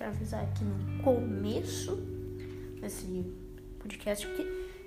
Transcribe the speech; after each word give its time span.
para 0.00 0.08
avisar 0.08 0.42
aqui 0.42 0.64
no 0.64 1.02
começo 1.02 1.94
desse 2.80 3.22
podcast 3.78 4.26
que, 4.28 4.44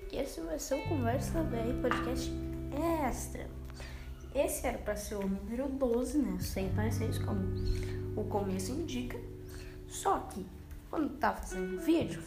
que 0.09 0.15
esse 0.15 0.41
vai 0.41 0.57
ser 0.57 0.73
o 0.73 0.89
Conversa 0.89 1.43
BR 1.43 1.79
Podcast 1.83 2.31
Extra. 3.07 3.47
Esse 4.33 4.65
era 4.65 4.79
para 4.79 4.95
ser 4.95 5.13
o 5.13 5.27
número 5.27 5.69
12, 5.69 6.17
né? 6.17 6.39
6 6.39 7.19
como 7.19 7.41
o 8.19 8.23
começo 8.23 8.71
indica. 8.71 9.19
Só 9.87 10.17
que 10.17 10.43
quando 10.89 11.15
tá 11.19 11.31
fazendo 11.31 11.79
vídeo, 11.79 12.23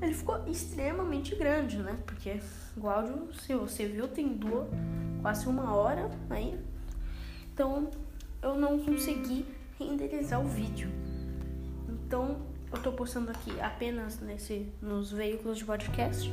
ele 0.00 0.14
ficou 0.14 0.42
extremamente 0.48 1.36
grande, 1.36 1.76
né? 1.76 1.98
Porque 2.06 2.40
o 2.78 2.88
áudio, 2.88 3.30
se 3.34 3.54
você 3.54 3.86
viu, 3.86 4.08
tem 4.08 4.26
duas, 4.26 4.66
quase 5.20 5.46
uma 5.46 5.74
hora 5.74 6.10
aí. 6.30 6.58
Então 7.52 7.90
eu 8.42 8.54
não 8.54 8.78
consegui 8.78 9.44
renderizar 9.78 10.40
o 10.40 10.48
vídeo. 10.48 10.99
Então 12.10 12.38
eu 12.72 12.82
tô 12.82 12.90
postando 12.90 13.30
aqui 13.30 13.60
apenas 13.60 14.18
nesse, 14.18 14.66
nos 14.82 15.12
veículos 15.12 15.58
de 15.58 15.64
podcast. 15.64 16.28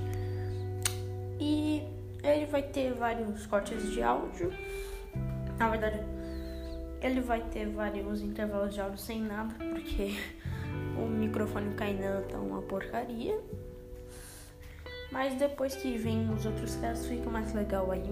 E 1.40 1.84
ele 2.24 2.48
vai 2.48 2.64
ter 2.64 2.96
vários 2.96 3.46
cortes 3.46 3.92
de 3.92 4.02
áudio. 4.02 4.52
Na 5.60 5.70
verdade, 5.70 6.00
ele 7.00 7.22
vai 7.22 7.42
ter 7.42 7.70
vários 7.70 8.24
intervalos 8.24 8.74
de 8.74 8.82
áudio 8.82 8.98
sem 8.98 9.22
nada, 9.22 9.54
porque 9.54 10.18
o 10.98 11.08
microfone 11.08 11.76
Kainan 11.76 12.24
tá 12.24 12.40
uma 12.40 12.64
porcaria. 12.64 13.40
Mas 15.12 15.36
depois 15.36 15.76
que 15.76 15.96
vem 15.96 16.28
os 16.34 16.44
outros 16.44 16.76
casos 16.78 17.06
fica 17.06 17.30
mais 17.30 17.54
legal 17.54 17.92
aí. 17.92 18.12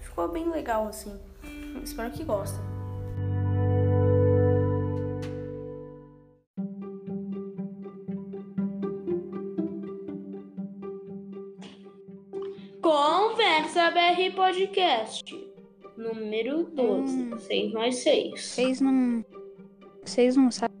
Ficou 0.00 0.28
bem 0.28 0.50
legal 0.50 0.88
assim. 0.88 1.14
Espero 1.84 2.10
que 2.10 2.24
gostem. 2.24 2.71
Conversa 13.82 13.90
BR 13.90 14.36
Podcast 14.36 15.50
número 15.96 16.62
12. 16.72 17.16
Hum. 17.16 17.36
6 17.36 17.72
mais 17.72 17.96
6. 17.96 18.44
6 18.44 18.80
não. 18.80 19.24
6 20.04 20.36
não 20.36 20.50
sabe. 20.52 20.72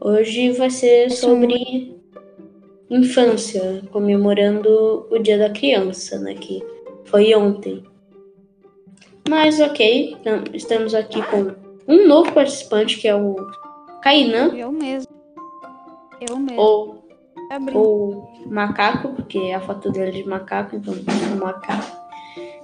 Hoje 0.00 0.52
vai 0.52 0.70
ser 0.70 1.10
sobre 1.10 1.96
infância, 2.88 3.82
comemorando 3.90 5.08
o 5.10 5.18
Dia 5.18 5.36
da 5.36 5.50
Criança, 5.50 6.20
né? 6.20 6.34
Que 6.34 6.62
foi 7.06 7.34
ontem. 7.34 7.82
Mas 9.28 9.58
ok, 9.58 10.16
estamos 10.54 10.94
aqui 10.94 11.20
com 11.26 11.56
um 11.88 12.06
novo 12.06 12.32
participante 12.32 13.00
que 13.00 13.08
é 13.08 13.16
o 13.16 13.34
Kainan. 14.00 14.54
Eu 14.54 14.70
mesmo. 14.70 15.12
Eu 16.20 16.36
mesmo. 16.36 16.60
Ou, 16.60 17.01
ou 17.74 18.30
macaco, 18.46 19.08
porque 19.10 19.52
a 19.52 19.60
foto 19.60 19.90
dele 19.90 20.08
é 20.08 20.22
de 20.22 20.28
macaco, 20.28 20.76
então 20.76 20.94
é 20.94 21.34
macaco. 21.34 22.02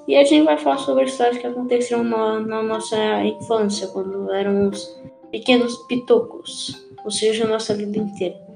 E 0.07 0.17
a 0.17 0.25
gente 0.25 0.45
vai 0.45 0.57
falar 0.57 0.79
sobre 0.79 1.05
histórias 1.05 1.37
que 1.37 1.47
aconteceram 1.47 2.03
na, 2.03 2.41
na 2.41 2.63
nossa 2.63 2.97
infância, 3.25 3.89
quando 3.89 4.33
éramos 4.33 4.99
pequenos 5.31 5.77
pitocos, 5.87 6.87
ou 7.05 7.11
seja, 7.11 7.45
a 7.45 7.49
nossa 7.49 7.75
vida 7.75 7.99
inteira. 7.99 8.49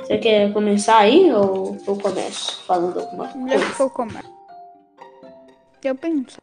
Você 0.00 0.18
quer 0.18 0.52
começar 0.52 0.98
aí 0.98 1.32
ou 1.32 1.76
eu 1.86 1.96
começo 1.96 2.62
falando 2.64 2.98
alguma 2.98 3.28
coisa? 3.28 3.82
Eu 3.82 3.90
começo. 3.90 4.38
Eu 5.84 5.94
penso. 5.94 6.38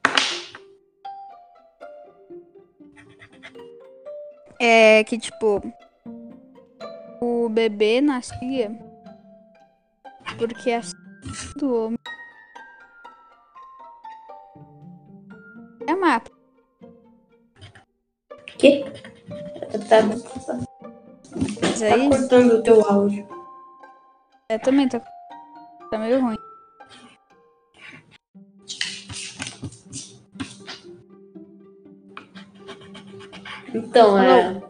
É 4.59 5.03
que, 5.03 5.17
tipo, 5.17 5.61
o 7.21 7.49
bebê 7.49 7.99
nascia 7.99 8.71
porque 10.37 10.71
a 10.71 10.81
do 11.57 11.73
homem 11.73 11.99
é 15.87 15.95
mapa. 15.95 16.29
Que? 18.57 18.83
Tá, 19.89 20.01
Mas 21.61 21.81
aí... 21.81 22.09
tá 22.09 22.17
cortando 22.17 22.51
o 22.53 22.63
teu 22.63 22.81
áudio. 22.85 23.27
É, 24.49 24.57
também 24.57 24.87
tá, 24.87 24.99
tá 25.91 25.97
meio 25.97 26.21
ruim. 26.21 26.37
Então, 33.73 34.17
é. 34.17 34.61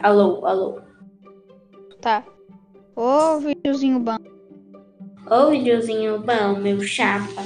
Alô, 0.00 0.46
alô. 0.46 0.80
Tá. 2.00 2.24
Ô, 2.96 3.38
videozinho 3.38 4.00
bom. 4.00 4.16
Ô, 5.28 5.50
videozinho 5.50 6.20
bom, 6.20 6.60
meu 6.60 6.80
chapa. 6.82 7.42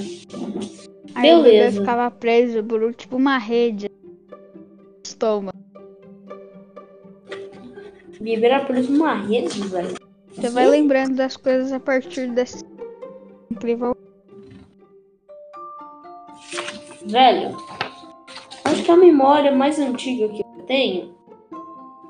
Aí 1.15 1.31
Beleza. 1.31 1.79
o 1.79 1.81
ficava 1.81 2.11
preso 2.11 2.63
por 2.65 2.95
tipo 2.95 3.17
uma 3.17 3.39
rede 3.39 3.91
estômago. 5.05 5.57
Bebê 8.21 8.47
era 8.47 8.65
preso 8.65 8.91
numa 8.91 9.15
rede, 9.15 9.61
velho. 9.69 9.95
Você 10.29 10.49
vai 10.49 10.67
lembrando 10.67 11.17
das 11.17 11.37
coisas 11.37 11.73
a 11.73 11.79
partir 11.79 12.31
desse 12.31 12.65
incrível. 13.51 13.97
Velho, 17.05 17.57
acho 18.65 18.83
que 18.83 18.91
a 18.91 18.97
memória 18.97 19.53
mais 19.53 19.79
antiga 19.79 20.29
que 20.29 20.41
eu 20.41 20.65
tenho 20.67 21.15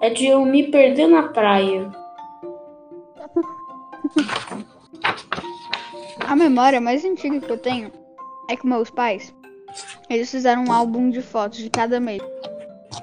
é 0.00 0.08
de 0.08 0.26
eu 0.26 0.44
me 0.44 0.70
perder 0.70 1.08
na 1.08 1.24
praia. 1.24 1.90
A 6.34 6.36
memória 6.36 6.80
mais 6.80 7.04
antiga 7.04 7.38
que 7.38 7.48
eu 7.48 7.56
tenho 7.56 7.92
é 8.50 8.56
que 8.56 8.66
meus 8.66 8.90
pais, 8.90 9.32
eles 10.10 10.28
fizeram 10.28 10.64
um 10.64 10.72
álbum 10.72 11.08
de 11.08 11.22
fotos 11.22 11.58
de 11.58 11.70
cada 11.70 12.00
mês. 12.00 12.20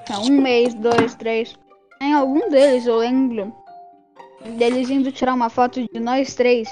Então, 0.02 0.24
um 0.24 0.42
mês, 0.42 0.74
dois, 0.74 1.14
três. 1.14 1.54
Em 2.02 2.12
algum 2.12 2.50
deles 2.50 2.84
eu 2.84 2.96
lembro 2.96 3.50
deles 4.58 4.90
indo 4.90 5.10
tirar 5.10 5.32
uma 5.32 5.48
foto 5.48 5.80
de 5.80 5.98
nós 5.98 6.34
três. 6.34 6.68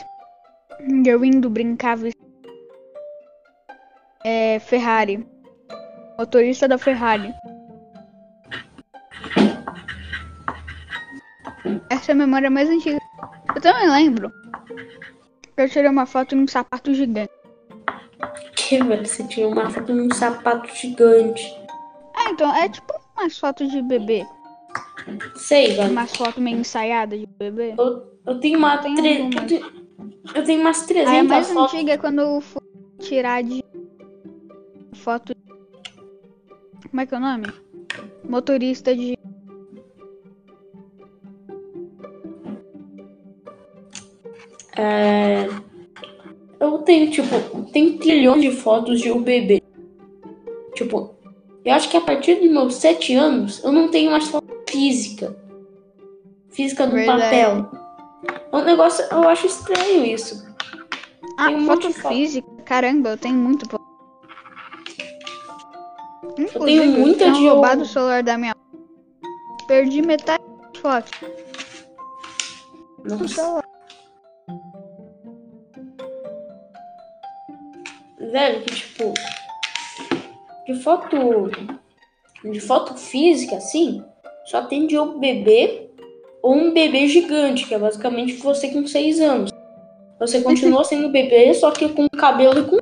Eu 1.07 1.25
indo 1.25 1.49
brincar 1.49 1.97
é, 4.23 4.59
Ferrari. 4.59 5.27
Motorista 6.19 6.69
da 6.69 6.77
Ferrari. 6.77 7.35
Essa 11.89 12.11
é 12.11 12.13
a 12.13 12.17
memória 12.17 12.51
mais 12.51 12.69
antiga. 12.69 12.99
Eu 13.55 13.63
também 13.63 13.89
lembro. 13.89 14.31
Eu 15.63 15.69
tirei 15.69 15.91
uma 15.91 16.07
foto 16.07 16.35
num 16.35 16.49
sapato 16.49 16.93
gigante 16.95 17.31
que, 18.71 18.85
velho? 18.85 19.05
Você 19.05 19.25
tinha 19.25 19.49
uma 19.49 19.69
foto 19.69 19.93
num 19.93 20.15
sapato 20.15 20.73
gigante. 20.73 21.59
Ah, 22.15 22.31
então 22.31 22.55
é 22.55 22.69
tipo 22.69 22.95
umas 23.17 23.37
fotos 23.37 23.69
de 23.69 23.83
bebê. 23.83 24.25
Sei, 25.35 25.75
velho. 25.75 25.91
Umas 25.91 26.15
fotos 26.15 26.41
meio 26.41 26.59
ensaiadas 26.59 27.19
de 27.19 27.27
bebê. 27.27 27.75
Eu, 27.77 28.07
eu 28.25 28.39
tenho 28.39 28.59
uma. 28.59 28.77
Eu 28.77 28.81
tenho, 28.81 28.97
tre... 28.97 29.21
eu, 29.21 29.47
tenho... 29.47 29.73
eu 30.37 30.45
tenho 30.45 30.61
umas 30.61 30.87
300 30.87 31.13
A 31.13 31.25
mais 31.25 31.51
fotos. 31.51 31.75
antiga 31.75 31.93
é 31.93 31.99
quando 31.99 32.21
eu 32.21 32.41
fui 32.41 32.63
tirar 33.01 33.43
de 33.43 33.65
foto. 34.95 35.35
Como 36.89 37.01
é 37.01 37.07
que 37.07 37.15
é 37.15 37.19
o 37.19 37.21
nome? 37.21 37.47
Motorista 38.29 38.95
de. 38.95 39.19
É 44.81 45.49
eu 46.61 46.79
tenho, 46.81 47.11
tipo, 47.11 47.63
tem 47.73 47.97
trilhões 47.97 48.43
de 48.43 48.53
fotos 48.53 49.01
de 49.01 49.11
um 49.11 49.23
bebê. 49.23 49.63
Tipo, 50.75 51.15
eu 51.65 51.73
acho 51.73 51.89
que 51.89 51.97
a 51.97 52.03
partir 52.03 52.35
dos 52.35 52.51
meus 52.51 52.75
sete 52.75 53.15
anos, 53.15 53.65
eu 53.65 53.73
não 53.73 53.91
tenho 53.91 54.11
mais 54.11 54.29
foto 54.29 54.47
física. 54.69 55.35
Física 56.51 56.85
no 56.85 56.93
Verdade. 56.93 57.23
papel. 57.23 57.71
É 58.53 58.57
um 58.57 58.65
negócio, 58.65 59.05
eu 59.11 59.27
acho 59.27 59.47
estranho 59.47 60.05
isso. 60.05 60.47
Ah, 61.39 61.49
um 61.49 61.65
foto 61.65 61.91
física? 61.91 62.47
Foto. 62.47 62.63
Caramba, 62.65 63.11
eu 63.11 63.17
tenho 63.17 63.37
muito 63.37 63.67
foto. 63.67 63.85
eu 66.37 66.65
tenho 66.65 66.85
muita 66.87 67.25
eu 67.25 67.33
de 67.33 67.49
roubado 67.49 67.83
o 67.83 67.87
celular 67.87 68.23
da 68.23 68.37
minha 68.37 68.55
Perdi 69.67 70.03
metade 70.03 70.43
das 70.73 70.83
fotos. 70.83 71.11
Nossa. 73.05 73.63
Velho, 78.31 78.63
que 78.63 78.75
tipo. 78.75 79.15
De 80.67 80.75
foto. 80.83 81.17
De 82.45 82.61
foto 82.61 82.95
física, 82.97 83.57
assim, 83.57 84.03
só 84.47 84.63
tem 84.63 84.87
de 84.87 84.99
um 84.99 85.19
bebê 85.19 85.91
ou 86.43 86.55
um 86.55 86.73
bebê 86.73 87.07
gigante, 87.07 87.67
que 87.67 87.75
é 87.75 87.79
basicamente 87.79 88.35
você 88.37 88.69
com 88.69 88.87
6 88.87 89.21
anos. 89.21 89.51
Você 90.19 90.41
continua 90.43 90.85
sendo 90.85 91.11
bebê, 91.11 91.53
só 91.55 91.71
que 91.71 91.89
com 91.91 92.09
cabelo 92.09 92.61
e 92.61 92.65
com. 92.65 92.79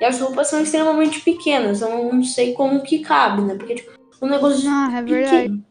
E 0.00 0.04
as 0.04 0.20
roupas 0.20 0.48
são 0.48 0.60
extremamente 0.62 1.20
pequenas, 1.20 1.80
eu 1.82 2.12
não 2.12 2.22
sei 2.22 2.52
como 2.52 2.82
que 2.82 3.00
cabe, 3.00 3.42
né? 3.42 3.56
Porque 3.56 3.74
tipo, 3.76 3.92
um 4.22 4.28
negócio 4.28 4.68
Ah, 4.68 4.90
é 4.96 5.02
verdade. 5.02 5.36
pequeno. 5.36 5.64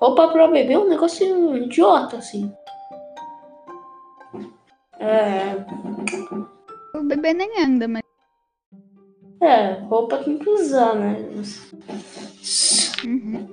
Roupa 0.00 0.28
pra 0.28 0.48
bebê 0.48 0.74
é 0.74 0.78
um 0.78 0.88
negócio 0.88 1.56
idiota, 1.56 2.16
assim. 2.16 2.52
É, 5.06 5.66
O 6.96 7.02
bebê 7.02 7.34
nem 7.34 7.62
anda, 7.62 7.86
mas. 7.86 8.02
é, 9.42 9.72
roupa 9.82 10.16
tem 10.18 10.38
que 10.38 10.48
usar, 10.48 10.94
né? 10.94 11.16
Uhum. 13.04 13.46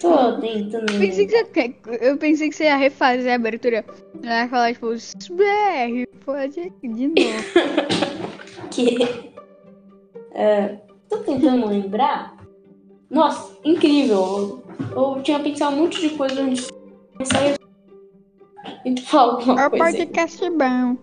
Tô 0.00 0.40
tentando. 0.40 0.92
Eu 0.92 0.98
pensei, 0.98 1.26
que 1.26 1.32
você, 1.32 1.74
eu 2.00 2.16
pensei 2.18 2.48
que 2.48 2.56
você 2.56 2.64
ia 2.64 2.76
refazer 2.76 3.30
a 3.30 3.36
abertura. 3.36 3.84
Ela 4.22 4.42
ia 4.42 4.48
falar, 4.48 4.74
tipo, 4.74 4.88
BR, 4.88 6.06
pode 6.24 6.72
de 6.82 7.06
novo. 7.06 7.16
que. 8.72 9.32
É, 10.32 10.76
tô 11.08 11.18
tentando 11.18 11.68
lembrar. 11.68 12.36
Nossa, 13.08 13.56
incrível. 13.64 14.64
Eu, 14.90 15.16
eu 15.16 15.22
tinha 15.22 15.38
pensado 15.38 15.76
um 15.76 15.80
monte 15.82 16.00
de 16.00 16.10
coisa 16.16 16.42
antes 16.42 16.66
de 17.18 17.24
sair. 17.26 17.55
E 18.86 19.00
falar 19.00 19.32
alguma 19.34 19.66
O 19.66 19.70
coisa. 19.70 19.84
aí. 19.84 20.06
podcast 20.06 20.50
bom. 20.50 20.96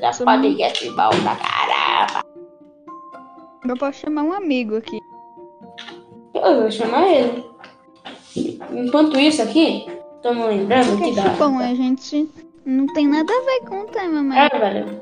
Da 0.00 0.12
podcast 0.24 0.88
bom 0.90 1.10
pra 1.22 1.36
caramba. 1.36 2.24
Eu 3.66 3.76
posso 3.76 4.00
chamar 4.00 4.22
um 4.22 4.32
amigo 4.32 4.76
aqui. 4.76 4.98
Eu 6.34 6.60
vou 6.62 6.70
chamar 6.70 7.08
ele. 7.08 7.44
Enquanto 8.72 9.18
isso 9.18 9.42
aqui, 9.42 9.86
me 10.34 10.44
lembrando 10.44 10.96
que 11.02 11.12
dá. 11.14 11.30
bom, 11.30 11.58
a 11.58 11.74
gente 11.74 12.28
não 12.64 12.86
tem 12.88 13.08
nada 13.08 13.32
a 13.32 13.44
ver 13.44 13.60
com 13.68 13.80
o 13.80 13.86
tema, 13.86 14.22
mas. 14.22 14.52
É, 14.52 14.58
velho. 14.58 15.00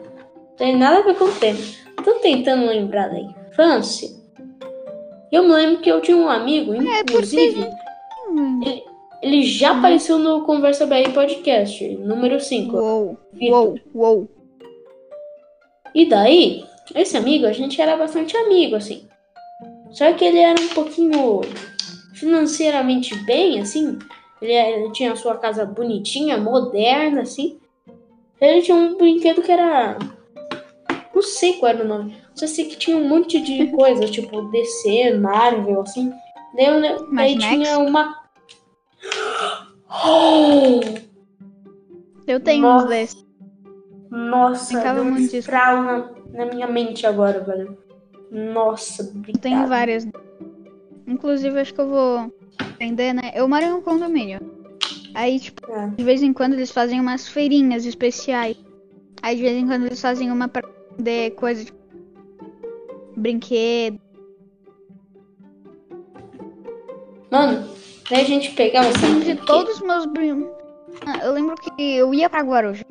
Tem 0.56 0.76
nada 0.76 0.98
a 0.98 1.02
ver 1.02 1.14
com 1.16 1.24
o 1.26 1.32
tema. 1.34 1.58
Tô 2.04 2.14
tentando 2.14 2.66
lembrar 2.66 3.08
da 3.08 3.18
infância. 3.18 4.08
Eu 5.30 5.42
me 5.44 5.50
lembro 5.52 5.82
que 5.82 5.90
eu 5.90 6.00
tinha 6.00 6.16
um 6.16 6.28
amigo, 6.28 6.72
É, 6.74 7.00
inclusive, 7.00 7.68
Hum, 8.30 8.60
ele 9.22 9.42
já 9.42 9.72
apareceu 9.72 10.18
no 10.18 10.42
Conversa 10.44 10.86
BR 10.86 11.12
Podcast, 11.12 11.88
número 11.96 12.40
5. 12.40 12.76
Uou, 12.76 13.18
Vitor. 13.32 13.56
uou, 13.58 13.78
uou. 13.94 14.28
E 15.94 16.06
daí, 16.06 16.64
esse 16.94 17.16
amigo, 17.16 17.46
a 17.46 17.52
gente 17.52 17.80
era 17.80 17.96
bastante 17.96 18.36
amigo, 18.36 18.76
assim. 18.76 19.08
Só 19.90 20.12
que 20.12 20.24
ele 20.24 20.38
era 20.38 20.60
um 20.60 20.68
pouquinho 20.68 21.40
financeiramente 22.14 23.14
bem, 23.24 23.60
assim. 23.60 23.98
Ele, 24.40 24.52
ele 24.52 24.92
tinha 24.92 25.12
a 25.12 25.16
sua 25.16 25.36
casa 25.36 25.64
bonitinha, 25.64 26.36
moderna, 26.36 27.22
assim. 27.22 27.58
Ele 28.40 28.62
tinha 28.62 28.76
um 28.76 28.96
brinquedo 28.96 29.42
que 29.42 29.50
era. 29.50 29.98
Não 31.12 31.22
sei 31.22 31.54
qual 31.54 31.72
era 31.72 31.84
o 31.84 31.88
nome. 31.88 32.16
Só 32.34 32.46
sei 32.46 32.66
que 32.66 32.76
tinha 32.76 32.96
um 32.96 33.08
monte 33.08 33.40
de 33.40 33.66
coisa, 33.74 34.06
tipo 34.06 34.42
DC, 34.50 35.14
Marvel, 35.14 35.80
assim. 35.80 36.12
Daí, 36.54 36.66
daí 37.12 37.38
tinha 37.38 37.78
uma. 37.78 38.27
Oh! 39.90 40.80
Eu 42.26 42.40
tenho 42.40 42.62
Nossa. 42.62 42.84
uns 42.84 42.88
desses. 42.90 43.26
Nossa, 44.10 44.72
Brincava 44.74 45.02
deu 45.02 45.12
um 45.12 45.16
estralo 45.16 46.14
na, 46.32 46.46
minha 46.46 46.66
mente 46.66 47.06
agora, 47.06 47.40
velho. 47.40 47.76
Nossa, 48.30 49.02
obrigado. 49.02 49.36
Eu 49.36 49.40
tenho 49.40 49.66
várias. 49.66 50.06
Inclusive, 51.06 51.58
acho 51.58 51.72
que 51.72 51.80
eu 51.80 51.88
vou 51.88 52.32
vender, 52.78 53.14
né? 53.14 53.32
Eu 53.34 53.48
moro 53.48 53.64
em 53.64 53.72
um 53.72 53.80
condomínio. 53.80 54.40
Aí, 55.14 55.40
tipo, 55.40 55.70
É. 55.72 55.88
de 55.88 56.04
vez 56.04 56.22
em 56.22 56.32
quando 56.32 56.52
eles 56.52 56.70
fazem 56.70 57.00
umas 57.00 57.26
feirinhas 57.28 57.86
especiais. 57.86 58.56
Aí, 59.22 59.36
de 59.36 59.42
vez 59.42 59.56
em 59.56 59.66
quando 59.66 59.86
eles 59.86 60.00
fazem 60.00 60.30
uma 60.30 60.48
pra 60.48 60.62
vender 60.96 61.30
coisa 61.32 61.64
tipo. 61.64 61.78
Brinquedo. 63.16 63.98
Mano, 67.30 67.68
daí 68.10 68.22
a 68.22 68.24
gente 68.24 68.52
pegava 68.52 68.90
De 69.24 69.36
todos 69.36 69.76
os 69.76 69.80
meus 69.82 70.06
brin... 70.06 70.48
Ah, 71.06 71.18
Eu 71.24 71.32
lembro 71.32 71.54
que 71.56 71.96
eu 71.96 72.12
ia 72.14 72.28
pra 72.30 72.42
Guarujá. 72.42 72.84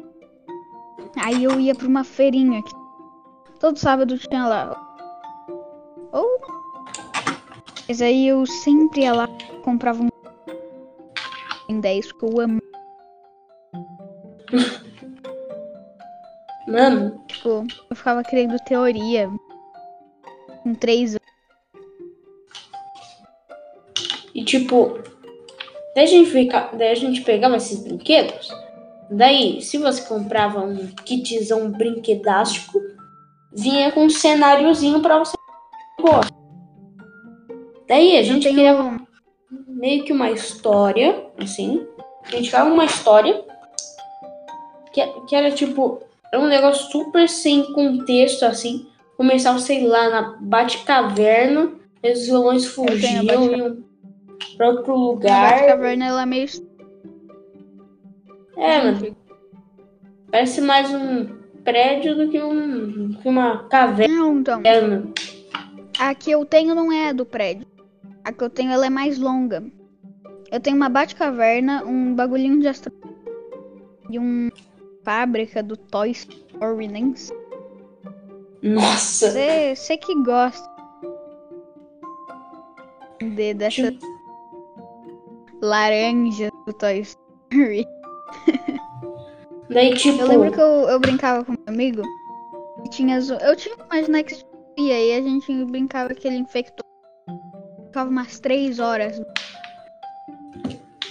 Aí 1.18 1.44
eu 1.44 1.60
ia 1.60 1.74
pra 1.74 1.88
uma 1.88 2.04
feirinha 2.04 2.60
aqui. 2.60 2.74
Todo 3.60 3.78
sábado 3.78 4.18
tinha 4.18 4.46
lá. 4.46 4.80
Ou. 6.12 6.40
Mas 7.88 8.02
aí 8.02 8.28
eu 8.28 8.46
sempre 8.46 9.02
ia 9.02 9.14
lá 9.14 9.28
comprava 9.64 10.02
um. 10.04 10.08
Em 11.70 11.80
10, 11.82 12.14
porque 12.14 12.26
eu 12.26 12.42
amo. 12.42 12.62
Mano, 16.68 17.22
Tipo, 17.28 17.66
eu 17.90 17.96
ficava 17.96 18.24
querendo 18.24 18.58
teoria. 18.66 19.30
Com 20.64 20.74
3 20.76 21.16
anos. 21.16 21.27
E 24.38 24.44
tipo, 24.44 25.00
daí 25.96 26.04
a 26.04 26.08
gente, 26.08 26.30
fica, 26.30 26.70
daí 26.74 26.90
a 26.90 26.96
gente 26.96 27.22
pegava 27.22 27.58
esses 27.58 27.80
brinquedos. 27.84 28.48
Daí, 29.10 29.60
se 29.64 29.80
você 29.80 30.04
comprava 30.04 30.60
um 30.60 30.86
kitzão 31.04 31.72
brinquedástico, 31.72 32.80
vinha 33.52 33.92
com 33.92 34.06
um 34.06 34.10
cenáriozinho 34.12 35.02
pra 35.02 35.18
você 35.18 35.36
gosta. 36.00 36.32
Daí 37.88 38.16
a 38.16 38.22
gente 38.22 38.48
criava 38.48 39.02
meio 39.68 40.04
que 40.04 40.14
uma 40.14 40.30
história, 40.30 41.26
assim. 41.40 41.88
A 42.26 42.36
gente 42.36 42.50
criava 42.50 42.72
uma 42.72 42.86
história 42.86 43.44
que, 44.94 45.04
que 45.28 45.36
era 45.36 45.50
tipo, 45.50 46.00
era 46.32 46.40
um 46.40 46.48
negócio 46.48 46.92
super 46.92 47.28
sem 47.28 47.74
contexto, 47.74 48.44
assim. 48.44 48.86
Começava, 49.16 49.58
sei 49.58 49.88
lá, 49.88 50.12
na 50.12 50.38
Batcaverna, 50.40 51.72
os 52.04 52.26
vilões 52.28 52.68
fugiam, 52.68 53.84
pra 54.56 54.70
outro 54.70 54.94
A 54.94 54.96
lugar. 54.96 55.66
caverna 55.66 56.06
ela 56.06 56.22
é 56.24 56.26
meio. 56.26 56.48
É, 58.56 58.84
mano, 58.84 59.16
parece 60.32 60.62
mais 60.62 60.92
um 60.94 61.38
prédio 61.64 62.16
do 62.16 62.30
que, 62.30 62.42
um, 62.42 63.14
que 63.14 63.28
uma 63.28 63.68
caverna. 63.68 64.16
Não, 64.16 64.40
então. 64.40 64.62
A 66.00 66.16
que 66.16 66.32
eu 66.32 66.46
tenho 66.46 66.74
não 66.74 66.92
é 66.92 67.10
a 67.10 67.14
do 67.14 67.26
prédio. 67.26 67.68
A 68.24 68.32
que 68.32 68.44
eu 68.44 68.50
tenho 68.50 68.72
ela 68.72 68.86
é 68.86 68.90
mais 68.90 69.18
longa. 69.20 69.64
Eu 70.52 70.60
tenho 70.60 70.78
uma 70.78 70.90
Batcaverna, 70.90 71.84
um 71.86 72.16
bagulhinho 72.16 72.60
de 72.60 72.68
astro... 72.68 72.94
E 74.10 74.18
um 74.18 74.50
fábrica 75.04 75.62
do 75.62 75.76
Toy 75.76 76.12
Story, 76.12 76.88
nem 76.88 77.14
sei. 77.14 77.36
Nossa, 78.62 79.32
Você 79.76 79.98
que 79.98 80.16
gosta 80.24 80.68
de, 83.20 83.54
dessa 83.54 83.94
laranja 85.62 86.50
do 86.66 86.74
Toy 86.74 87.00
Story. 87.00 87.86
daí 89.70 89.94
tipo. 89.96 90.22
Eu 90.22 90.28
lembro 90.28 90.52
que 90.52 90.62
eu, 90.62 90.90
eu 90.90 91.00
brincava 91.00 91.44
com 91.44 91.52
meu 91.52 91.64
amigo. 91.68 92.04
E 92.86 92.90
tinha 92.90 93.18
Eu 93.18 93.56
tinha 93.56 93.76
uma 93.76 94.02
Next 94.08 94.46
e 94.78 94.92
aí 94.92 95.14
a 95.14 95.22
gente 95.22 95.66
brincava 95.66 96.14
que 96.14 96.28
ele 96.28 96.38
infectou. 96.38 96.86
Ficava 97.86 98.10
umas 98.10 98.40
três 98.40 98.78
horas. 98.78 99.20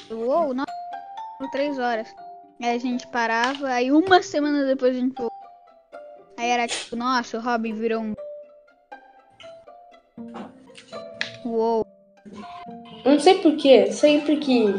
Uou, 0.09 0.55
nossa, 0.55 1.51
três 1.51 1.77
horas. 1.77 2.15
Aí 2.63 2.71
a 2.71 2.79
gente 2.79 3.07
parava, 3.09 3.69
aí 3.69 3.91
uma 3.91 4.23
semana 4.23 4.65
depois 4.65 4.97
a 4.97 5.01
gente 5.01 5.15
voltou. 5.17 5.37
Aí 6.39 6.49
era 6.49 6.69
tipo, 6.69 6.95
nossa, 6.95 7.39
o 7.39 7.41
Robin 7.41 7.75
virou 7.75 8.03
um. 8.03 8.15
Uou. 11.45 11.86
Eu 13.07 13.13
não 13.13 13.21
sei 13.21 13.35
porquê, 13.37 13.93
sempre 13.93 14.37
que 14.37 14.75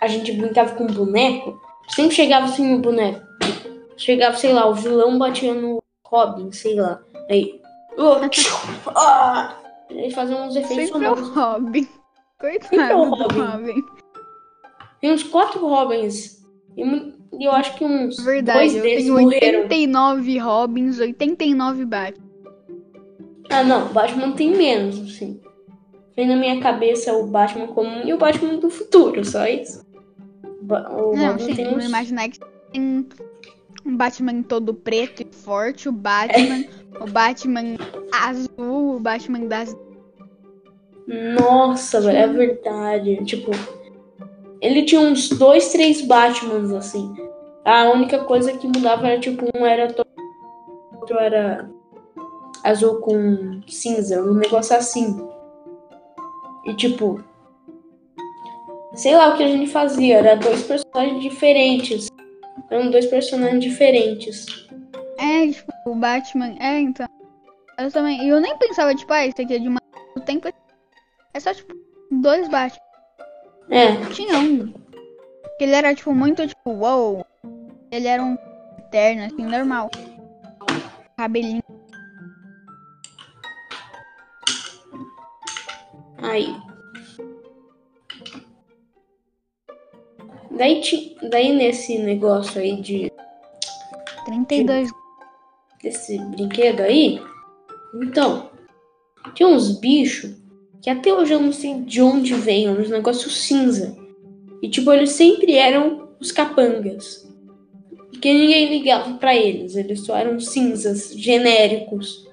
a 0.00 0.06
gente 0.06 0.30
brincava 0.32 0.76
com 0.76 0.86
boneco, 0.86 1.60
sempre 1.88 2.14
chegava 2.14 2.46
assim 2.46 2.72
no 2.72 2.78
boneco. 2.78 3.20
Chegava, 3.96 4.36
sei 4.36 4.52
lá, 4.52 4.64
o 4.68 4.74
vilão 4.74 5.18
batia 5.18 5.52
no 5.52 5.82
Robin, 6.06 6.52
sei 6.52 6.76
lá. 6.76 7.00
Aí. 7.28 7.60
Ah! 8.94 9.56
Ele 9.90 10.10
fazia 10.12 10.36
uns 10.36 10.54
efeitos 10.54 10.86
Sempre 10.86 11.04
é 11.04 11.10
o 11.10 11.16
sonoros. 11.16 11.34
Robin. 11.34 11.82
Sempre 11.82 11.96
é 12.56 12.58
Coitado 12.68 13.00
o 13.00 13.10
Robin. 13.10 13.40
Robin. 13.40 13.84
Tem 15.00 15.12
uns 15.12 15.24
quatro 15.24 15.66
Robins. 15.66 16.38
E 16.76 17.44
eu 17.44 17.50
acho 17.50 17.74
que 17.74 17.84
uns 17.84 18.22
Verdade, 18.22 18.58
dois 18.58 18.76
eu 18.76 18.82
deles 18.82 19.04
tenho 19.04 19.20
morreram. 19.20 19.62
89 19.62 20.38
Robins, 20.38 21.00
89 21.00 21.84
Batman. 21.84 22.28
Ah, 23.50 23.64
não, 23.64 23.88
Batman 23.88 24.30
tem 24.32 24.56
menos, 24.56 25.00
assim. 25.00 25.40
Vem 26.18 26.26
na 26.26 26.34
minha 26.34 26.58
cabeça 26.60 27.12
o 27.12 27.28
Batman 27.28 27.68
comum 27.68 28.02
e 28.04 28.12
o 28.12 28.18
Batman 28.18 28.56
do 28.56 28.68
futuro, 28.68 29.24
só 29.24 29.46
isso. 29.46 29.86
Ba- 30.62 30.90
O 30.90 31.14
Não, 31.14 31.28
Robin 31.28 31.44
sim, 31.44 31.54
tem 31.54 31.68
uns... 31.76 31.84
imaginar 31.84 32.28
que 32.28 32.40
tem 32.72 33.06
um 33.86 33.96
Batman 33.96 34.42
todo 34.42 34.74
preto 34.74 35.22
e 35.22 35.26
forte, 35.32 35.88
o 35.88 35.92
Batman, 35.92 36.64
o 37.00 37.06
Batman 37.06 37.76
azul, 38.12 38.96
o 38.96 38.98
Batman 38.98 39.46
das. 39.46 39.76
Nossa, 41.06 42.00
velho, 42.00 42.18
é 42.18 42.26
verdade. 42.26 43.24
Tipo, 43.24 43.52
ele 44.60 44.82
tinha 44.82 45.00
uns 45.00 45.28
dois, 45.28 45.68
três 45.70 46.02
Batmans, 46.02 46.72
assim. 46.72 47.14
A 47.64 47.90
única 47.90 48.24
coisa 48.24 48.52
que 48.58 48.66
mudava 48.66 49.06
era, 49.06 49.20
tipo, 49.20 49.46
um 49.56 49.64
era 49.64 49.86
to- 49.92 50.04
outro 51.00 51.16
era 51.16 51.70
azul 52.64 52.96
com 52.96 53.60
cinza, 53.68 54.20
um 54.20 54.34
negócio 54.34 54.76
assim. 54.76 55.27
E 56.68 56.74
tipo, 56.74 57.24
sei 58.94 59.16
lá 59.16 59.32
o 59.32 59.36
que 59.38 59.42
a 59.42 59.48
gente 59.48 59.70
fazia, 59.70 60.18
era 60.18 60.36
dois 60.36 60.62
personagens 60.64 61.22
diferentes. 61.22 62.08
Eram 62.70 62.90
dois 62.90 63.06
personagens 63.06 63.64
diferentes. 63.64 64.44
É, 65.18 65.48
tipo, 65.48 65.72
o 65.86 65.94
Batman. 65.94 66.54
É, 66.60 66.78
então. 66.80 67.08
Eu 67.78 67.90
também. 67.90 68.22
E 68.22 68.28
eu 68.28 68.38
nem 68.38 68.56
pensava, 68.58 68.94
tipo, 68.94 69.10
ah, 69.12 69.26
isso 69.26 69.40
aqui 69.40 69.54
é 69.54 69.58
de 69.58 69.68
uma. 69.68 69.80
O 70.14 70.20
tempo 70.20 70.48
é 71.32 71.40
só, 71.40 71.54
tipo, 71.54 71.74
dois 72.10 72.46
Batman. 72.48 72.82
É, 73.70 73.96
Tinha 74.12 74.38
um. 74.38 74.72
Que 75.56 75.64
ele 75.64 75.74
era, 75.74 75.94
tipo, 75.94 76.14
muito, 76.14 76.46
tipo, 76.46 76.70
uou. 76.70 77.24
Ele 77.90 78.06
era 78.06 78.22
um 78.22 78.36
eterno, 78.78 79.24
assim, 79.24 79.42
normal. 79.42 79.90
Cabelinho. 81.16 81.62
Aí. 86.18 86.54
Daí, 90.50 91.16
daí 91.30 91.52
nesse 91.52 91.98
negócio 91.98 92.60
aí 92.60 92.80
de 92.80 93.12
32. 94.24 94.90
desse 95.82 96.18
brinquedo 96.18 96.80
aí, 96.80 97.20
então, 97.94 98.50
tinha 99.34 99.48
uns 99.48 99.78
bichos 99.78 100.36
que 100.82 100.90
até 100.90 101.12
hoje 101.12 101.32
eu 101.32 101.40
não 101.40 101.52
sei 101.52 101.80
de 101.80 102.00
onde 102.00 102.34
vêm, 102.34 102.68
uns 102.68 102.90
negócios 102.90 103.42
cinza. 103.42 103.96
E 104.62 104.68
tipo, 104.68 104.92
eles 104.92 105.10
sempre 105.10 105.54
eram 105.54 106.08
os 106.20 106.30
capangas. 106.30 107.28
Porque 108.10 108.32
ninguém 108.32 108.68
ligava 108.68 109.14
pra 109.14 109.34
eles, 109.34 109.76
eles 109.76 110.04
só 110.04 110.16
eram 110.16 110.38
cinzas 110.40 111.12
genéricos. 111.14 112.27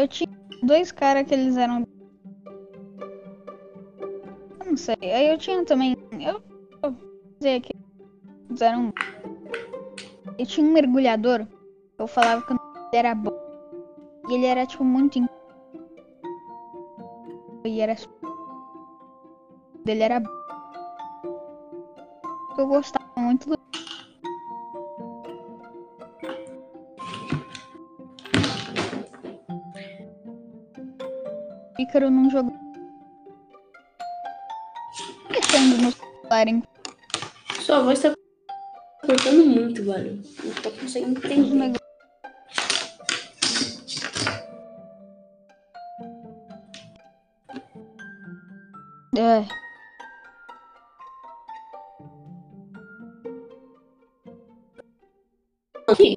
Eu 0.00 0.08
tinha 0.08 0.30
dois 0.62 0.90
caras 0.90 1.26
que 1.26 1.34
eles 1.34 1.58
eram. 1.58 1.86
Eu 4.58 4.66
não 4.66 4.76
sei. 4.78 4.96
Aí 5.02 5.28
eu 5.28 5.36
tinha 5.36 5.62
também. 5.62 5.94
Eu 6.18 6.42
vou 6.80 6.96
dizer 7.38 7.56
aqui. 7.56 7.74
Eles 8.48 8.62
eram. 8.62 8.94
Eu 10.38 10.46
tinha 10.46 10.66
um 10.66 10.72
mergulhador. 10.72 11.46
Eu 11.98 12.06
falava 12.06 12.40
que 12.40 12.54
dele 12.54 12.62
era 12.94 13.14
bom. 13.14 13.30
E 14.30 14.34
ele 14.36 14.46
era 14.46 14.64
tipo 14.64 14.82
muito. 14.82 15.18
E 17.66 17.80
era. 17.82 17.94
Dele 19.84 20.02
era. 20.02 20.22
Eu 22.56 22.66
gostava 22.66 23.04
muito 23.18 23.50
do. 23.50 23.59
Ícaro 31.90 32.08
não 32.08 32.30
jogou. 32.30 32.56
Mexendo 35.28 35.82
no 35.82 35.90
celular, 35.90 36.46
hein? 36.46 36.62
Sua 37.62 37.82
voz 37.82 38.00
tá 38.00 38.14
cortando 39.04 39.44
muito, 39.44 39.82
velho. 39.82 40.22
Não 40.44 40.54
tô 40.62 40.70
conseguindo 40.70 41.18
entender. 41.18 41.80
É. 49.18 49.44
que 55.96 56.16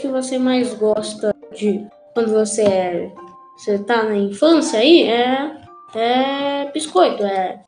que 0.00 0.08
você 0.08 0.38
mais 0.38 0.72
gosta 0.72 1.36
de 1.54 1.86
quando 2.14 2.32
você 2.32 2.62
é 2.62 3.14
você 3.62 3.78
tá 3.78 4.02
na 4.02 4.16
infância 4.16 4.80
aí 4.80 5.04
é 5.04 5.56
é 5.94 6.72
biscoito, 6.72 7.22
é 7.22 7.64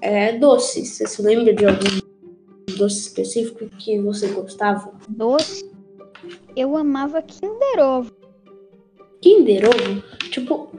é 0.00 0.32
doce. 0.32 0.84
Você 0.84 1.06
se 1.06 1.22
lembra 1.22 1.54
de 1.54 1.64
algum 1.64 2.00
doce 2.76 2.98
específico 2.98 3.64
que 3.78 4.00
você 4.00 4.26
gostava? 4.28 4.92
Doce. 5.08 5.70
Eu 6.56 6.76
amava 6.76 7.22
Kinder 7.22 7.78
Ovo. 7.78 8.12
Kinder 9.22 9.68
Ovo? 9.68 10.02
Tipo, 10.30 10.72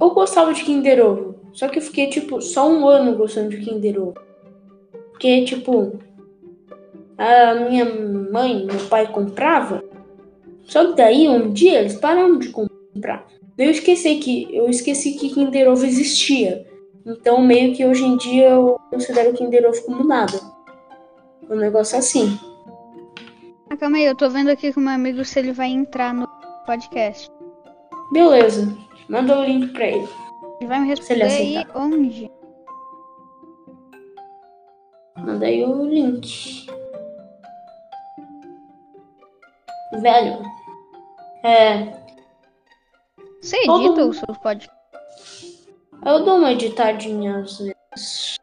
eu 0.00 0.10
gostava 0.10 0.54
de 0.54 0.62
Kinder 0.62 1.04
Ovo, 1.04 1.34
só 1.52 1.66
que 1.66 1.78
eu 1.78 1.82
fiquei 1.82 2.06
tipo 2.08 2.40
só 2.40 2.70
um 2.70 2.86
ano 2.86 3.16
gostando 3.16 3.48
de 3.48 3.58
Kinder 3.58 4.00
Ovo. 4.00 4.14
Porque 5.10 5.44
tipo 5.44 5.98
a 7.18 7.54
minha 7.68 7.84
mãe 7.84 8.64
meu 8.64 8.78
pai 8.88 9.10
comprava, 9.10 9.82
só 10.62 10.86
que 10.86 10.96
daí 10.96 11.28
um 11.28 11.52
dia 11.52 11.80
eles 11.80 11.96
pararam 11.96 12.38
de 12.38 12.50
comprar. 12.50 12.73
Daí 13.56 13.66
eu 13.66 13.70
esqueci 13.70 14.16
que 14.16 14.54
eu 14.54 14.68
esqueci 14.68 15.12
que 15.12 15.30
Kinder 15.30 15.70
Ovo 15.70 15.84
existia. 15.84 16.66
Então 17.06 17.40
meio 17.40 17.74
que 17.74 17.84
hoje 17.84 18.04
em 18.04 18.16
dia 18.16 18.50
eu 18.50 18.78
considero 18.90 19.34
Kinder 19.34 19.68
Ovo 19.68 19.82
como 19.84 20.04
nada. 20.04 20.40
Um 21.48 21.56
negócio 21.56 21.98
assim. 21.98 22.38
Ah, 23.70 23.76
calma 23.76 23.96
aí, 23.96 24.04
eu 24.04 24.16
tô 24.16 24.28
vendo 24.28 24.50
aqui 24.50 24.72
com 24.72 24.80
meu 24.80 24.92
amigo 24.92 25.24
se 25.24 25.38
ele 25.38 25.52
vai 25.52 25.68
entrar 25.68 26.14
no 26.14 26.28
podcast. 26.66 27.30
Beleza. 28.12 28.76
Manda 29.08 29.38
o 29.38 29.44
link 29.44 29.72
pra 29.72 29.86
ele. 29.86 30.08
Ele 30.60 30.68
vai 30.68 30.80
me 30.80 30.96
Se 30.96 31.12
ele 31.12 31.24
responder 31.24 31.58
aí 31.58 31.66
onde? 31.74 32.30
Manda 35.18 35.46
aí 35.46 35.64
o 35.64 35.84
link. 35.84 36.66
Velho. 40.00 40.42
É. 41.44 42.03
Você 43.44 43.60
Todo 43.66 43.84
edita 43.84 44.00
mundo- 44.00 44.10
os 44.10 44.16
seus 44.18 44.38
podcasts? 44.38 44.74
Eu 46.04 46.24
dou 46.24 46.38
uma 46.38 46.52
editadinha 46.52 47.38
às 47.40 47.58
vezes. 47.58 48.36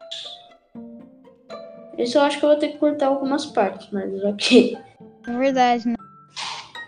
Isso 1.97 2.17
eu 2.17 2.21
acho 2.21 2.39
que 2.39 2.45
eu 2.45 2.49
vou 2.49 2.57
ter 2.59 2.69
que 2.69 2.77
cortar 2.77 3.07
algumas 3.07 3.45
partes, 3.47 3.89
mas 3.91 4.23
ok. 4.23 4.77
É 5.27 5.31
verdade, 5.37 5.87
né? 5.87 5.95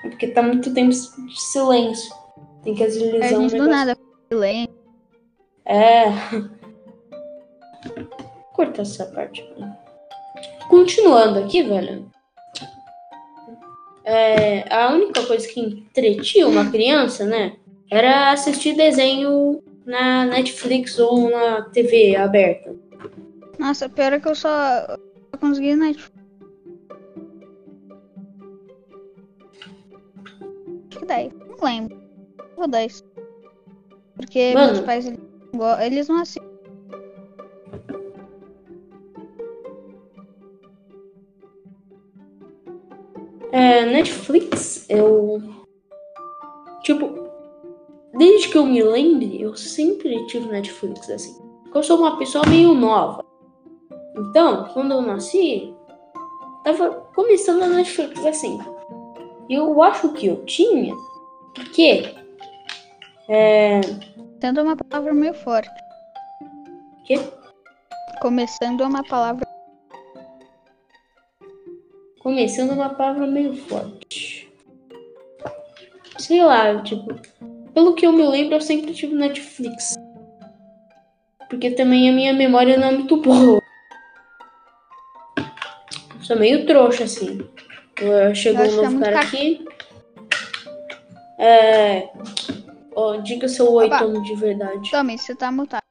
É 0.06 0.10
porque 0.10 0.28
tá 0.28 0.42
muito 0.44 0.72
tempo 0.74 0.90
de 0.92 1.42
silêncio. 1.42 2.14
Tem 2.64 2.76
que 2.76 2.84
A 2.84 2.88
agilizar 2.88 3.34
um 3.40 3.50
gente 3.50 3.58
do 3.60 3.68
nada. 3.68 3.98
Silêncio. 4.32 4.76
É. 5.66 6.10
Vou 7.86 8.44
cortar 8.54 8.84
essa 8.84 9.06
parte. 9.08 9.44
Continuando 10.70 11.40
aqui, 11.40 11.62
velho. 11.64 12.10
É, 14.06 14.72
a 14.74 14.90
única 14.92 15.26
coisa 15.26 15.48
que 15.48 15.60
entretinha 15.60 16.48
uma 16.48 16.70
criança, 16.70 17.26
né? 17.26 17.58
Era 17.94 18.32
assistir 18.32 18.76
desenho 18.76 19.62
na 19.86 20.26
Netflix 20.26 20.98
ou 20.98 21.30
na 21.30 21.62
TV 21.70 22.16
aberta. 22.16 22.76
Nossa, 23.60 23.88
pior 23.88 24.14
é 24.14 24.20
que 24.20 24.28
eu 24.28 24.34
só, 24.34 24.50
só 25.30 25.38
consegui 25.40 25.76
Netflix. 25.76 26.24
Acho 30.90 31.00
que 31.00 31.06
10. 31.06 31.34
Não 31.34 31.58
lembro. 31.64 32.02
Vou 32.58 32.68
10. 32.68 33.04
Porque 34.16 34.54
Mano. 34.56 34.74
meus 34.74 34.86
pais 34.86 35.06
eles, 35.06 35.20
não 35.52 35.60
go- 35.60 35.82
eles 35.82 36.08
não 36.08 36.20
assistem. 36.22 36.52
É, 43.52 43.86
Netflix, 43.86 44.86
eu. 44.90 45.42
Tipo, 46.82 47.23
desde 48.14 48.50
que 48.50 48.58
eu 48.58 48.66
me 48.66 48.82
lembre, 48.82 49.42
eu 49.42 49.56
sempre 49.56 50.26
tive 50.28 50.48
Netflix 50.48 51.10
assim. 51.10 51.42
Porque 51.64 51.78
eu 51.78 51.84
sou 51.84 51.98
uma 51.98 52.18
pessoa 52.18 52.46
meio 52.48 52.74
nova. 52.74 53.26
Então, 54.16 54.70
quando 54.74 54.92
eu 54.92 55.02
nasci, 55.02 55.74
tava 56.64 56.92
começando 57.16 57.64
a 57.64 57.68
Netflix 57.68 58.24
assim. 58.26 58.60
Eu 59.50 59.82
acho 59.82 60.14
que 60.14 60.28
eu 60.28 60.46
tinha, 60.46 60.94
porque. 61.56 62.14
É. 63.28 63.82
Tanto 64.40 64.60
é 64.60 64.64
uma 64.64 64.76
palavra 64.76 65.14
meio 65.14 65.34
forte. 65.34 65.70
Que? 67.06 67.20
Começando 68.22 68.82
é 68.84 68.88
uma 68.88 69.04
palavra. 69.04 69.48
Começando 72.20 72.72
uma 72.72 72.90
palavra 72.90 73.28
meio 73.28 73.56
forte. 73.56 74.52
Sei 76.18 76.44
lá, 76.44 76.82
tipo. 76.84 77.14
Pelo 77.74 77.94
que 77.96 78.06
eu 78.06 78.12
me 78.12 78.24
lembro, 78.26 78.56
eu 78.56 78.62
sempre 78.62 78.94
tive 78.94 79.16
Netflix. 79.16 79.96
Porque 81.50 81.72
também 81.72 82.10
a 82.10 82.14
minha 82.14 82.34
memória 82.34 82.78
não 82.78 82.88
é 82.88 82.92
muito 82.92 83.18
boa. 83.18 83.62
Sou 86.22 86.38
meio 86.38 86.66
trouxa, 86.66 87.04
assim. 87.04 87.48
Eu- 88.00 88.34
Chegou 88.34 88.66
um 88.66 88.68
é 88.68 88.72
novo 88.72 89.00
cara 89.00 89.12
ca- 89.14 89.20
aqui. 89.22 89.66
É. 91.40 92.10
Ó, 92.96 93.18
diga 93.18 93.48
seu 93.48 93.72
oi. 93.74 93.90
Tomo, 93.90 94.22
de 94.24 94.36
verdade. 94.36 94.90
Tommy, 94.92 95.18
você 95.18 95.36
tá 95.36 95.52
mutado. 95.52 95.84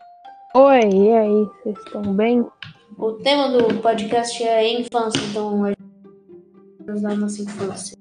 Oi, 0.55 0.81
e 0.81 1.13
aí, 1.13 1.47
vocês 1.63 1.79
estão 1.87 2.03
bem? 2.15 2.47
O 2.99 3.13
tema 3.15 3.49
do 3.49 3.75
podcast 3.81 4.43
é 4.43 4.81
infância, 4.81 5.21
então 5.31 5.65
a 5.65 5.73
da 7.01 7.15
nossa 7.15 7.43
infância. 7.43 7.97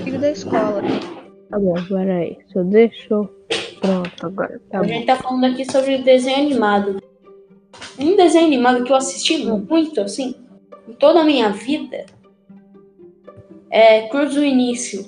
Amigo 0.00 0.18
da 0.18 0.30
escola. 0.30 0.82
Tá 1.52 1.58
bom, 1.58 1.74
peraí. 1.86 2.38
Só 2.50 2.62
deixa 2.62 3.12
eu. 3.12 3.28
Pronto, 3.78 4.26
agora 4.26 4.58
tá 4.70 4.78
a 4.78 4.82
bom. 4.82 4.88
gente 4.88 5.04
tá 5.06 5.16
falando 5.16 5.44
aqui 5.44 5.70
sobre 5.70 5.98
desenho 5.98 6.38
animado. 6.38 6.96
Um 7.98 8.16
desenho 8.16 8.46
animado 8.46 8.84
que 8.84 8.90
eu 8.92 8.96
assisti 8.96 9.44
muito, 9.44 10.00
assim, 10.00 10.34
em 10.88 10.92
toda 10.94 11.20
a 11.20 11.24
minha 11.24 11.50
vida, 11.50 12.06
é 13.70 14.08
Cruz 14.08 14.34
do 14.34 14.42
Início. 14.42 15.04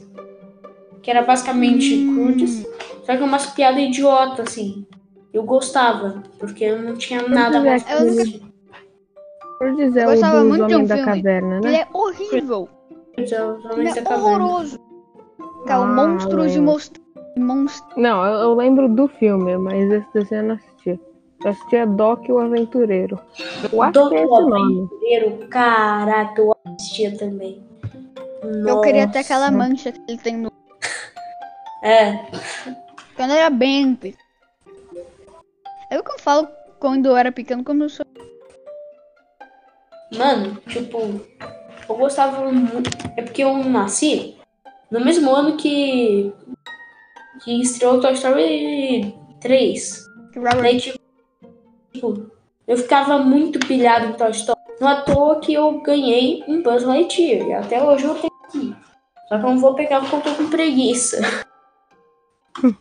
Que 1.03 1.11
era 1.11 1.23
basicamente 1.23 1.95
Hum. 1.95 2.35
Cruz, 2.35 2.67
só 3.05 3.17
que 3.17 3.23
umas 3.23 3.47
piadas 3.47 3.83
idiota, 3.83 4.43
assim. 4.43 4.87
Eu 5.33 5.43
gostava, 5.45 6.23
porque 6.39 6.65
eu 6.65 6.81
não 6.83 6.95
tinha 6.95 7.27
nada 7.27 7.61
mais 7.61 7.83
pra 7.83 7.95
Eu 8.01 8.07
nunca- 8.07 8.23
dizer 9.77 10.03
Eu 10.03 10.09
o 10.09 10.11
gostava 10.13 10.41
dos 10.45 10.59
um 10.59 10.65
Homens 10.65 10.89
da 10.89 10.97
filme. 10.97 11.11
Caverna, 11.23 11.57
Ele 11.57 11.71
né? 11.71 11.81
é 11.81 11.89
horrível. 11.97 12.69
Os 13.19 13.33
Ele 13.33 13.41
Homens 13.43 13.95
da 13.95 14.01
é 14.01 14.05
Caverna. 14.05 14.25
horroroso. 14.25 14.79
Cara, 15.67 15.83
Ah, 15.83 15.87
monstros 15.87 16.47
e 16.53 16.59
lembro. 16.59 16.73
monstros. 16.73 17.05
Monstros. 17.37 17.97
Não, 17.97 18.25
eu, 18.25 18.33
eu 18.41 18.55
lembro 18.55 18.89
do 18.89 19.09
filme, 19.09 19.57
mas 19.57 19.91
esse 19.91 20.07
desenho 20.13 20.43
eu 20.43 20.49
não 20.49 20.55
assisti. 20.57 21.01
Eu 21.45 21.51
assistia 21.51 21.87
Doc 21.87 22.29
o 22.29 22.39
Aventureiro. 22.39 23.19
Eu 23.73 23.83
acho 23.83 23.93
Doc 23.93 24.11
que 24.11 24.17
é 24.17 24.21
o 24.21 24.25
esse 24.25 24.51
nome. 24.51 24.79
Aventureiro, 24.79 25.49
caraca, 25.49 26.41
eu 26.41 26.55
assistia 26.79 27.17
também. 27.17 27.63
Eu 28.67 28.81
queria 28.83 29.07
ter 29.09 29.19
Nossa. 29.19 29.21
aquela 29.21 29.51
mancha 29.51 29.91
que 29.93 30.01
ele 30.09 30.19
tem 30.19 30.37
no. 30.37 30.51
É, 31.83 32.25
Quando 33.15 33.31
eu 33.33 33.37
era 33.37 33.51
bem. 33.51 33.99
É 35.91 35.99
o 35.99 36.03
que 36.03 36.13
eu 36.13 36.19
falo 36.19 36.49
quando 36.81 37.07
eu 37.07 37.17
era 37.17 37.31
pequeno, 37.31 37.63
como 37.63 37.85
eu 37.85 37.89
sou. 37.91 38.07
Mano, 40.17 40.57
tipo, 40.67 40.99
eu 41.89 41.97
gostava 41.97 42.51
muito. 42.51 42.89
É 43.19 43.23
porque 43.23 43.45
eu 43.45 43.55
nasci 43.65 44.39
no 44.95 45.05
mesmo 45.05 45.35
ano 45.35 45.57
que. 45.57 46.33
que 47.43 47.61
estreou 47.61 48.01
Toy 48.01 48.13
Story 48.13 49.13
3. 49.41 50.07
que 50.33 50.39
Robert 50.39 50.63
Daí, 50.63 50.81
tipo, 50.81 50.99
tipo, 51.93 52.31
eu 52.69 52.77
ficava 52.77 53.19
muito 53.19 53.59
pilhado 53.59 54.07
em 54.07 54.13
Toy 54.13 54.31
Story. 54.31 54.61
Não 54.81 54.89
à 54.89 55.03
toa 55.03 55.41
que 55.41 55.53
eu 55.55 55.81
ganhei 55.83 56.45
um 56.47 56.63
Buzz 56.63 56.85
Lightyear. 56.85 57.49
E 57.49 57.53
até 57.53 57.83
hoje 57.83 58.05
eu 58.05 58.15
tenho 58.15 58.33
aqui. 58.45 58.77
Só 59.29 59.39
que 59.39 59.45
eu 59.45 59.51
não 59.51 59.59
vou 59.59 59.75
pegar 59.75 60.01
porque 60.01 60.15
eu 60.17 60.21
tô 60.21 60.35
com 60.35 60.51
preguiça. 60.51 61.21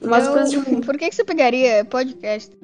Umas 0.00 0.26
eu- 0.26 0.32
coisas 0.32 0.50
de. 0.50 0.80
Por 0.80 0.96
que, 0.96 1.10
que 1.10 1.14
você 1.14 1.24
pegaria 1.24 1.84
podcast? 1.84 2.56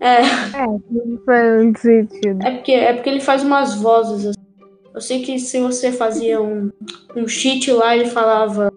É. 0.00 0.22
É, 0.22 0.66
não 0.66 1.18
faz 1.24 1.62
muito 1.62 1.78
sentido. 1.80 2.44
É 2.44 2.50
porque, 2.50 2.72
é 2.72 2.92
porque 2.94 3.08
ele 3.10 3.20
faz 3.20 3.44
umas 3.44 3.76
vozes. 3.76 4.26
assim. 4.26 4.43
Eu 4.94 5.00
sei 5.00 5.22
que 5.22 5.38
se 5.38 5.60
você 5.60 5.90
fazia 5.90 6.40
um, 6.40 6.70
um 7.16 7.26
cheat 7.26 7.70
lá, 7.72 7.96
ele 7.96 8.06
falava. 8.08 8.72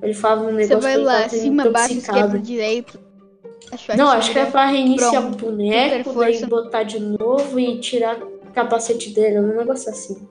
Ele 0.00 0.14
falava 0.14 0.42
um 0.42 0.46
Você 0.52 0.56
negócio 0.56 0.80
vai 0.80 0.92
que 0.92 0.98
ele 0.98 1.04
lá, 1.04 1.28
cima, 1.28 1.70
baixo, 1.70 1.94
esquerda, 1.94 2.38
direito. 2.38 3.00
Acho 3.70 3.96
Não, 3.96 4.08
acho 4.10 4.32
que 4.32 4.38
é 4.38 4.44
pra 4.46 4.66
reiniciar 4.66 5.22
Pronto. 5.22 5.46
o 5.46 5.50
boneco, 5.50 6.12
força. 6.12 6.46
botar 6.46 6.82
de 6.82 7.00
novo 7.00 7.58
e 7.58 7.78
tirar 7.80 8.18
o 8.22 8.50
capacete 8.52 9.10
dele. 9.10 9.40
Um 9.40 9.56
negócio 9.56 9.90
assim. 9.90 10.28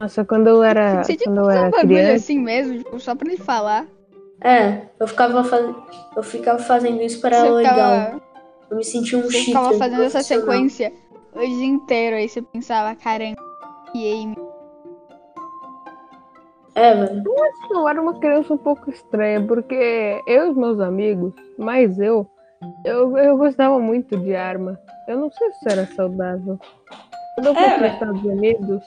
Nossa, 0.00 0.24
quando 0.24 0.48
eu 0.48 0.62
era, 0.62 1.02
Você 1.02 1.16
tinha 1.16 1.24
quando 1.32 1.36
que 1.36 1.40
eu 1.40 1.46
um 1.46 1.50
era 1.50 1.70
bagulho 1.70 1.88
criança, 1.88 2.14
assim 2.14 2.38
mesmo, 2.38 2.78
tipo, 2.78 3.00
só 3.00 3.14
pra 3.14 3.28
ele 3.28 3.38
falar. 3.42 3.86
É, 4.42 4.82
eu 5.00 5.06
ficava, 5.08 5.42
faz... 5.44 5.74
eu 6.16 6.22
ficava 6.22 6.58
fazendo 6.58 7.00
isso 7.02 7.20
para 7.20 7.40
Você 7.40 7.50
legal. 7.50 7.74
ficava, 7.74 8.22
Eu 8.70 8.76
me 8.76 8.84
sentia 8.84 9.18
um 9.18 9.22
você 9.22 9.30
cheater. 9.30 9.44
ficava 9.46 9.72
fazendo 9.74 10.02
essa 10.02 10.22
sequência 10.22 10.92
o 11.34 11.40
dia 11.40 11.64
inteiro. 11.66 12.16
Aí 12.16 12.28
você 12.28 12.42
pensava, 12.42 12.94
caramba, 12.96 13.36
que 13.92 14.12
aim. 14.12 14.34
É, 16.74 16.92
eu 17.70 17.88
era 17.88 18.00
uma 18.00 18.18
criança 18.20 18.52
um 18.52 18.58
pouco 18.58 18.90
estranha, 18.90 19.40
porque 19.46 20.20
eu 20.26 20.46
e 20.46 20.50
os 20.50 20.56
meus 20.56 20.78
amigos, 20.78 21.32
mais 21.58 21.98
eu, 21.98 22.26
eu, 22.84 23.16
eu 23.16 23.36
gostava 23.38 23.78
muito 23.78 24.16
de 24.18 24.34
arma. 24.36 24.78
Eu 25.08 25.18
não 25.18 25.30
sei 25.30 25.50
se 25.52 25.72
era 25.72 25.86
saudável. 25.86 26.58
Quando 27.34 27.46
eu 27.46 27.54
fui 27.54 27.64
É, 27.64 27.68
para 27.68 27.76
os 27.76 27.80
mas- 27.80 27.92
Estados 27.94 28.24
Unidos, 28.24 28.82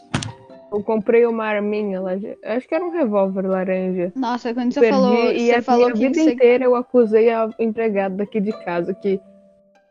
eu 0.71 0.83
comprei 0.83 1.25
uma 1.25 1.45
arminha 1.45 1.99
lá. 1.99 2.12
Acho 2.45 2.67
que 2.67 2.75
era 2.75 2.85
um 2.85 2.91
revólver 2.91 3.47
laranja. 3.47 4.12
Nossa, 4.15 4.53
quando 4.53 4.71
você 4.71 4.79
Perdi 4.81 4.95
falou, 4.95 5.31
e 5.31 5.45
você 5.47 5.55
a 5.55 5.62
falou 5.63 5.85
minha 5.85 5.93
que 5.93 5.99
vida 5.99 6.13
você 6.23 6.33
inteira 6.33 6.65
eu 6.65 6.75
acusei 6.75 7.31
a 7.31 7.49
empregada 7.57 8.17
daqui 8.17 8.39
de 8.39 8.51
casa 8.63 8.93
que 8.93 9.19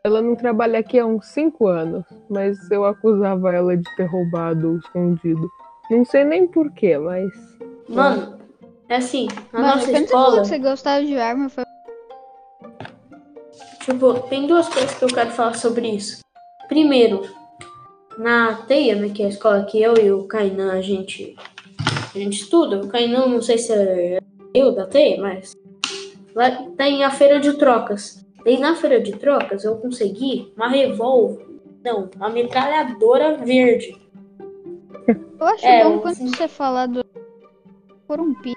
ela 0.03 0.21
não 0.21 0.35
trabalha 0.35 0.79
aqui 0.79 0.99
há 0.99 1.05
uns 1.05 1.25
5 1.27 1.67
anos, 1.67 2.05
mas 2.29 2.69
eu 2.71 2.85
acusava 2.85 3.53
ela 3.53 3.75
de 3.75 3.95
ter 3.95 4.05
roubado 4.05 4.71
ou 4.71 4.77
escondido. 4.77 5.49
Não 5.89 6.05
sei 6.05 6.23
nem 6.23 6.47
porquê, 6.47 6.97
mas. 6.97 7.31
Mano, 7.87 8.37
é 8.87 8.97
assim, 8.97 9.27
na 9.51 9.59
Mano, 9.59 9.75
nossa 9.75 9.91
escola, 9.91 10.41
que 10.41 10.47
você 10.47 10.59
gostava 10.59 11.03
de 11.03 11.17
arma, 11.17 11.49
foi 11.49 11.63
tipo, 13.83 14.13
tem 14.27 14.45
duas 14.45 14.69
coisas 14.69 14.93
que 14.93 15.03
eu 15.03 15.09
quero 15.09 15.31
falar 15.31 15.55
sobre 15.55 15.87
isso. 15.87 16.21
Primeiro, 16.67 17.23
na 18.17 18.53
Teia, 18.67 18.95
né, 18.95 19.09
que 19.09 19.23
é 19.23 19.25
a 19.25 19.29
escola 19.29 19.63
que 19.63 19.81
eu 19.81 19.95
e 19.97 20.11
o 20.11 20.25
Kainan 20.25 20.73
a 20.73 20.81
gente, 20.81 21.35
a 22.13 22.17
gente 22.17 22.41
estuda. 22.41 22.81
O 22.81 22.87
Kainan, 22.87 23.27
não 23.27 23.41
sei 23.41 23.57
se 23.57 23.73
é 23.73 24.19
eu 24.53 24.73
da 24.73 24.85
Teia, 24.85 25.19
mas 25.19 25.53
lá 26.35 26.51
tem 26.77 27.03
a 27.03 27.09
feira 27.09 27.39
de 27.39 27.53
trocas. 27.53 28.23
E 28.49 28.57
na 28.57 28.75
feira 28.75 28.99
de 28.99 29.11
trocas 29.11 29.63
eu 29.63 29.77
consegui 29.77 30.51
uma 30.57 30.67
revólver, 30.67 31.45
não, 31.83 32.09
uma 32.15 32.29
metralhadora 32.29 33.37
verde. 33.37 33.95
Eu 35.39 35.45
acho 35.45 35.67
É, 35.67 35.83
bom 35.83 35.99
quando 35.99 36.15
você 36.15 36.47
falar 36.47 36.87
do. 36.87 37.05
Por 38.07 38.19
um 38.19 38.33
pi. 38.33 38.55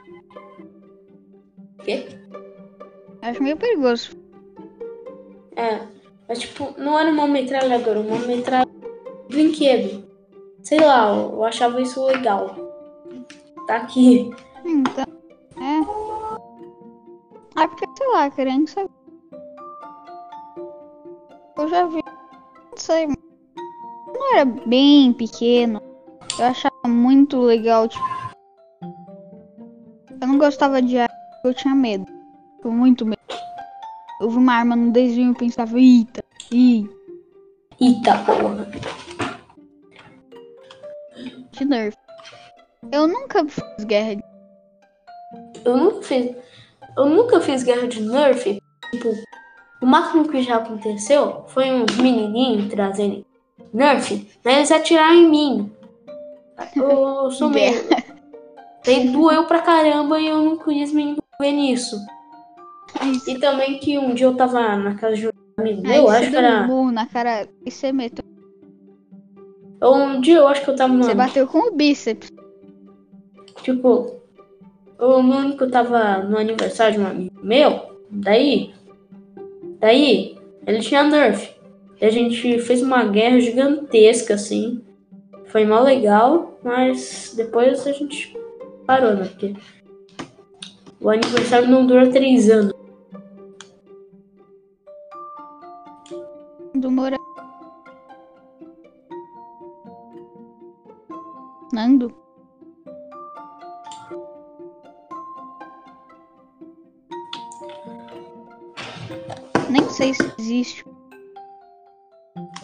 Quê? 1.85 2.07
Acho 3.21 3.43
meio 3.43 3.59
perigoso. 3.59 4.17
É, 5.57 5.81
mas 6.27 6.39
tipo, 6.39 6.73
não 6.79 6.99
era 6.99 7.11
uma 7.11 7.29
metralhadora, 7.29 8.01
uma 8.01 8.19
metralhadora 8.21 8.75
brinquedo. 9.29 10.09
Sei 10.63 10.81
lá, 10.81 11.15
eu 11.15 11.45
achava 11.45 11.83
isso 11.83 12.03
legal. 12.07 12.57
Tá 13.67 13.77
aqui. 13.77 14.31
Então. 14.65 15.05
É. 15.61 15.81
É 17.63 17.67
porque, 17.67 17.85
sei 17.95 18.09
lá, 18.09 18.31
criança. 18.31 18.89
Eu 21.57 21.69
já 21.69 21.87
vi. 21.87 22.03
Não 22.71 22.77
sei. 22.77 23.07
Não 23.07 24.35
era 24.35 24.45
bem 24.45 25.13
pequeno. 25.13 25.81
Eu 26.39 26.47
achava 26.47 26.89
muito 26.89 27.41
legal, 27.41 27.89
tipo. 27.89 28.05
Eu 30.21 30.29
não 30.29 30.39
gostava 30.39 30.81
de 30.81 30.99
arma, 30.99 31.15
eu 31.45 31.53
tinha 31.53 31.75
medo. 31.75 32.07
Tipo, 32.57 32.71
muito 32.71 33.05
medo. 33.05 33.21
Eu 34.21 34.31
vi 34.31 34.37
uma 34.37 34.55
arma 34.55 34.77
no 34.77 34.93
desenho 34.93 35.33
e 35.33 35.35
pensava, 35.35 35.79
eita, 35.79 36.25
ih, 36.53 36.89
Eita 37.81 38.19
porra. 38.25 38.69
de 41.51 41.65
nerf. 41.65 41.97
Eu 42.93 43.09
nunca 43.09 43.45
fiz 43.47 43.85
guerra 43.85 44.15
de 44.15 44.23
Eu 45.65 45.77
nunca 45.77 46.03
fiz. 46.03 46.37
Eu 46.97 47.07
nunca 47.07 47.41
fiz 47.41 47.63
guerra 47.63 47.89
de 47.89 48.01
Nerf. 48.03 48.59
Tipo, 48.93 49.09
o 49.83 49.87
máximo 49.87 50.29
que 50.29 50.43
já 50.43 50.57
aconteceu 50.57 51.45
foi 51.49 51.71
uns 51.73 51.97
menininhos 51.97 52.69
trazendo 52.69 53.25
Nerf, 53.73 54.29
né? 54.45 54.57
Eles 54.59 54.71
atiraram 54.71 55.15
em 55.15 55.29
mim. 55.29 55.73
Eu 56.77 57.31
sou 57.33 57.51
meio. 57.51 57.83
Daí 58.85 59.09
doeu 59.09 59.45
pra 59.47 59.61
caramba 59.61 60.21
e 60.21 60.29
eu 60.29 60.41
não 60.43 60.57
quis 60.57 60.93
me 60.93 61.03
envolver 61.03 61.53
nisso. 61.57 61.97
E 63.27 63.39
também 63.39 63.79
que 63.79 63.99
um 63.99 64.15
dia 64.15 64.27
eu 64.27 64.37
tava 64.37 64.77
na 64.77 64.95
casa 64.95 65.17
de 65.17 65.29
um 65.29 65.31
amigo 65.57 65.83
meu, 65.83 66.09
acho 66.09 66.31
que 66.31 66.37
um 66.37 66.39
era. 66.39 66.63
burro 66.63 66.93
na 66.93 67.07
cara 67.07 67.49
e 67.65 67.71
você 67.71 67.93
meteu. 67.93 68.25
Um 69.83 70.21
dia 70.21 70.37
eu 70.37 70.47
acho 70.47 70.63
que 70.63 70.71
eu 70.71 70.77
tava. 70.77 70.97
Você 70.97 71.15
bateu 71.15 71.47
com 71.47 71.71
o 71.71 71.75
bíceps. 71.75 72.31
Tipo, 73.63 74.21
o 74.99 75.05
ano 75.05 75.57
que 75.57 75.63
eu 75.65 75.71
tava 75.71 76.19
no 76.19 76.37
aniversário 76.39 76.95
de 76.95 77.01
um 77.01 77.07
amigo 77.07 77.41
meu, 77.43 77.99
daí, 78.11 78.73
daí, 79.83 80.39
ele 80.65 80.79
tinha 80.79 81.03
Nerf. 81.03 81.51
E 82.01 82.05
a 82.05 82.11
gente 82.11 82.59
fez 82.61 82.81
uma 82.83 83.05
guerra 83.05 83.41
gigantesca, 83.41 84.35
assim. 84.35 84.81
Foi 85.47 85.65
mal 85.65 85.83
legal, 85.83 86.59
mas 86.63 87.35
depois 87.37 87.87
a 87.87 87.93
gente 87.93 88.35
parou, 88.87 89.15
né? 89.15 89.25
Porque 89.25 89.55
o 91.01 91.11
aniversário 91.11 91.69
não 91.69 91.87
dura 91.87 92.11
três 92.11 92.49
anos. 92.49 92.73
Do 96.75 96.91
Moura. 96.91 97.17
Nando? 101.73 102.22
Se 110.03 110.35
existe. 110.39 110.85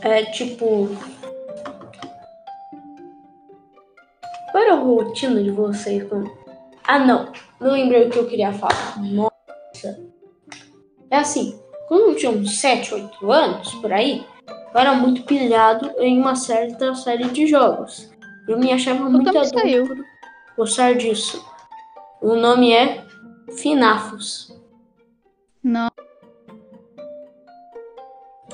É 0.03 0.25
tipo. 0.27 0.89
Qual 4.51 4.63
era 4.65 4.75
rotina 4.75 5.43
de 5.43 5.51
vocês? 5.51 6.03
quando- 6.09 6.31
Ah, 6.87 6.99
não. 6.99 7.31
Não 7.61 7.73
lembrei 7.73 8.07
o 8.07 8.11
que 8.11 8.19
eu 8.19 8.27
queria 8.27 8.53
falar. 8.53 8.99
Nossa. 9.03 10.01
É 11.11 11.19
assim, 11.19 11.59
quando 11.87 12.11
eu 12.11 12.17
tinha 12.17 12.31
uns 12.33 12.59
7, 12.61 12.95
8 12.95 13.31
anos, 13.31 13.75
por 13.77 13.93
aí, 13.93 14.25
eu 14.75 14.81
era 14.81 14.95
muito 14.95 15.23
pilhado 15.25 15.91
em 15.99 16.19
uma 16.19 16.35
certa 16.35 16.95
série 16.95 17.25
de 17.29 17.47
jogos. 17.47 18.11
Eu 18.49 18.59
me 18.59 18.73
achava 18.73 19.09
muito 19.11 19.25
também 19.25 19.43
adulto 19.43 19.59
saiu. 19.61 19.87
por 19.87 20.05
gostar 20.57 20.95
disso. 20.95 21.45
O 22.23 22.35
nome 22.35 22.73
é 22.73 23.05
Finafos. 23.57 24.55
Não. 25.63 25.89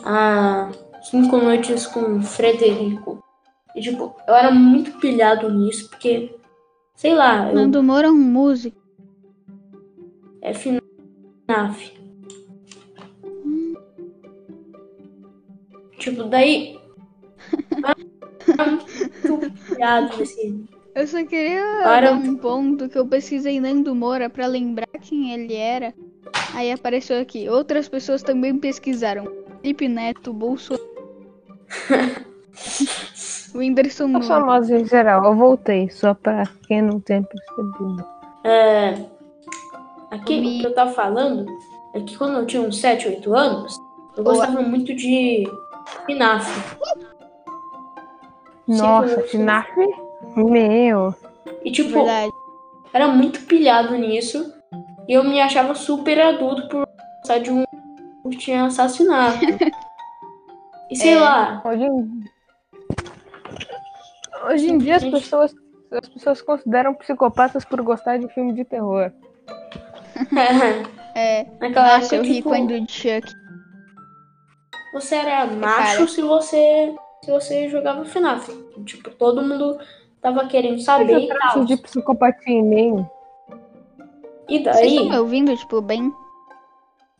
A 0.04 0.70
Cinco 1.02 1.38
Noites 1.38 1.86
com 1.86 2.22
Frederico. 2.22 3.22
E, 3.74 3.80
tipo, 3.80 4.14
eu 4.28 4.34
era 4.34 4.50
muito 4.52 4.92
pilhado 4.98 5.50
nisso, 5.52 5.88
porque, 5.90 6.36
sei 6.94 7.14
lá, 7.14 7.48
eu, 7.48 7.54
Nando 7.54 7.82
Moura 7.82 8.06
é 8.06 8.10
um 8.10 8.14
músico. 8.14 8.76
é 10.40 10.52
FNAF. 10.54 11.92
Tipo, 15.98 16.24
daí. 16.24 16.78
eu 19.24 19.30
muito 19.30 19.50
pilhado 19.64 20.16
nesse. 20.18 20.64
Eu 20.94 21.06
só 21.08 21.24
queria 21.24 21.80
Para- 21.82 22.10
dar 22.10 22.16
um 22.16 22.36
ponto 22.36 22.88
que 22.88 22.96
eu 22.96 23.06
pesquisei 23.06 23.58
Nando 23.58 23.94
Moura 23.94 24.30
pra 24.30 24.46
lembrar 24.46 24.86
quem 25.00 25.32
ele 25.32 25.54
era. 25.54 25.92
Aí 26.54 26.70
apareceu 26.70 27.20
aqui. 27.20 27.48
Outras 27.48 27.88
pessoas 27.88 28.22
também 28.22 28.56
pesquisaram. 28.58 29.26
Felipe 29.64 29.88
Neto, 29.88 30.30
Bolsonaro. 30.34 30.84
Whindersson 33.54 34.08
Nunes. 34.08 34.28
famosos 34.28 34.68
em 34.70 34.84
geral, 34.84 35.24
eu 35.24 35.34
voltei, 35.34 35.88
só 35.88 36.12
pra 36.12 36.44
quem 36.68 36.82
não 36.82 37.00
tem 37.00 37.22
percebido. 37.22 38.04
É, 38.44 38.94
aqui, 40.10 40.38
Me- 40.38 40.58
o 40.58 40.60
que 40.60 40.66
eu 40.66 40.74
tava 40.74 40.92
falando 40.92 41.46
é 41.94 42.00
que 42.02 42.14
quando 42.18 42.40
eu 42.40 42.44
tinha 42.46 42.60
uns 42.60 42.78
7, 42.78 43.08
8 43.08 43.34
anos, 43.34 43.74
eu 44.18 44.22
gostava 44.22 44.60
muito 44.60 44.94
de 44.94 45.44
FNAF. 46.04 46.76
Nossa, 48.68 49.22
FNAF? 49.22 49.70
Meu. 50.36 51.14
E, 51.64 51.72
tipo, 51.72 51.88
Verdade. 51.90 52.30
era 52.92 53.08
muito 53.08 53.40
pilhado 53.46 53.96
nisso. 53.96 54.52
E 55.08 55.14
eu 55.14 55.24
me 55.24 55.40
achava 55.40 55.74
super 55.74 56.20
adulto 56.20 56.68
por 56.68 56.86
gostar 57.20 57.38
de 57.38 57.50
um 57.50 57.64
que 58.30 58.36
tinha 58.38 58.64
assassinato. 58.66 59.38
E 60.90 60.96
sei 60.96 61.14
É. 61.14 61.20
lá. 61.20 61.62
Hoje 61.64 61.82
em, 61.82 62.24
Hoje 64.46 64.70
em 64.70 64.78
dia 64.78 64.96
as 64.96 65.04
pessoas, 65.04 65.54
as 65.90 66.08
pessoas 66.10 66.42
consideram 66.42 66.92
psicopatas 66.94 67.64
por 67.64 67.80
gostar 67.80 68.18
de 68.18 68.28
filme 68.34 68.52
de 68.52 68.64
terror. 68.64 69.10
É. 71.16 71.44
Naquela 71.60 71.98
Nossa, 71.98 72.16
época, 72.16 72.16
eu 72.16 72.22
ri 72.22 72.34
tipo, 72.34 72.48
quando 72.50 72.70
o 72.72 72.86
Chuck. 72.90 73.32
você 74.92 75.14
era 75.14 75.46
macho 75.46 75.96
Cara. 75.98 76.08
se 76.08 76.22
você 76.22 76.94
se 77.24 77.30
você 77.30 77.68
jogava 77.70 78.04
FNAF. 78.04 78.52
Tipo, 78.84 79.10
todo 79.10 79.40
mundo 79.42 79.78
tava 80.20 80.46
querendo 80.46 80.80
saber 80.80 81.18
e 81.18 81.22
eu 81.22 81.28
tal. 81.28 81.36
traço 81.38 81.64
de 81.64 81.76
psicopatia 81.78 82.52
em 82.52 82.62
mim. 82.62 83.06
E 84.48 84.58
Vocês 84.62 84.64
daí, 84.76 84.88
estão 84.96 85.08
me 85.08 85.18
ouvindo, 85.18 85.56
tipo, 85.56 85.80
bem? 85.80 86.12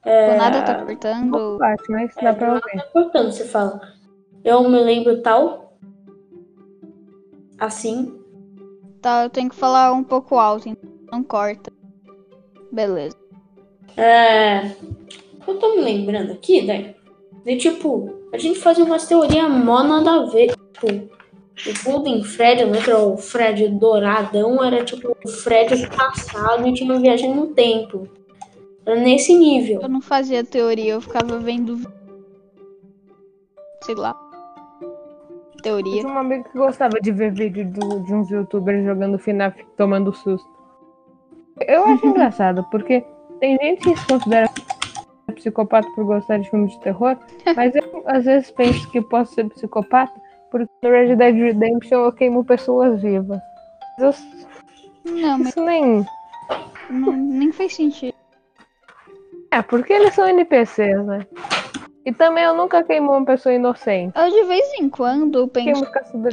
É, 0.05 0.27
Tipo, 0.27 0.39
nada 0.39 0.63
tá 0.63 0.85
cortando. 0.85 1.59
Bate, 1.59 1.91
mas 1.91 2.17
é, 2.17 2.23
dá 2.25 2.33
pra 2.35 2.47
não 2.49 2.55
ouvir. 2.57 2.77
tá 2.77 2.87
cortando, 2.93 3.33
você 3.33 3.45
fala. 3.45 3.81
Eu 4.45 4.69
me 4.69 4.79
lembro 4.81 5.21
tal. 5.23 5.77
Assim. 7.59 8.21
Tá, 9.01 9.25
eu 9.25 9.31
tenho 9.31 9.51
que 9.51 9.57
falar 9.57 9.93
um 9.93 10.03
pouco 10.03 10.37
alto, 10.39 10.69
então 10.69 10.91
não 11.13 11.23
corta. 11.23 11.73
Beleza. 12.73 13.17
É, 13.97 14.67
eu 15.47 15.59
tô 15.59 15.77
me 15.77 15.83
lembrando 15.83 16.33
aqui, 16.33 16.67
daí. 16.67 16.95
De 17.45 17.57
tipo, 17.57 18.11
a 18.33 18.39
gente 18.39 18.59
fazia 18.59 18.85
umas 18.85 19.07
teorias 19.07 19.51
mó 19.51 19.83
nada 19.83 20.11
a 20.11 20.27
ver. 20.27 20.55
Tipo, 20.73 20.87
o 20.87 21.85
Golden 21.85 22.25
Fred, 22.25 22.65
lembra 22.65 22.99
o 22.99 23.17
Fred 23.17 23.69
douradão? 23.69 24.65
Era 24.65 24.85
tipo 24.85 25.17
o 25.25 25.29
Fred 25.29 25.87
passado 25.89 26.67
e 26.67 26.73
tinha 26.75 26.91
uma 26.91 27.01
viagem 27.01 27.35
no 27.35 27.49
tempo. 27.49 28.09
Nesse 28.87 29.35
nível. 29.37 29.81
Eu 29.83 29.89
não 29.89 30.01
fazia 30.01 30.45
teoria, 30.45 30.93
eu 30.95 31.01
ficava 31.01 31.39
vendo. 31.39 31.79
Sei 33.83 33.95
lá. 33.95 34.15
Eu 34.83 35.63
Teoria. 35.63 36.01
tinha 36.03 36.13
um 36.13 36.19
amigo 36.19 36.45
que 36.45 36.59
gostava 36.59 37.01
de 37.01 37.11
ver 37.11 37.33
vídeo 37.33 37.65
do- 37.71 38.01
de 38.01 38.15
uns 38.15 38.29
youtubers 38.31 38.85
jogando 38.85 39.19
FNAF 39.19 39.65
tomando 39.79 40.13
susto. 40.13 40.47
Eu 41.67 41.85
acho 41.87 42.05
engraçado, 42.07 42.63
porque 42.71 43.03
tem 43.41 43.57
gente 43.59 43.81
que 43.83 43.97
se 43.99 44.07
considera 44.07 44.51
psicopata 45.35 45.89
por 45.95 46.05
gostar 46.05 46.39
de 46.39 46.51
filmes 46.51 46.73
de 46.73 46.81
terror, 46.81 47.17
mas 47.57 47.75
eu 47.75 48.03
às 48.07 48.25
vezes 48.27 48.51
penso 48.51 48.91
que 48.91 49.01
posso 49.01 49.35
ser 49.35 49.49
psicopata 49.49 50.13
porque 50.51 50.71
no 50.83 50.91
Red 50.91 51.17
Dead 51.17 51.35
Redemption 51.35 52.05
eu 52.05 52.13
queimo 52.13 52.45
pessoas 52.45 53.01
vivas. 53.01 53.41
Eu- 53.99 54.13
Não, 55.11 55.39
mas 55.39 55.49
isso 55.49 55.63
nem. 55.65 56.05
não, 56.91 57.13
nem 57.13 57.51
faz 57.53 57.75
sentido. 57.75 58.15
É, 59.55 59.63
porque 59.63 59.93
eles 59.93 60.13
são 60.15 60.27
NPCs, 60.27 61.07
né? 61.07 61.25
E 62.05 62.13
também 62.13 62.43
eu 62.43 62.57
nunca 62.57 62.83
queimo 62.83 63.13
uma 63.13 63.25
pessoa 63.25 63.55
inocente. 63.55 64.13
Eu 64.19 64.29
de 64.29 64.45
vez 64.49 64.65
em 64.81 64.91
quando 64.91 65.39
eu 65.39 65.49
penso. 65.49 65.87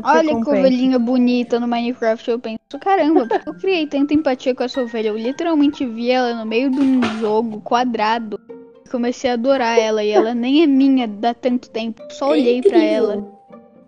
Olha 0.04 0.44
que 0.44 0.50
ovelhinha 0.50 0.98
bonita 0.98 1.60
no 1.60 1.68
Minecraft. 1.68 2.32
Eu 2.32 2.40
penso, 2.40 2.60
caramba, 2.82 3.28
porque 3.28 3.48
eu 3.48 3.54
criei 3.54 3.86
tanta 3.86 4.16
empatia 4.16 4.56
com 4.56 4.64
essa 4.64 4.82
ovelha. 4.82 5.10
Eu 5.10 5.18
literalmente 5.18 5.86
vi 5.86 6.10
ela 6.10 6.34
no 6.34 6.48
meio 6.48 6.72
de 6.72 6.80
um 6.80 7.02
jogo 7.20 7.62
quadrado. 7.62 8.40
Comecei 8.90 9.30
a 9.30 9.34
adorar 9.34 9.78
ela 9.80 10.04
e 10.04 10.10
ela 10.10 10.34
nem 10.34 10.64
é 10.64 10.68
minha 10.68 11.08
dá 11.08 11.34
tanto 11.34 11.70
tempo. 11.70 12.02
Só 12.10 12.30
É 12.30 12.32
olhei 12.32 12.60
pra 12.60 12.78
incrível. 12.78 13.12
ela. 13.12 13.32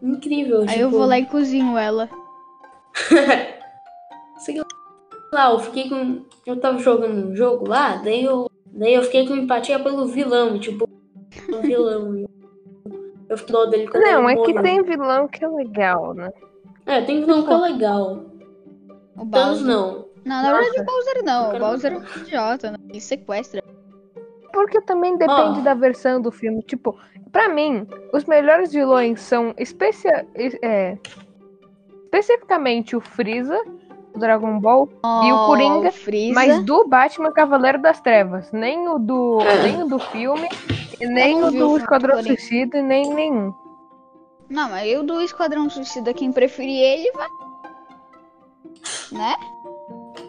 Incrível. 0.01 0.61
Aí 0.61 0.67
tipo, 0.67 0.79
eu 0.79 0.89
vou 0.91 1.05
lá 1.05 1.17
e 1.17 1.25
cozinho 1.25 1.75
ela. 1.75 2.07
Sei 4.37 4.61
lá, 5.33 5.49
eu 5.51 5.59
fiquei 5.59 5.89
com. 5.89 6.21
Eu 6.45 6.59
tava 6.59 6.77
jogando 6.77 7.29
um 7.31 7.35
jogo 7.35 7.67
lá, 7.67 7.95
daí 7.95 8.23
eu. 8.23 8.52
Daí 8.73 8.95
eu 8.95 9.03
fiquei 9.03 9.27
com 9.27 9.35
empatia 9.35 9.79
pelo 9.79 10.07
vilão, 10.07 10.59
tipo, 10.59 10.89
o 11.49 11.61
vilão. 11.61 12.25
Eu 13.29 13.37
fiquei 13.37 13.53
dó 13.53 13.65
dele 13.65 13.87
quando 13.87 14.03
Não, 14.03 14.27
é 14.27 14.35
que 14.35 14.61
tem 14.61 14.83
vilão 14.83 15.27
que 15.27 15.45
é 15.45 15.47
legal, 15.47 16.13
né? 16.13 16.31
É, 16.85 17.01
tem 17.01 17.21
vilão 17.21 17.45
que 17.45 17.51
é 17.51 17.57
legal. 17.57 18.25
O 19.15 19.25
Bowser. 19.25 19.65
não. 19.65 20.05
Não, 20.25 20.41
na 20.41 20.53
verdade 20.53 20.81
o 20.81 20.85
Bowser 20.85 21.23
não. 21.23 21.55
O 21.55 21.59
Bowser 21.59 21.93
é 21.93 21.97
um 21.97 22.21
idiota, 22.23 22.71
né? 22.71 22.77
Ele 22.89 22.99
sequestra. 22.99 23.63
Porque 24.51 24.81
também 24.81 25.17
depende 25.17 25.59
Ó. 25.59 25.63
da 25.63 25.73
versão 25.73 26.21
do 26.21 26.31
filme. 26.31 26.61
Tipo, 26.63 26.97
pra 27.31 27.49
mim, 27.49 27.87
os 28.11 28.25
melhores 28.25 28.71
vilões 28.71 29.19
são 29.19 29.53
especia 29.57 30.25
é, 30.61 30.97
especificamente 32.05 32.95
o 32.95 33.01
Freeza, 33.01 33.59
o 34.13 34.19
Dragon 34.19 34.59
Ball, 34.59 34.87
E 35.23 35.31
o 35.33 35.45
Coringa, 35.47 35.89
Oh, 35.89 35.91
Freeza. 35.91 36.33
mas 36.35 36.63
do 36.63 36.87
Batman 36.87 37.31
Cavaleiro 37.31 37.81
das 37.81 37.99
Trevas. 38.01 38.51
Nem 38.51 38.87
o 38.87 38.99
do, 38.99 39.39
nem 39.63 39.83
o 39.83 39.87
do 39.87 39.99
filme, 39.99 40.47
nem 41.01 41.41
o 41.43 41.47
o 41.47 41.51
do 41.51 41.57
do 41.69 41.77
Esquadrão 41.77 42.15
Coringa. 42.15 42.37
Suicida, 42.39 42.77
e 42.77 42.81
nem 42.81 43.13
nenhum. 43.13 43.53
Não, 44.49 44.69
mas 44.69 44.87
eu 44.87 45.03
do 45.03 45.21
Esquadrão 45.21 45.69
Suicida, 45.69 46.13
quem 46.13 46.31
preferir 46.31 46.79
ele, 46.79 47.11
vai. 47.13 47.27
Né? 49.11 49.35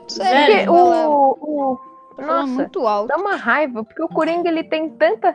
Sério, 0.08 0.72
O, 0.72 1.36
o, 1.40 1.78
nossa, 2.22 2.46
muito 2.46 2.86
alto. 2.86 3.08
dá 3.08 3.16
uma 3.16 3.36
raiva, 3.36 3.82
porque 3.84 4.02
o 4.02 4.08
Coringa 4.08 4.48
ele 4.48 4.64
tem 4.64 4.88
tanta. 4.90 5.34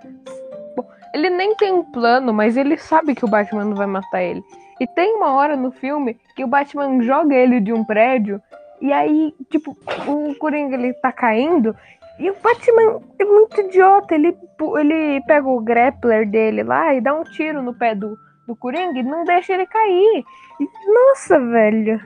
Ele 1.13 1.29
nem 1.29 1.55
tem 1.55 1.73
um 1.73 1.83
plano, 1.83 2.31
mas 2.31 2.55
ele 2.55 2.77
sabe 2.77 3.15
que 3.15 3.25
o 3.25 3.27
Batman 3.27 3.65
não 3.65 3.75
vai 3.75 3.87
matar 3.87 4.21
ele. 4.21 4.43
E 4.79 4.87
tem 4.87 5.15
uma 5.15 5.33
hora 5.33 5.55
no 5.55 5.71
filme 5.71 6.17
que 6.35 6.43
o 6.43 6.47
Batman 6.47 7.01
joga 7.01 7.35
ele 7.35 7.59
de 7.59 7.73
um 7.73 7.83
prédio, 7.83 8.41
e 8.81 8.93
aí, 8.93 9.33
tipo, 9.49 9.75
o 10.07 10.33
Coringa 10.35 10.75
ele 10.75 10.93
tá 10.93 11.11
caindo, 11.11 11.75
e 12.19 12.29
o 12.29 12.35
Batman 12.41 13.01
é 13.17 13.25
muito 13.25 13.61
idiota. 13.61 14.13
Ele, 14.13 14.37
ele 14.77 15.21
pega 15.21 15.47
o 15.47 15.61
grappler 15.61 16.29
dele 16.29 16.63
lá 16.63 16.93
e 16.93 17.01
dá 17.01 17.13
um 17.13 17.23
tiro 17.23 17.61
no 17.61 17.73
pé 17.73 17.95
do, 17.95 18.17
do 18.45 18.55
Coringa 18.55 18.99
e 18.99 19.03
não 19.03 19.23
deixa 19.23 19.53
ele 19.53 19.65
cair. 19.65 20.25
E, 20.59 20.93
nossa, 20.93 21.39
velho. 21.39 22.01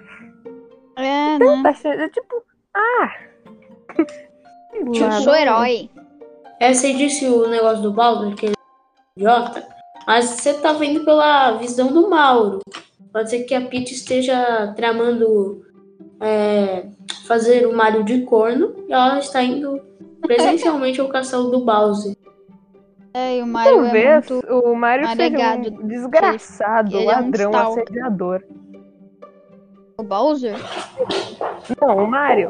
É, 0.96 1.40
né? 1.40 1.62
Tá 1.64 1.74
sendo, 1.74 2.08
tipo, 2.10 2.44
ah. 2.76 3.12
Tipo, 4.92 5.12
sou 5.24 5.36
herói. 5.36 5.90
É, 6.60 6.74
você 6.74 6.94
disse 6.94 7.28
o 7.28 7.48
negócio 7.48 7.82
do 7.82 7.92
Baldur, 7.92 8.36
que 8.36 8.46
ele 8.46 8.56
é 8.56 9.20
idiota, 9.20 9.68
mas 10.08 10.26
você 10.26 10.54
tá 10.54 10.74
vendo 10.74 11.04
pela 11.06 11.54
visão 11.58 11.92
do 11.92 12.10
Mauro. 12.10 12.60
Pode 13.12 13.30
ser 13.30 13.44
que 13.44 13.54
a 13.54 13.62
Peach 13.62 13.94
esteja 13.94 14.74
tramando 14.76 15.64
é, 16.20 16.88
fazer 17.28 17.68
o 17.68 17.76
Mario 17.76 18.04
de 18.04 18.22
corno 18.22 18.74
e 18.88 18.94
ela 18.94 19.20
está 19.20 19.44
indo 19.44 19.80
presencialmente 20.22 21.00
ao 21.00 21.10
castelo 21.10 21.52
do 21.52 21.64
Bowser. 21.64 22.16
É, 23.14 23.38
e 23.38 23.44
o 23.44 23.48
Mario 23.48 23.72
é 23.72 23.84
Talvez 23.84 24.30
muito. 24.32 24.48
o 24.48 24.76
Mario 24.76 25.08
seja 25.16 25.56
um 25.56 25.88
desgraçado, 25.88 26.98
Ele 26.98 27.06
é 27.06 27.18
um 27.18 27.22
ladrão, 27.22 27.56
assediador. 27.56 28.44
O 29.98 30.02
O 30.02 30.04
Bowser? 30.04 30.56
Não, 31.80 32.04
o 32.04 32.08
Mario. 32.10 32.50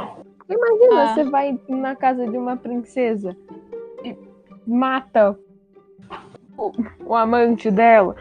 Imagina, 0.49 1.03
Ah. 1.03 1.13
você 1.13 1.23
vai 1.25 1.59
na 1.67 1.95
casa 1.95 2.25
de 2.25 2.37
uma 2.37 2.55
princesa 2.55 3.35
e 4.05 4.15
mata 4.65 5.37
o, 6.57 6.71
o 7.05 7.15
amante 7.15 7.69
dela. 7.71 8.15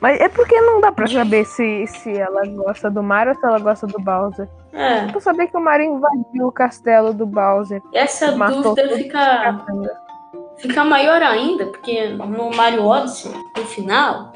Mas 0.00 0.20
é 0.20 0.28
porque 0.28 0.60
não 0.60 0.80
dá 0.80 0.92
pra 0.92 1.08
saber 1.08 1.44
se, 1.44 1.86
se 1.88 2.16
ela 2.16 2.46
gosta 2.46 2.88
do 2.88 3.02
Mario 3.02 3.32
ou 3.34 3.40
se 3.40 3.46
ela 3.46 3.58
gosta 3.58 3.86
do 3.86 3.98
Bowser. 3.98 4.48
É, 4.72 5.06
Dá 5.06 5.12
pra 5.12 5.20
saber 5.20 5.48
que 5.48 5.56
o 5.56 5.60
Mario 5.60 5.96
invadiu 5.96 6.46
o 6.46 6.52
castelo 6.52 7.12
do 7.12 7.26
Bowser. 7.26 7.82
essa 7.92 8.30
dúvida 8.30 8.96
fica, 8.96 9.66
fica 10.58 10.84
maior 10.84 11.20
ainda, 11.20 11.66
porque 11.66 12.10
no 12.10 12.50
Mario 12.54 12.84
Odyssey, 12.84 13.32
no 13.56 13.64
final, 13.64 14.32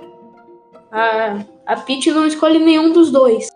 a, 0.91 1.37
a 1.67 1.77
Peach 1.77 2.11
não 2.11 2.27
escolhe 2.27 2.59
nenhum 2.59 2.93
dos 2.93 3.11
dois. 3.13 3.49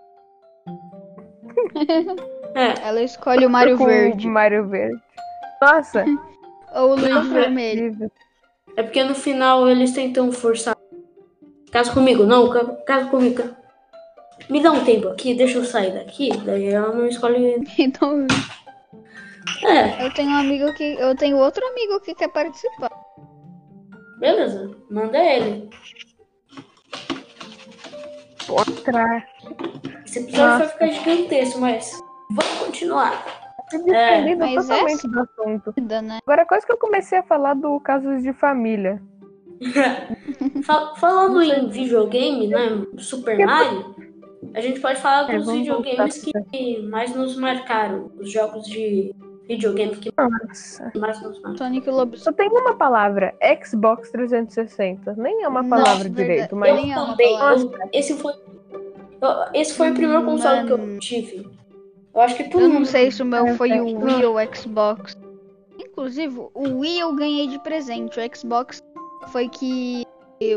É, 2.54 2.88
Ela 2.88 3.02
escolhe 3.02 3.44
o 3.44 3.50
Mario 3.50 3.76
Verde 3.84 4.26
O 4.26 4.30
Mario 4.30 4.66
Verde. 4.66 4.96
Nossa, 5.60 6.06
ou 6.74 6.92
o 6.92 6.94
Luigi 6.94 7.28
Vermelho. 7.28 8.10
É 8.74 8.82
porque 8.82 9.04
no 9.04 9.14
final 9.14 9.68
eles 9.68 9.92
tentam 9.92 10.32
forçar. 10.32 10.76
Casa 11.70 11.92
comigo, 11.92 12.24
não, 12.24 12.48
ca- 12.50 12.64
casa 12.86 13.06
comigo. 13.08 13.42
Me 14.48 14.62
dá 14.62 14.70
um 14.72 14.84
tempo 14.84 15.08
aqui, 15.08 15.34
deixa 15.34 15.58
eu 15.58 15.64
sair 15.64 15.92
daqui. 15.92 16.30
Daí 16.44 16.68
ela 16.68 16.94
não 16.94 17.06
escolhe. 17.06 17.56
Então, 17.78 18.26
É, 19.64 20.04
eu 20.06 20.12
tenho 20.14 20.30
um 20.30 20.36
amigo 20.36 20.72
que. 20.74 20.84
Eu 20.98 21.14
tenho 21.16 21.36
outro 21.38 21.64
amigo 21.66 22.00
que 22.00 22.14
quer 22.14 22.28
participar. 22.28 22.90
beleza, 24.18 24.70
manda 24.90 25.18
ele. 25.18 25.68
Outra. 28.48 29.26
Esse 30.04 30.20
episódio 30.20 30.46
vai 30.46 30.58
Nossa. 30.58 30.68
ficar 30.72 30.88
gigantesco, 30.88 31.60
mas 31.60 31.90
vamos 32.30 32.58
continuar. 32.58 33.45
Desprendido 33.70 34.38
mas 34.46 34.66
totalmente 34.66 35.08
do 35.08 35.20
assunto. 35.20 35.72
Vida, 35.76 36.02
né? 36.02 36.18
Agora, 36.26 36.46
quase 36.46 36.64
que 36.66 36.72
eu 36.72 36.76
comecei 36.78 37.18
a 37.18 37.22
falar 37.22 37.54
do 37.54 37.78
casos 37.80 38.22
de 38.22 38.32
família. 38.32 39.02
Fa- 40.64 40.94
falando 40.96 41.42
em 41.42 41.68
videogame, 41.68 42.48
né? 42.48 42.84
Super 42.98 43.38
Mario, 43.44 43.94
a 44.54 44.60
gente 44.60 44.80
pode 44.80 45.00
falar 45.00 45.30
É, 45.32 45.38
dos 45.38 45.50
videogames 45.50 46.22
voltar 46.22 46.42
que 46.50 46.82
mais 46.82 47.14
nos 47.14 47.36
marcaram. 47.36 48.10
Os 48.18 48.30
jogos 48.30 48.64
de 48.66 49.14
videogame 49.48 49.96
que 49.96 50.12
Nossa. 50.16 50.92
mais 50.96 51.22
nos 51.22 51.40
marcaram. 51.40 51.56
Sonic. 51.56 52.18
Só 52.18 52.32
tem 52.32 52.48
uma 52.50 52.74
palavra, 52.76 53.34
Xbox 53.64 54.10
360. 54.10 55.14
Nem 55.16 55.42
é 55.42 55.48
uma 55.48 55.62
Não, 55.62 55.70
palavra 55.70 56.04
verdade. 56.04 56.14
direito, 56.14 56.52
Eu 56.54 56.58
mas 56.58 56.70
é 56.78 56.82
uma 56.98 57.06
também. 57.12 57.38
eu- 57.38 57.72
esse 57.92 58.14
foi. 58.14 58.32
eu- 58.32 59.44
esse 59.54 59.74
foi 59.74 59.90
o 59.90 59.94
primeiro 59.94 60.24
console 60.24 60.66
que 60.66 60.72
eu 60.72 60.78
Mano. 60.78 60.98
tive. 60.98 61.48
Eu 62.16 62.22
acho 62.22 62.34
que 62.34 62.44
todo 62.44 62.62
Eu 62.62 62.68
não 62.70 62.84
sei 62.86 63.10
se 63.10 63.22
o 63.22 63.26
meu 63.26 63.54
foi 63.56 63.78
o. 63.78 63.98
Wii 64.00 64.24
ou 64.24 64.36
o 64.36 64.56
Xbox. 64.56 65.14
Inclusive, 65.78 66.48
o 66.54 66.78
Wii 66.78 67.00
eu 67.00 67.14
ganhei 67.14 67.46
de 67.46 67.58
presente. 67.58 68.18
O 68.18 68.36
Xbox 68.36 68.82
foi 69.28 69.50
que 69.50 70.02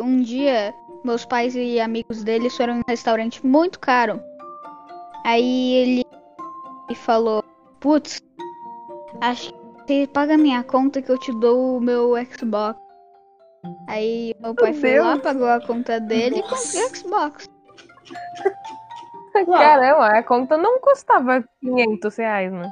um 0.02 0.22
dia 0.22 0.74
meus 1.04 1.26
pais 1.26 1.56
e 1.56 1.78
amigos 1.82 2.24
deles 2.24 2.56
foram 2.56 2.76
em 2.76 2.80
um 2.80 2.84
restaurante 2.88 3.46
muito 3.46 3.78
caro. 3.78 4.22
Aí 5.26 5.74
ele 5.74 6.06
me 6.90 6.96
falou: 6.96 7.44
Putz, 7.82 8.22
acho 9.20 9.52
que 9.52 9.60
você 9.86 10.08
paga 10.08 10.38
minha 10.38 10.64
conta 10.64 11.02
que 11.02 11.12
eu 11.12 11.18
te 11.18 11.38
dou 11.42 11.76
o 11.76 11.82
meu 11.82 12.14
Xbox. 12.26 12.80
Aí 13.90 14.34
meu 14.40 14.56
pai 14.56 14.72
foi 14.72 14.98
lá, 14.98 15.12
Deus. 15.12 15.24
pagou 15.24 15.48
a 15.50 15.60
conta 15.60 16.00
dele 16.00 16.38
e 16.38 16.42
Nossa. 16.42 16.56
comprei 16.56 16.86
o 16.86 16.96
Xbox. 16.96 17.50
Uau. 19.36 19.58
caramba, 19.58 20.08
a 20.08 20.24
conta 20.24 20.58
não 20.58 20.80
custava 20.80 21.44
500 21.62 22.16
reais, 22.18 22.52
né? 22.52 22.72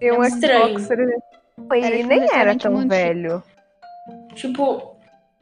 E 0.00 0.06
É 0.08 0.12
um 0.12 0.24
estranho. 0.24 0.78
Xbox 0.78 0.88
360. 0.88 1.32
Pô, 1.68 1.74
Era 1.74 1.86
Ele 1.86 1.96
tipo 1.98 2.08
nem 2.08 2.32
era 2.32 2.58
tão 2.58 2.72
muito 2.72 2.88
velho. 2.88 3.42
Tipo, 4.34 4.96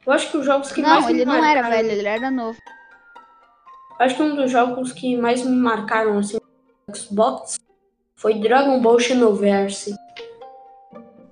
eu 0.05 0.13
acho 0.13 0.29
que 0.29 0.37
os 0.37 0.45
jogos 0.45 0.71
que 0.71 0.81
mais 0.81 1.03
Não, 1.03 1.09
ele 1.09 1.25
não 1.25 1.43
era 1.43 1.69
velho, 1.69 1.91
ele 1.91 2.07
era 2.07 2.29
novo. 2.29 2.59
Acho 3.99 4.15
que 4.15 4.23
um 4.23 4.35
dos 4.35 4.51
jogos 4.51 4.91
que 4.91 5.17
mais 5.17 5.43
me 5.43 5.55
marcaram 5.55 6.17
assim 6.17 6.37
no 6.87 6.95
Xbox 6.95 7.59
foi 8.15 8.35
Dragon 8.39 8.79
Ball 8.81 8.99
Xenoverse. 8.99 9.95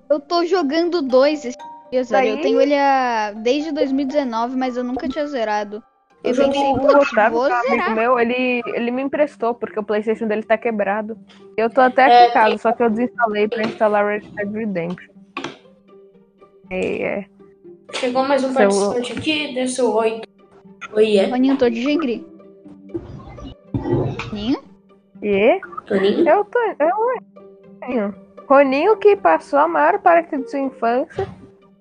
Eu 0.08 0.20
tô 0.20 0.44
jogando 0.44 1.02
dois 1.02 1.44
esses 1.44 1.56
dias, 1.90 2.10
velho. 2.10 2.30
Eu 2.30 2.40
tenho 2.40 2.60
ele 2.60 2.76
há... 2.76 3.32
desde 3.32 3.70
2019, 3.70 4.56
mas 4.56 4.76
eu 4.76 4.82
nunca 4.82 5.08
tinha 5.08 5.26
zerado. 5.26 5.82
Eu 6.22 6.30
Eu 6.30 6.34
joguei 6.34 6.52
pensei, 6.52 6.72
O 6.72 7.00
Otávio, 7.00 7.38
é 7.38 7.48
um 7.48 7.72
amigo 7.72 7.90
meu, 7.92 8.18
ele, 8.18 8.62
ele 8.74 8.90
me 8.90 9.02
emprestou, 9.02 9.54
porque 9.54 9.78
o 9.78 9.82
Playstation 9.82 10.26
dele 10.26 10.42
tá 10.42 10.58
quebrado. 10.58 11.18
Eu 11.56 11.70
tô 11.70 11.80
até 11.80 12.04
aqui 12.04 12.14
É, 12.14 12.28
em 12.28 12.32
casa, 12.32 12.58
só 12.58 12.72
que 12.72 12.82
eu 12.82 12.90
desinstalei 12.90 13.48
pra 13.48 13.62
instalar 13.62 14.06
Red 14.06 14.20
Dead 14.36 14.52
Redemption. 14.52 15.14
É, 16.70 17.02
é. 17.02 17.26
Chegou 17.94 18.22
mais 18.22 18.44
um 18.44 18.52
Seu- 18.52 18.68
participante 18.68 19.12
aqui, 19.18 19.54
desceu 19.54 19.92
oito. 19.94 20.22
Oi, 20.92 21.16
é? 21.18 21.28
Toninho, 21.28 21.56
tô 21.56 21.68
de 21.70 21.80
gengri. 21.82 22.26
Toninho? 24.28 24.62
E 25.22 25.60
Toninho? 25.86 26.28
eu 26.28 26.44
tô. 26.44 26.58
Eu, 26.78 26.96
Roninho. 27.82 28.14
Roninho 28.48 28.96
que 28.98 29.16
passou 29.16 29.58
a 29.58 29.68
maior 29.68 29.98
parte 30.00 30.36
de 30.36 30.50
sua 30.50 30.60
infância 30.60 31.26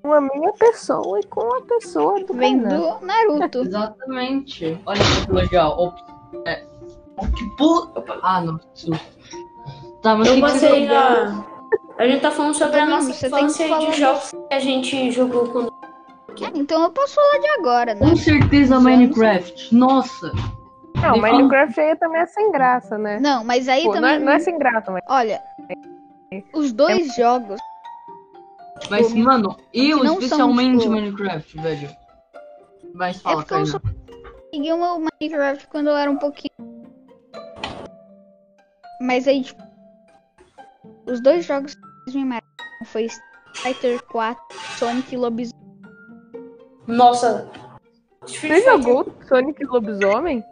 com 0.02 0.14
a 0.14 0.22
minha 0.22 0.52
pessoa 0.54 1.20
e 1.20 1.24
com 1.28 1.54
a 1.56 1.62
pessoa 1.62 2.24
do 2.24 2.34
Vem 2.34 2.58
do 2.60 3.00
Naruto. 3.02 3.60
Exatamente. 3.68 4.80
Olha 4.86 5.00
que 5.26 5.32
legal. 5.32 5.78
Ops. 5.80 6.04
É. 6.46 6.64
Que 7.36 7.46
puta. 7.58 8.04
Ah, 8.24 8.42
não. 8.42 8.60
Tá, 10.02 10.16
mas 10.16 10.28
o 10.28 10.32
Eu 10.32 10.36
que, 10.36 10.42
que 10.42 10.42
passei 10.42 10.88
a. 10.88 11.46
A 11.98 12.08
gente 12.08 12.22
tá 12.22 12.32
falando 12.32 12.54
sobre 12.54 12.80
a 12.80 12.86
nossa 12.86 13.12
você 13.12 13.30
tem 13.30 13.40
que 13.40 13.46
infância 13.46 13.66
e 13.66 13.70
falar 13.70 13.92
de 13.92 14.00
jogos 14.00 14.32
que 14.32 14.54
a 14.54 14.60
gente 14.60 15.12
jogou 15.12 15.48
quando. 15.50 15.74
Ah, 16.42 16.52
então 16.56 16.82
eu 16.84 16.90
posso 16.92 17.16
falar 17.16 17.38
de 17.40 17.48
agora, 17.60 17.94
né? 17.96 18.00
Com 18.00 18.16
certeza. 18.16 18.80
Minecraft. 18.80 19.76
Nossa. 19.76 20.32
Não, 20.96 21.02
fala- 21.02 21.18
Minecraft 21.18 21.80
aí 21.80 21.96
também 21.98 22.22
é 22.22 22.26
sem 22.28 22.52
graça, 22.52 22.98
né? 22.98 23.20
Não, 23.20 23.44
mas 23.44 23.68
aí 23.68 23.84
Pô, 23.84 23.90
não, 23.90 23.96
também. 23.96 24.16
é, 24.16 24.20
não 24.20 24.32
é 24.32 24.40
sem 24.40 24.58
graça, 24.58 24.90
mas. 24.92 25.04
Olha, 25.10 25.42
os 26.54 26.72
dois 26.72 27.14
jogos. 27.16 27.60
Mas, 28.90 29.14
mano, 29.14 29.58
eu 29.74 29.98
não 29.98 30.06
são, 30.06 30.14
especialmente 30.20 30.80
tipo- 30.82 30.92
Minecraft, 30.94 31.60
velho. 31.62 31.90
Mas 32.94 33.18
É 33.18 33.20
fala, 33.20 33.36
porque 33.38 33.54
eu 33.54 33.66
só 33.66 33.80
peguei 34.52 34.74
o 34.74 34.78
meu 34.78 35.06
Minecraft 35.22 35.68
quando 35.68 35.88
eu 35.88 35.98
era 35.98 36.10
um 36.10 36.18
pouquinho. 36.18 36.50
Mas 39.02 39.28
aí, 39.28 39.44
tipo. 39.44 39.62
Os 41.06 41.22
dois 41.22 41.46
jogos 41.46 41.76
que 41.76 42.18
me 42.18 42.26
marcaram 42.26 42.86
foi 42.86 43.08
Fighter 43.56 44.02
4 44.06 44.44
Sonic 44.78 45.14
e 45.14 45.18
Lobisomem. 45.18 45.60
Nossa. 46.88 47.50
Você 48.26 48.62
jogou 48.62 49.06
Sonic 49.28 49.64
Lobisomem? 49.66 50.44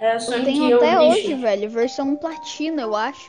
É, 0.00 0.14
Eu 0.16 0.20
Sonic 0.20 0.44
tenho 0.44 0.70
e 0.70 0.72
até 0.74 0.98
Unleashed. 0.98 1.26
hoje, 1.26 1.34
velho, 1.34 1.70
versão 1.70 2.16
platina, 2.16 2.82
eu 2.82 2.94
acho. 2.96 3.28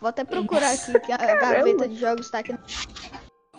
Vou 0.00 0.08
até 0.10 0.24
procurar 0.24 0.72
aqui, 0.72 0.98
que 1.00 1.12
a 1.12 1.16
gaveta 1.36 1.88
de 1.88 1.94
jogos 1.96 2.30
tá 2.30 2.38
aqui 2.40 2.52
no 2.52 2.58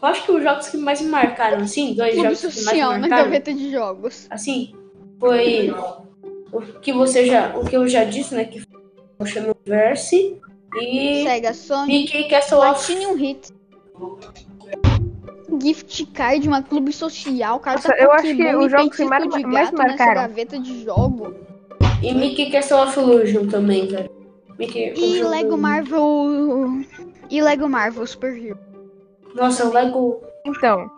Eu 0.01 0.07
acho 0.07 0.23
que 0.25 0.31
os 0.31 0.41
jogos 0.43 0.67
que 0.69 0.77
mais 0.77 1.01
me 1.01 1.09
marcaram, 1.09 1.57
assim, 1.59 1.93
dois 1.93 2.13
clube 2.13 2.35
jogos 2.35 2.55
que 2.55 2.63
mais 2.65 2.77
me 2.77 2.83
marcaram, 2.99 3.23
gaveta 3.25 3.53
de 3.53 3.71
jogos. 3.71 4.27
assim, 4.29 4.73
foi 5.19 5.73
o 6.53 6.62
que 6.81 6.93
você 6.93 7.25
já, 7.25 7.55
o 7.57 7.65
que 7.65 7.75
eu 7.75 7.88
já 7.88 8.03
disse, 8.05 8.33
né, 8.33 8.45
que 8.45 8.59
foi 8.62 8.79
o 9.19 9.25
Xenoverse 9.25 10.38
e 10.81 11.23
Sega 11.23 11.53
Sonic, 11.53 11.91
Mickey 12.17 12.29
Castle 12.29 12.59
of 12.59 12.85
Platinum 12.85 13.17
Hits. 13.17 13.53
Gift 15.62 16.05
card, 16.13 16.47
uma 16.47 16.62
clube 16.63 16.93
social, 16.93 17.59
carta 17.59 17.89
Nossa, 17.89 18.01
eu 18.01 18.12
acho 18.12 18.23
que 18.23 18.35
Pokémon 18.38 18.59
os 18.59 18.65
e 18.67 18.69
jogos 18.69 18.95
que 18.95 19.05
mais- 19.05 19.29
de 19.29 19.43
mais 19.45 19.71
marcaram. 19.71 20.13
gaveta 20.21 20.59
de 20.59 20.83
jogo. 20.85 21.33
e 22.01 22.13
Mickey 22.13 22.49
Castle 22.51 22.77
of 22.83 22.97
Illusion 22.99 23.47
também, 23.47 23.88
velho. 23.88 24.09
Mickey, 24.57 24.93
E 24.95 25.23
Lego 25.23 25.57
Marvel. 25.57 26.83
E 27.29 27.41
Lego 27.41 27.67
Marvel 27.67 28.05
Super 28.07 28.38
Hero. 28.38 28.57
Nossa, 29.35 29.65
o 29.65 29.73
Lego 29.73 30.21
Então, 30.45 30.89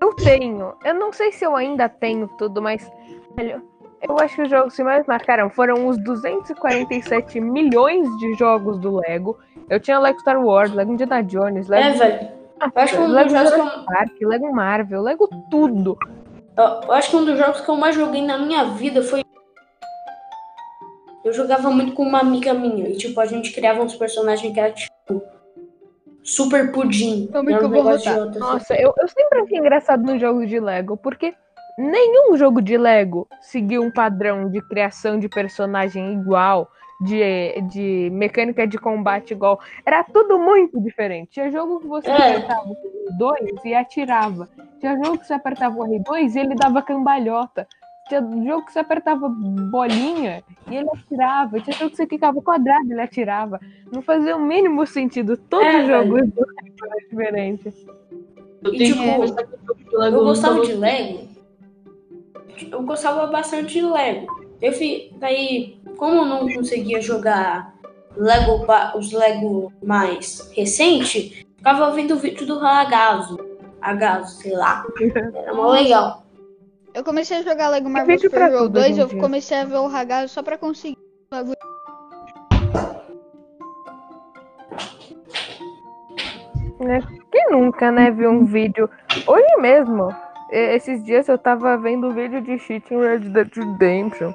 eu 0.00 0.14
tenho. 0.14 0.74
Eu 0.84 0.94
não 0.94 1.12
sei 1.12 1.32
se 1.32 1.44
eu 1.44 1.54
ainda 1.56 1.88
tenho 1.88 2.28
tudo, 2.38 2.60
mas 2.62 2.90
velho, 3.36 3.62
eu 4.08 4.18
acho 4.20 4.36
que 4.36 4.42
os 4.42 4.50
jogos 4.50 4.74
que 4.74 4.82
mais 4.82 5.06
marcaram 5.06 5.50
foram 5.50 5.86
os 5.88 5.98
247 5.98 7.40
milhões 7.40 8.08
de 8.18 8.34
jogos 8.34 8.78
do 8.78 8.96
Lego. 8.96 9.38
Eu 9.68 9.78
tinha 9.80 9.98
Lego 9.98 10.18
Star 10.20 10.42
Wars, 10.42 10.72
Lego 10.72 10.92
Indiana 10.92 11.22
Jones, 11.22 11.70
É, 11.70 11.80
Lego, 11.80 11.98
velho. 11.98 12.28
Eu 12.60 12.82
acho 12.82 12.96
que 12.96 13.02
um 13.02 13.08
Lego 13.08 13.28
dos 13.28 13.32
jogos 13.38 13.54
que 13.54 13.60
eu, 13.60 13.84
Park, 13.84 14.12
Lego 14.22 14.52
Marvel, 14.52 15.02
Lego 15.02 15.28
tudo. 15.50 15.96
eu- 16.56 16.64
eu 16.88 16.92
acho 16.92 17.10
que 17.10 17.16
um 17.16 17.24
dos 17.24 17.38
jogos 17.38 17.60
que 17.60 17.68
eu 17.68 17.76
mais 17.76 17.94
joguei 17.94 18.22
na 18.24 18.38
minha 18.38 18.64
vida 18.64 19.02
foi 19.02 19.22
eu 21.24 21.32
jogava 21.32 21.70
muito 21.70 21.92
com 21.92 22.02
uma 22.04 22.20
amiga 22.20 22.54
minha 22.54 22.88
e 22.88 22.96
tipo 22.96 23.20
a 23.20 23.26
gente 23.26 23.52
criava 23.52 23.82
uns 23.82 23.94
personagens 23.94 24.52
que 24.52 24.58
era 24.58 24.72
tipo 24.72 25.22
super 26.28 26.70
pudim. 26.70 27.28
Era 27.32 27.42
que 27.42 27.52
um 27.52 27.74
eu 27.74 27.82
vou 27.82 27.88
assim. 27.88 28.38
Nossa, 28.38 28.74
eu, 28.74 28.92
eu 28.98 29.08
sempre 29.08 29.40
achei 29.40 29.58
engraçado 29.58 30.02
nos 30.02 30.20
jogos 30.20 30.48
de 30.48 30.60
Lego, 30.60 30.96
porque 30.96 31.34
nenhum 31.78 32.36
jogo 32.36 32.60
de 32.60 32.76
Lego 32.76 33.26
seguiu 33.40 33.82
um 33.82 33.90
padrão 33.90 34.50
de 34.50 34.60
criação 34.68 35.18
de 35.18 35.28
personagem 35.28 36.12
igual, 36.12 36.68
de, 37.00 37.60
de 37.70 38.10
mecânica 38.12 38.66
de 38.66 38.76
combate 38.76 39.30
igual. 39.30 39.58
Era 39.86 40.04
tudo 40.04 40.38
muito 40.38 40.78
diferente. 40.80 41.30
Tinha 41.32 41.50
jogo 41.50 41.80
que 41.80 41.86
você 41.86 42.10
É. 42.10 42.36
apertava 42.36 42.68
o 42.68 42.76
R2 43.18 43.64
e 43.64 43.74
atirava. 43.74 44.48
Tinha 44.80 44.96
jogo 45.02 45.18
que 45.18 45.26
você 45.26 45.32
apertava 45.34 45.76
o 45.76 45.86
R2 45.86 46.34
e 46.34 46.38
ele 46.40 46.54
dava 46.54 46.82
cambalhota. 46.82 47.66
Tinha 48.08 48.20
jogo 48.20 48.64
que 48.64 48.72
você 48.72 48.78
apertava 48.78 49.28
bolinha 49.28 50.42
e 50.70 50.76
ele 50.76 50.88
atirava. 50.90 51.60
Tinha 51.60 51.76
jogo 51.76 51.90
que 51.90 51.96
você 51.96 52.06
clicava 52.06 52.40
quadrado 52.40 52.86
e 52.88 52.92
ele 52.92 53.00
atirava. 53.00 53.60
Não 53.92 54.00
fazia 54.02 54.36
o 54.36 54.40
mínimo 54.40 54.86
sentido. 54.86 55.36
Todo 55.36 55.62
É, 55.64 55.86
jogo 55.86 56.16
era 56.18 56.28
diferente. 57.08 57.72
Eu 58.64 58.74
E, 58.74 58.78
tipo, 58.78 59.00
Lego. 59.96 60.16
Eu 60.16 60.24
gostava 60.24 60.60
de 60.60 60.72
Lego. 60.72 61.28
Eu 62.70 62.82
gostava 62.82 63.26
bastante 63.26 63.74
de 63.74 63.82
Lego. 63.82 64.26
Eu 64.60 64.72
fi, 64.72 65.12
daí, 65.18 65.78
como 65.96 66.16
eu 66.16 66.24
não 66.24 66.48
conseguia 66.48 67.00
jogar 67.00 67.74
Lego, 68.16 68.66
os 68.96 69.12
Lego 69.12 69.72
mais 69.84 70.50
recente, 70.56 71.46
ficava 71.56 71.90
vendo 71.92 72.14
o 72.14 72.18
vídeo 72.18 72.46
do 72.46 72.58
Ragazo. 72.58 73.38
Agazo, 73.80 74.42
sei 74.42 74.56
lá. 74.56 74.84
Era 75.34 75.54
mó 75.54 75.70
legal. 75.70 76.24
Eu 76.94 77.04
comecei 77.04 77.38
a 77.38 77.42
jogar 77.42 77.68
Lego 77.68 77.88
Marvel 77.88 78.18
Super 78.18 78.42
Hero 78.42 78.58
tudo 78.58 78.68
2, 78.70 78.98
hoje 78.98 79.00
em 79.00 79.16
eu 79.16 79.20
comecei 79.20 79.58
a 79.58 79.64
ver 79.64 79.76
o 79.76 79.86
Ragazo 79.86 80.32
só 80.32 80.42
pra 80.42 80.58
conseguir 80.58 80.96
o 80.96 81.30
bagulho. 81.30 81.56
né? 86.80 87.00
Quem 87.30 87.50
nunca, 87.50 87.90
né, 87.90 88.10
viu 88.10 88.30
um 88.30 88.44
vídeo. 88.44 88.88
Hoje 89.26 89.56
mesmo, 89.58 90.14
esses 90.50 91.04
dias 91.04 91.28
eu 91.28 91.36
tava 91.36 91.76
vendo 91.76 92.08
um 92.08 92.14
vídeo 92.14 92.40
de 92.40 92.58
cheat 92.58 92.92
em 92.92 92.98
Red 92.98 93.18
Dead 93.20 93.50
Redemption. 93.54 94.32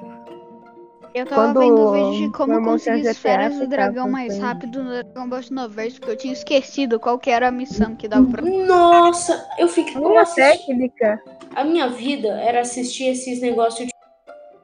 Eu 1.14 1.26
tava 1.26 1.42
Quando 1.42 1.60
vendo 1.60 1.80
o 1.80 1.92
vídeo 1.92 2.26
de 2.26 2.32
como 2.32 2.60
conseguir 2.64 3.06
esferas 3.06 3.56
do 3.56 3.68
dragão 3.68 4.10
mais 4.10 4.36
rápido 4.36 4.82
no 4.82 4.90
Dragon 4.90 5.28
Ball 5.28 5.42
Xenoverse, 5.42 6.00
porque 6.00 6.10
eu 6.12 6.16
tinha 6.16 6.32
esquecido 6.32 6.98
qual 6.98 7.20
que 7.20 7.30
era 7.30 7.46
a 7.46 7.50
missão 7.52 7.94
que 7.94 8.08
dava 8.08 8.26
pra... 8.26 8.42
Nossa, 8.42 9.48
eu 9.56 9.68
fiquei. 9.68 9.94
Eu 9.94 10.08
Uma 10.08 10.22
assisti, 10.22 10.66
técnica. 10.66 11.22
a 11.54 11.62
minha 11.62 11.88
vida 11.88 12.28
era 12.40 12.62
assistir 12.62 13.04
esses 13.04 13.40
negócios 13.40 13.86
de 13.86 13.94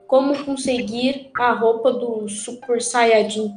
como 0.08 0.36
conseguir 0.44 1.30
a 1.38 1.52
roupa 1.52 1.92
do 1.92 2.28
Super 2.28 2.82
Saiyajin 2.82 3.56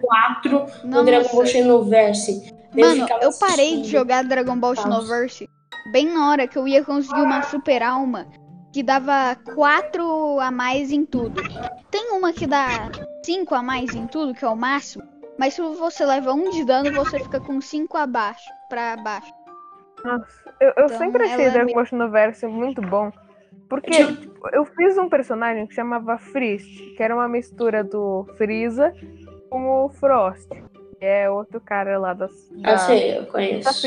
4 0.00 0.66
no 0.88 1.04
Dragon 1.04 1.28
Ball 1.32 1.46
Xenoverse. 1.46 2.52
Eu 2.74 2.88
mano, 2.88 3.02
ficava 3.02 3.22
eu 3.22 3.30
parei 3.38 3.80
de 3.80 3.88
jogar 3.88 4.24
Dragon 4.24 4.56
Ball. 4.56 4.74
Xenoverse 4.74 5.48
bem 5.92 6.12
na 6.12 6.30
hora 6.30 6.48
que 6.48 6.58
eu 6.58 6.66
ia 6.66 6.82
conseguir 6.82 7.20
uma 7.20 7.42
super 7.42 7.80
alma 7.80 8.26
que 8.74 8.82
dava 8.82 9.36
4 9.54 10.40
a 10.40 10.50
mais 10.50 10.90
em 10.90 11.06
tudo. 11.06 11.40
Tem 11.92 12.10
uma 12.10 12.32
que 12.32 12.44
dá 12.44 12.90
5 13.24 13.54
a 13.54 13.62
mais 13.62 13.94
em 13.94 14.04
tudo, 14.08 14.34
que 14.34 14.44
é 14.44 14.48
o 14.48 14.56
máximo. 14.56 15.04
Mas 15.38 15.54
se 15.54 15.62
você 15.62 16.04
leva 16.04 16.32
um 16.32 16.50
de 16.50 16.64
dano, 16.64 16.90
você 16.92 17.20
fica 17.20 17.38
com 17.38 17.60
5 17.60 17.96
abaixo, 17.96 18.50
pra 18.68 18.96
baixo. 18.96 19.32
Nossa, 20.04 20.26
eu, 20.60 20.72
eu 20.76 20.84
Então, 20.86 20.98
sempre 20.98 21.22
achei 21.22 21.44
é 21.46 21.50
Dragon 21.52 21.72
Ball 21.72 21.86
Xenoverse 21.86 22.46
muito 22.48 22.82
bom. 22.82 23.12
Porque 23.68 23.94
eu 24.52 24.64
fiz 24.64 24.98
um 24.98 25.08
personagem 25.08 25.68
que 25.68 25.74
chamava 25.74 26.18
Frist, 26.18 26.68
que 26.96 27.02
era 27.02 27.14
uma 27.14 27.28
mistura 27.28 27.84
do 27.84 28.26
Freeza 28.36 28.92
com 29.50 29.84
o 29.84 29.88
Frost. 29.88 30.48
Que 30.98 31.04
é 31.06 31.30
outro 31.30 31.60
cara 31.60 31.96
lá 31.96 32.12
das. 32.12 32.32
Ah, 32.64 32.72
da- 32.72 32.78
sei, 32.78 33.18
eu 33.18 33.22
da 33.22 33.30
conheço. 33.30 33.86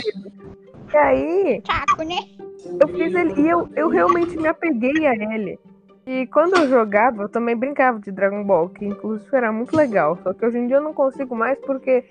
E 0.94 0.98
aí, 0.98 1.62
Chaco, 1.70 2.04
né? 2.04 2.47
Eu 2.80 2.88
fiz 2.88 3.14
ele 3.14 3.42
e 3.42 3.50
eu, 3.50 3.70
eu 3.76 3.90
realmente 3.90 4.38
me 4.38 4.48
apeguei 4.48 5.06
a 5.08 5.14
ele. 5.14 5.60
E 6.06 6.26
quando 6.28 6.56
eu 6.58 6.70
jogava, 6.70 7.24
eu 7.24 7.30
também 7.30 7.56
brincava 7.56 8.00
de 8.00 8.12
Dragon 8.12 8.44
Ball, 8.44 8.70
que 8.70 8.86
inclusive 8.86 9.30
era 9.36 9.52
muito 9.52 9.76
legal. 9.76 10.18
Só 10.24 10.34
que 10.34 10.46
hoje 10.46 10.58
em 10.58 10.68
dia 10.68 10.78
eu 10.78 10.82
não 10.82 10.94
consigo 10.94 11.36
mais 11.36 11.60
porque 11.60 12.06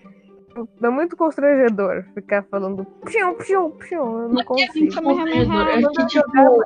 é 0.82 0.88
muito 0.88 1.16
constrangedor 1.16 2.04
ficar 2.14 2.42
falando 2.44 2.84
piu, 3.04 3.34
piu, 3.34 3.70
piu. 3.70 4.00
Eu 4.22 4.28
não 4.28 4.44
consigo. 4.44 5.02
constrangedor. 5.02 5.68
É 5.68 5.80
Quando 5.80 5.92
que, 5.92 6.02
eu 6.02 6.06
tipo. 6.06 6.62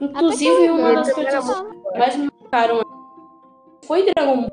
Inclusive, 0.00 0.70
uma 0.70 0.94
das 0.94 1.08
Ele 1.08 1.26
era 1.26 1.42
coisas 1.42 1.60
que 1.60 1.98
mais 1.98 2.16
me 2.16 2.30
marcaram 2.40 2.80
foi 3.84 4.04
Dragon 4.14 4.42
Ball. 4.42 4.50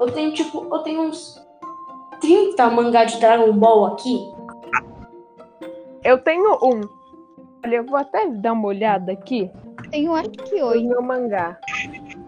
Eu 0.00 0.12
tenho, 0.12 0.32
tipo, 0.32 0.66
eu 0.74 0.78
tenho 0.80 1.02
uns 1.02 1.34
30 2.20 2.70
mangá 2.70 3.04
de 3.04 3.18
Dragon 3.20 3.52
Ball 3.52 3.86
aqui. 3.86 4.35
Eu 6.06 6.18
tenho 6.18 6.54
um. 6.62 6.80
Olha, 7.64 7.76
eu 7.76 7.84
vou 7.84 7.96
até 7.98 8.28
dar 8.28 8.52
uma 8.52 8.68
olhada 8.68 9.10
aqui 9.10 9.50
Tenho 9.90 10.14
acho 10.14 10.30
que 10.30 10.60
no 10.60 10.66
8. 10.68 10.88
meu 10.88 11.02
mangá. 11.02 11.58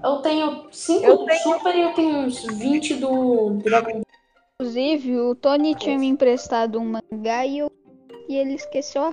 Eu 0.02 0.16
tenho 0.16 0.66
5 0.72 1.04
Eu 1.06 1.18
tenho- 1.18 1.38
Super 1.40 1.76
e 1.76 1.80
eu 1.82 1.92
tenho 1.94 2.16
uns 2.18 2.44
20 2.44 2.94
do 2.94 3.50
Dragon 3.62 3.92
Ball. 3.92 4.02
Inclusive, 4.60 5.16
o 5.20 5.34
Tony 5.36 5.76
tinha 5.76 5.96
me 5.96 6.08
emprestado 6.08 6.80
um 6.80 6.84
mangá 7.12 7.46
e, 7.46 7.58
eu... 7.58 7.70
e 8.28 8.36
ele 8.36 8.54
esqueceu 8.54 9.04
a... 9.04 9.12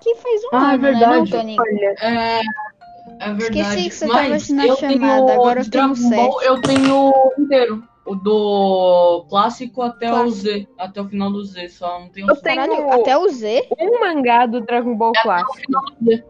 Que 0.00 0.14
faz 0.14 0.44
um 0.44 0.48
Ah, 0.52 0.72
é 0.72 0.74
ano, 0.74 0.82
né, 0.82 0.92
não, 0.92 1.00
verdade. 1.24 1.30
Tony? 1.32 1.56
Olha, 1.58 1.94
É, 2.00 2.40
é 3.20 3.32
verdade. 3.34 3.58
Esqueci 3.58 3.88
que 3.88 3.94
você 3.94 4.06
tava 4.06 4.28
Mas 4.28 4.48
na 4.50 4.66
eu 4.68 4.76
chamada, 4.76 5.32
agora 5.34 5.60
eu 5.62 5.70
tenho 5.70 5.86
Ball, 5.88 5.96
sete. 6.32 6.46
eu 6.46 6.60
tenho 6.62 7.12
inteiro. 7.38 7.88
O 8.06 8.14
do 8.14 9.24
clássico 9.30 9.80
até 9.80 10.08
o 10.08 10.10
Clássico. 10.10 10.34
Z. 10.42 10.68
Até 10.78 11.00
o 11.00 11.08
final 11.08 11.30
do 11.32 11.42
Z, 11.44 11.68
só 11.70 11.98
não 12.00 12.08
tenho 12.10 12.28
Eu 12.28 12.34
o 12.34 12.36
tenho- 12.36 12.92
até 12.92 13.16
o 13.16 13.28
Z? 13.30 13.66
um 13.80 14.00
mangá 14.00 14.44
do 14.44 14.60
Dragon 14.60 14.94
Ball 14.94 15.12
Clássico. 15.22 15.72
do 16.00 16.10
Z. 16.10 16.22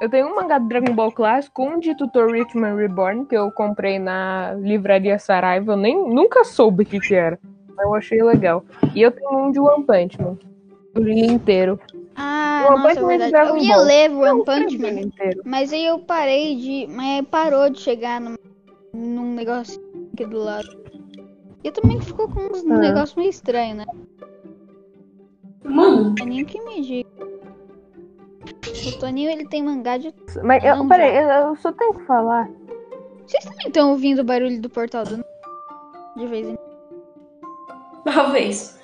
Eu 0.00 0.08
tenho 0.10 0.26
um 0.28 0.34
mangá 0.36 0.58
do 0.58 0.68
Dragon 0.68 0.94
Ball 0.94 1.10
Clássico, 1.12 1.62
um 1.64 1.78
de 1.80 1.96
Tutor 1.96 2.30
Richman 2.32 2.76
Reborn, 2.76 3.24
que 3.26 3.36
eu 3.36 3.50
comprei 3.52 3.98
na 3.98 4.52
livraria 4.54 5.18
Saraiva. 5.18 5.72
Eu 5.72 5.76
nem, 5.76 5.96
nunca 6.08 6.44
soube 6.44 6.82
o 6.82 6.86
que, 6.86 6.98
que 7.00 7.14
era. 7.14 7.38
Mas 7.76 7.86
eu 7.86 7.94
achei 7.94 8.22
legal. 8.22 8.64
E 8.94 9.02
eu 9.02 9.10
tenho 9.10 9.30
um 9.46 9.50
de 9.50 9.58
One 9.60 9.84
Punch 9.84 10.20
Man. 10.20 10.36
Eu 10.94 11.02
li 11.02 11.26
inteiro. 11.26 11.80
Ah, 12.14 12.66
One 12.68 12.82
nossa, 12.82 12.88
Punch 12.94 12.98
é 12.98 13.02
Man 13.02 13.12
de 13.12 13.18
verdade. 13.18 13.30
Dragon 13.32 13.56
Eu 13.58 13.62
ia 13.64 13.76
ler 13.78 14.10
One 14.10 14.26
Eu 14.38 14.44
Punch 14.44 14.78
Man, 14.78 14.90
inteiro. 15.00 15.40
mas 15.44 15.72
aí 15.72 15.86
eu 15.86 15.98
parei 16.00 16.54
de... 16.56 16.86
Mas 16.88 17.24
parou 17.28 17.70
de 17.70 17.80
chegar 17.80 18.20
num, 18.20 18.34
num 18.92 19.34
negócio 19.34 19.80
aqui 20.12 20.24
do 20.26 20.38
lado. 20.38 20.68
E 21.64 21.70
também 21.70 22.00
ficou 22.00 22.28
com 22.28 22.40
uns 22.40 22.64
Ah. 22.64 22.78
negócios 22.78 23.14
meio 23.16 23.30
estranhos, 23.30 23.78
né? 23.78 23.84
Mano, 25.64 26.14
Toninho 26.14 26.44
que 26.46 26.60
me 26.62 26.80
diga. 26.82 27.08
O 28.88 28.98
Toninho, 28.98 29.30
ele 29.30 29.46
tem 29.46 29.62
mangá 29.62 29.96
de... 29.96 30.12
Mas, 30.42 30.62
eu, 30.64 30.86
peraí, 30.88 31.16
eu, 31.16 31.28
eu 31.48 31.56
só 31.56 31.70
tenho 31.72 31.94
que 31.94 32.04
falar. 32.04 32.50
Vocês 33.26 33.44
também 33.44 33.68
estão 33.68 33.90
ouvindo 33.90 34.20
o 34.20 34.24
barulho 34.24 34.60
do 34.60 34.68
portal 34.68 35.04
do... 35.04 35.24
De 36.16 36.26
vez 36.26 36.48
em 36.48 36.58
talvez. 38.04 38.78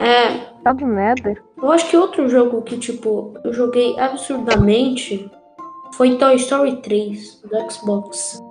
É, 0.00 0.38
Tá 0.62 0.72
do 0.72 0.86
Nether? 0.86 1.42
eu 1.56 1.70
acho 1.70 1.88
que 1.88 1.96
outro 1.96 2.28
jogo 2.28 2.62
que, 2.62 2.76
tipo, 2.76 3.34
eu 3.44 3.52
joguei 3.52 3.98
absurdamente 3.98 5.30
foi 5.94 6.18
Toy 6.18 6.34
Story 6.36 6.76
3 6.82 7.42
do 7.42 7.70
Xbox. 7.70 8.42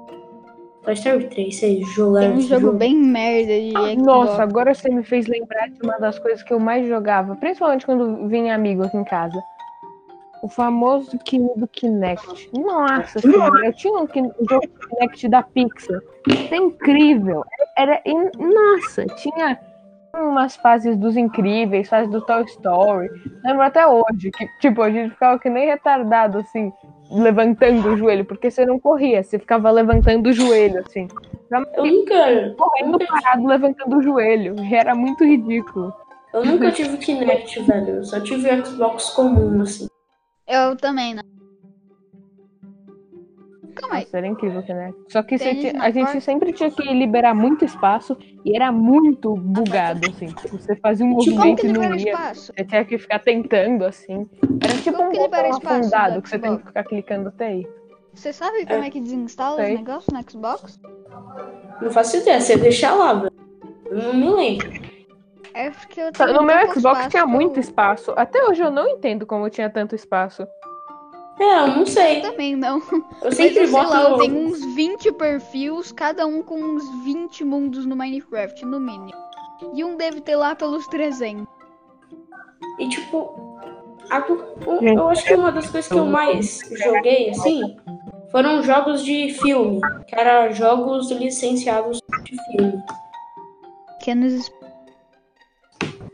Toy 0.88 0.94
Story 0.94 1.28
3, 1.28 1.54
vocês 1.60 1.88
jogaram 1.94 2.28
Tem 2.30 2.38
um 2.38 2.42
jogo 2.42 2.62
jogo? 2.68 2.78
bem 2.78 2.96
merda 2.96 3.52
de 3.60 3.72
Xbox. 3.72 3.98
Nossa, 3.98 4.42
agora 4.44 4.74
você 4.74 4.90
me 4.90 5.04
fez 5.04 5.28
lembrar 5.28 5.68
de 5.70 5.82
uma 5.84 5.98
das 6.00 6.18
coisas 6.18 6.42
que 6.42 6.54
eu 6.54 6.62
mais 6.62 6.88
jogava, 6.88 7.36
principalmente 7.36 7.86
quando 7.86 8.26
vinha 8.30 8.56
amigo 8.56 8.84
aqui 8.86 8.96
em 8.96 9.04
casa. 9.04 9.38
O 10.42 10.48
famoso 10.48 11.18
querido 11.20 11.68
Kinect. 11.68 12.50
Nossa 12.58 13.20
senhora, 13.20 13.66
eu 13.66 13.74
tinha 13.74 13.94
um, 14.00 14.04
um 14.04 14.50
jogo 14.50 14.66
Kinect 14.90 15.28
da 15.28 15.44
Pixar. 15.44 16.00
Isso 16.26 16.54
é 16.54 16.58
incrível. 16.58 17.44
Era, 17.78 18.02
in- 18.06 18.32
nossa, 18.38 19.04
tinha 19.08 19.60
umas 20.16 20.56
fases 20.56 20.96
dos 20.96 21.18
incríveis, 21.18 21.90
fases 21.90 22.10
do 22.10 22.22
Toy 22.22 22.44
Story. 22.46 23.10
Lembro 23.44 23.64
até 23.64 23.86
hoje 23.86 24.32
que, 24.32 24.48
tipo, 24.62 24.82
a 24.82 24.90
gente 24.90 25.10
ficava 25.12 25.38
que 25.38 25.50
nem 25.50 25.66
retardado, 25.68 26.38
assim, 26.38 26.72
levantando 27.12 27.90
o 27.90 27.98
joelho, 27.98 28.26
porque 28.26 28.52
você 28.52 28.66
não 28.66 28.80
corria, 28.80 29.24
você 29.24 29.40
ficava 29.40 29.70
levantando 29.72 30.28
o 30.28 30.34
joelho, 30.34 30.84
assim. 30.86 31.08
Eu 31.52 31.86
nunca, 31.86 32.56
Correndo 32.58 33.00
parado, 33.08 33.48
levantando 33.48 33.98
o 33.98 34.02
joelho. 34.02 34.56
E 34.62 34.76
era 34.76 34.94
muito 34.94 35.24
ridículo. 35.24 35.94
eu 36.34 36.46
nunca 36.46 36.72
tive 36.74 36.98
Kinect, 36.98 37.62
velho. 37.62 37.96
Eu 37.96 38.04
só 38.04 38.20
tive 38.20 38.66
Xbox 38.66 39.10
comum, 39.12 39.62
assim. 39.62 39.88
Eu 40.48 40.76
também, 40.76 41.14
não. 41.14 41.37
Calma 43.80 43.96
aí. 43.96 44.04
Nossa, 44.04 44.18
era 44.18 44.28
incrível, 44.28 44.64
né? 44.68 44.94
Só 45.10 45.24
que 45.24 45.38
tinha- 45.38 45.82
a 45.82 45.90
gente 45.90 46.06
porta. 46.06 46.22
sempre 46.22 46.54
tinha 46.54 46.70
que 46.72 46.84
liberar 46.94 47.34
muito 47.34 47.64
espaço 47.66 48.18
e 48.46 48.56
era 48.56 48.72
muito 48.72 49.36
bugado, 49.36 50.08
assim. 50.10 50.28
Tipo, 50.28 50.58
Você 50.58 50.76
fazia 50.76 51.06
um 51.06 51.14
Como 51.16 51.26
movimento 51.36 51.66
e 51.66 51.74
não 51.74 51.94
ia. 51.96 52.12
espaço? 52.12 52.54
Você 52.56 52.64
tinha 52.66 52.86
que 52.86 52.98
ficar 52.98 53.20
tentando, 53.20 53.86
assim. 53.86 54.26
Era 54.62 54.74
tipo 54.82 54.98
Como 54.98 55.10
um 55.10 55.14
botão 55.14 55.50
espaço 55.50 55.68
afundado 55.76 56.16
do 56.16 56.22
que 56.22 56.30
você 56.30 56.40
tem 56.40 56.58
que 56.58 56.66
ficar 56.66 56.84
clicando 56.84 57.30
até 57.30 57.48
aí. 57.48 57.68
Você 58.14 58.34
sabe 58.34 58.66
como 58.66 58.84
é 58.84 58.90
que 58.90 59.00
desinstala 59.00 59.58
Sei. 59.58 59.74
os 59.74 59.80
negócios 59.80 60.14
no 60.14 60.32
Xbox? 60.32 60.80
Não 61.82 61.92
faço 61.92 62.18
ideia, 62.18 62.42
você 62.42 62.58
deixa 62.58 62.92
lá, 62.94 63.14
velho. 63.14 63.32
Eu 63.92 63.98
não 64.04 64.14
me 64.16 64.30
lembro. 64.30 64.88
É 65.54 65.70
porque 65.72 66.02
eu 66.02 66.12
tenho 66.12 66.34
No 66.34 66.44
meu 66.44 66.74
Xbox 66.74 67.08
tinha 67.08 67.26
muito 67.26 67.60
espaço. 67.60 68.14
Até 68.16 68.44
hoje 68.46 68.62
eu 68.62 68.70
não 68.72 68.88
entendo 68.88 69.26
como 69.26 69.50
tinha 69.50 69.70
tanto 69.70 69.96
espaço. 69.96 70.48
É, 71.40 71.60
eu 71.62 71.68
não 71.68 71.86
sei. 71.86 72.22
Também 72.22 72.56
não. 72.56 72.80
Eu 72.92 73.04
Mas 73.26 73.36
sempre 73.36 73.60
eu 73.60 73.68
sei 73.68 73.72
boto 73.72 73.90
lá, 73.90 74.10
eu 74.10 74.18
tenho 74.18 74.48
uns 74.48 74.64
20 74.76 75.12
perfis, 75.12 75.92
cada 75.92 76.26
um 76.26 76.42
com 76.42 76.60
uns 76.60 76.84
20 77.04 77.44
mundos 77.44 77.86
no 77.86 77.96
Minecraft, 77.96 78.66
no 78.66 78.80
mínimo. 78.80 79.14
E 79.74 79.84
um 79.84 79.96
deve 79.96 80.22
ter 80.22 80.36
lá 80.36 80.56
pelos 80.56 80.88
300. 80.88 81.46
E 82.80 82.90
tipo, 82.90 83.60
a- 84.10 84.26
eu 84.82 85.10
acho 85.10 85.26
que 85.26 85.34
uma 85.34 85.52
das 85.52 85.70
coisas 85.70 85.88
que 85.88 85.94
eu 85.94 86.00
eu- 86.00 86.06
mais 86.06 86.60
joguei, 86.72 87.30
assim, 87.32 87.76
foram 88.32 88.62
jogos 88.64 89.04
de 89.04 89.34
filme. 89.34 89.80
Que 90.08 90.16
eram 90.16 90.54
jogos 90.54 91.12
licenciados 91.12 92.00
de 92.24 92.36
filme. 92.46 92.82
Pequenos 94.00 94.52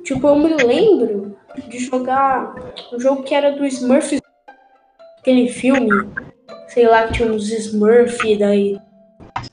Tipo, 0.03 0.27
eu 0.27 0.35
me 0.35 0.53
lembro 0.53 1.37
de 1.69 1.79
jogar 1.79 2.53
um 2.91 2.99
jogo 2.99 3.23
que 3.23 3.33
era 3.33 3.53
do 3.53 3.65
Smurfs. 3.65 4.19
Aquele 5.23 5.47
filme, 5.47 5.89
sei 6.67 6.85
lá, 6.85 7.07
que 7.07 7.13
tinha 7.13 7.31
uns 7.31 7.49
Smurf, 7.49 8.35
daí, 8.37 8.77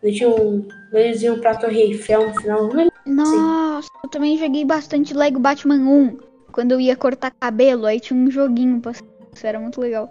daí 0.02 0.12
tinha 0.12 0.28
um, 0.28 0.66
eles 0.92 1.22
iam 1.22 1.38
pra 1.38 1.54
Torre 1.54 1.80
Eiffel 1.80 2.26
no 2.26 2.34
final. 2.34 2.68
Nossa, 3.06 3.88
eu 4.02 4.10
também 4.10 4.36
joguei 4.36 4.64
bastante 4.64 5.14
Lego 5.14 5.38
Batman 5.38 5.76
1. 5.76 6.18
Quando 6.50 6.72
eu 6.72 6.80
ia 6.80 6.96
cortar 6.96 7.30
cabelo, 7.38 7.86
aí 7.86 8.00
tinha 8.00 8.18
um 8.18 8.28
joguinho 8.28 8.80
pra 8.80 8.90
isso 8.90 9.46
era 9.46 9.60
muito 9.60 9.80
legal. 9.80 10.10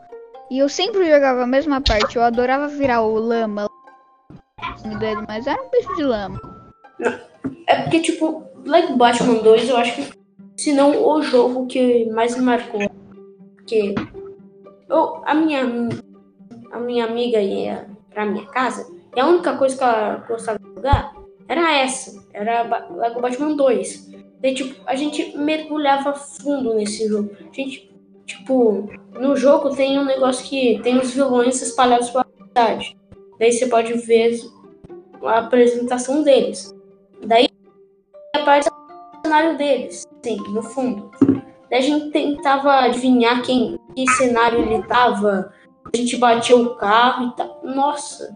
E 0.49 0.59
eu 0.59 0.69
sempre 0.69 1.11
jogava 1.11 1.43
a 1.43 1.47
mesma 1.47 1.81
parte, 1.81 2.15
eu 2.15 2.23
adorava 2.23 2.69
virar 2.69 3.01
o 3.01 3.15
lama 3.19 3.69
mas 5.27 5.45
era 5.45 5.61
um 5.61 5.69
bicho 5.69 5.95
de 5.97 6.03
lama. 6.03 6.41
É 7.67 7.81
porque, 7.81 7.99
tipo, 7.99 8.45
Lego 8.65 8.95
Batman 8.95 9.41
2, 9.41 9.69
eu 9.69 9.77
acho 9.77 9.95
que, 9.95 10.09
se 10.57 10.73
não 10.73 11.05
o 11.05 11.21
jogo 11.21 11.67
que 11.67 12.05
mais 12.11 12.37
me 12.37 12.43
marcou. 12.43 12.81
Porque 13.57 13.93
eu, 14.89 15.21
a, 15.25 15.33
minha, 15.33 15.63
a 16.71 16.79
minha 16.79 17.05
amiga 17.05 17.39
ia 17.39 17.87
pra 18.09 18.25
minha 18.25 18.45
casa, 18.47 18.91
e 19.15 19.19
a 19.19 19.25
única 19.25 19.55
coisa 19.57 19.77
que 19.77 19.83
ela 19.83 20.25
gostava 20.27 20.59
de 20.59 20.65
jogar 20.65 21.13
era 21.47 21.75
essa. 21.75 22.23
Era 22.33 22.87
Lego 22.91 23.21
Batman 23.21 23.55
2. 23.55 24.09
Daí, 24.39 24.53
tipo, 24.53 24.81
a 24.85 24.95
gente 24.95 25.37
mergulhava 25.37 26.13
fundo 26.13 26.73
nesse 26.75 27.07
jogo. 27.07 27.31
A 27.39 27.53
gente, 27.53 27.91
tipo, 28.25 28.89
no 29.19 29.35
jogo 29.35 29.75
tem 29.75 29.99
um 29.99 30.05
negócio 30.05 30.47
que 30.47 30.79
tem 30.83 30.97
os 30.97 31.11
vilões 31.11 31.61
espalhados 31.61 32.09
pela 32.09 32.25
cidade. 32.37 32.97
Daí 33.39 33.51
você 33.51 33.67
pode 33.67 33.93
ver 33.93 34.39
a 35.23 35.39
apresentação 35.39 36.23
deles. 36.23 36.73
Daí 37.25 37.49
aparece 38.35 38.69
o 38.69 39.21
cenário 39.25 39.57
deles, 39.57 40.07
sim, 40.23 40.37
no 40.53 40.61
fundo. 40.61 41.11
Daí 41.69 41.79
a 41.79 41.81
gente 41.81 42.09
tentava 42.11 42.79
adivinhar 42.79 43.41
quem, 43.43 43.79
que 43.95 44.07
cenário 44.11 44.59
ele 44.59 44.81
tava. 44.83 45.53
A 45.93 45.97
gente 45.97 46.17
batia 46.17 46.55
o 46.55 46.75
carro 46.75 47.27
e 47.27 47.35
tal. 47.35 47.61
Nossa! 47.63 48.35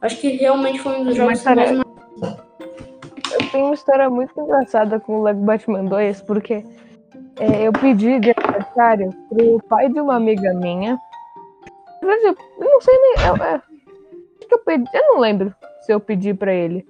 Acho 0.00 0.20
que 0.20 0.30
realmente 0.36 0.80
foi 0.80 0.98
um 0.98 1.04
dos 1.04 1.14
jogos 1.14 1.40
que 1.40 1.54
mais 1.54 1.70
Eu 1.70 3.50
tenho 3.52 3.66
uma 3.66 3.74
história 3.74 4.10
muito 4.10 4.32
engraçada 4.40 4.98
com 4.98 5.20
o 5.20 5.22
Lego 5.22 5.40
Batman 5.40 5.84
2, 5.84 6.22
porque 6.22 6.64
é, 7.38 7.66
eu 7.66 7.72
pedi 7.72 8.18
de 8.18 8.32
aniversário 8.36 9.10
pro 9.28 9.62
pai 9.68 9.88
de 9.88 10.00
uma 10.00 10.16
amiga 10.16 10.52
minha. 10.54 10.98
Eu 12.02 12.36
não 12.58 12.80
sei 12.80 12.98
nem. 12.98 13.26
Eu, 13.26 13.36
é, 13.36 13.62
eu 14.50 14.58
pedi. 14.58 14.90
Eu 14.92 15.02
não 15.08 15.20
lembro 15.20 15.54
se 15.82 15.92
eu 15.92 16.00
pedi 16.00 16.34
pra 16.34 16.52
ele. 16.52 16.86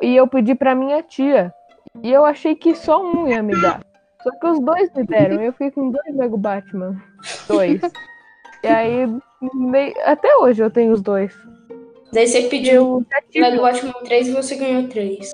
E 0.00 0.16
eu 0.16 0.26
pedi 0.26 0.54
pra 0.54 0.74
minha 0.74 1.02
tia. 1.02 1.54
E 2.02 2.10
eu 2.10 2.24
achei 2.24 2.54
que 2.54 2.74
só 2.74 3.02
um 3.02 3.28
ia 3.28 3.42
me 3.42 3.60
dar. 3.60 3.80
Só 4.22 4.30
que 4.38 4.46
os 4.46 4.60
dois 4.60 4.92
me 4.94 5.04
deram. 5.04 5.40
Eu 5.42 5.52
fiquei 5.52 5.70
com 5.70 5.90
dois 5.90 6.16
Lego 6.16 6.36
Batman. 6.36 7.00
Dois. 7.48 7.80
E 8.62 8.66
aí, 8.66 9.06
nem- 9.54 9.94
até 10.04 10.36
hoje 10.36 10.62
eu 10.62 10.70
tenho 10.70 10.92
os 10.92 11.00
dois. 11.00 11.34
Daí 12.12 12.26
você 12.26 12.42
pediu 12.42 13.06
Eu 13.34 13.42
Lego 13.42 13.62
Batman 13.62 13.92
3 14.04 14.28
e 14.28 14.32
você 14.32 14.56
ganhou 14.56 14.88
3. 14.88 15.30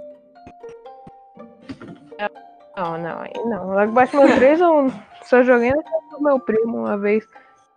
Não, 2.77 2.99
não, 2.99 3.19
aí 3.21 3.33
não. 3.47 3.75
Lego 3.75 3.93
Batman 3.93 4.35
3 4.37 4.61
eu 4.61 4.93
só 5.25 5.43
joguei 5.43 5.71
na 5.71 5.83
casa 5.83 6.05
do 6.13 6.23
meu 6.23 6.39
primo 6.39 6.79
uma 6.79 6.99
vez. 6.99 7.25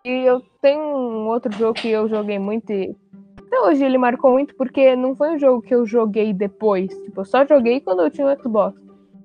E 0.05 0.25
eu 0.25 0.41
tenho 0.61 0.81
um 0.81 1.27
outro 1.27 1.51
jogo 1.53 1.73
que 1.73 1.89
eu 1.89 2.07
joguei 2.07 2.37
muito 2.39 2.71
e 2.71 2.95
até 3.37 3.59
hoje 3.61 3.83
ele 3.83 3.97
marcou 3.97 4.31
muito 4.31 4.55
porque 4.55 4.95
não 4.95 5.15
foi 5.15 5.29
um 5.31 5.39
jogo 5.39 5.61
que 5.61 5.73
eu 5.73 5.85
joguei 5.85 6.33
depois. 6.33 6.87
Tipo, 7.03 7.21
eu 7.21 7.25
só 7.25 7.45
joguei 7.45 7.79
quando 7.81 8.01
eu 8.03 8.09
tinha 8.11 8.27
o 8.27 8.41
Xbox. 8.41 8.77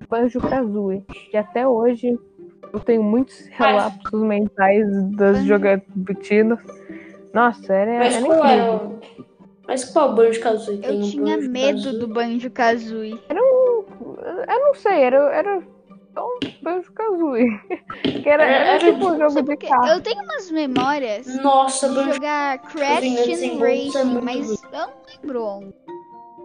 Foi 0.07 0.25
o 0.25 0.41
Kazooie. 0.49 1.03
E 1.33 1.37
até 1.37 1.67
hoje 1.67 2.17
eu 2.73 2.79
tenho 2.79 3.03
muitos 3.03 3.47
relapsos 3.51 4.21
mentais 4.21 4.85
das 5.15 5.37
Banjo- 5.37 5.47
jogatinas. 5.47 6.59
Nossa, 7.33 7.73
era, 7.73 7.99
Mas 7.99 8.15
era 8.15 8.25
qual 8.25 8.45
era 8.45 8.71
o... 8.71 8.99
Mas 9.67 9.85
qual 9.85 10.13
Banjo 10.15 10.39
Kazooie? 10.41 10.79
Eu 10.83 11.01
tinha 11.01 11.37
medo 11.37 11.97
do 11.99 12.07
Banjo 12.07 12.49
Kazooie. 12.51 13.19
Eu 13.29 14.59
não 14.59 14.73
sei, 14.75 15.01
era, 15.03 15.17
era 15.35 15.57
um 16.17 16.39
Banjo 16.61 16.91
Kazooie. 16.93 17.59
Que 18.23 18.29
era, 18.29 18.43
Era- 18.43 18.53
era 18.55 18.69
era 18.85 18.93
tipo 18.93 19.11
um 19.11 19.17
jogo 19.17 19.41
de 19.43 19.57
carro. 19.57 19.87
eu 19.87 20.01
tenho 20.01 20.21
umas 20.23 20.49
memórias 20.51 21.27
Nossa, 21.41 21.89
de 21.89 21.95
Banjo 21.95 22.13
jogar 22.13 22.59
Crash 22.59 23.03
and 23.03 23.17
é 23.17 23.59
Racing, 23.59 24.21
mas 24.21 24.47
ruim. 24.47 24.57
eu 24.71 24.79
não 24.79 24.93
lembro 25.23 25.43
onde. 25.43 25.73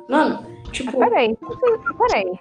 Mano, 0.08 0.46
tipo, 0.72 0.98
Peraí, 0.98 1.36
peraí. 1.98 2.38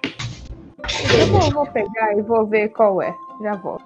Eu 1.18 1.26
vou, 1.26 1.50
vou 1.50 1.66
pegar 1.66 2.16
e 2.16 2.22
vou 2.22 2.46
ver 2.46 2.68
qual 2.70 3.02
é. 3.02 3.14
Já 3.42 3.54
volto. 3.56 3.84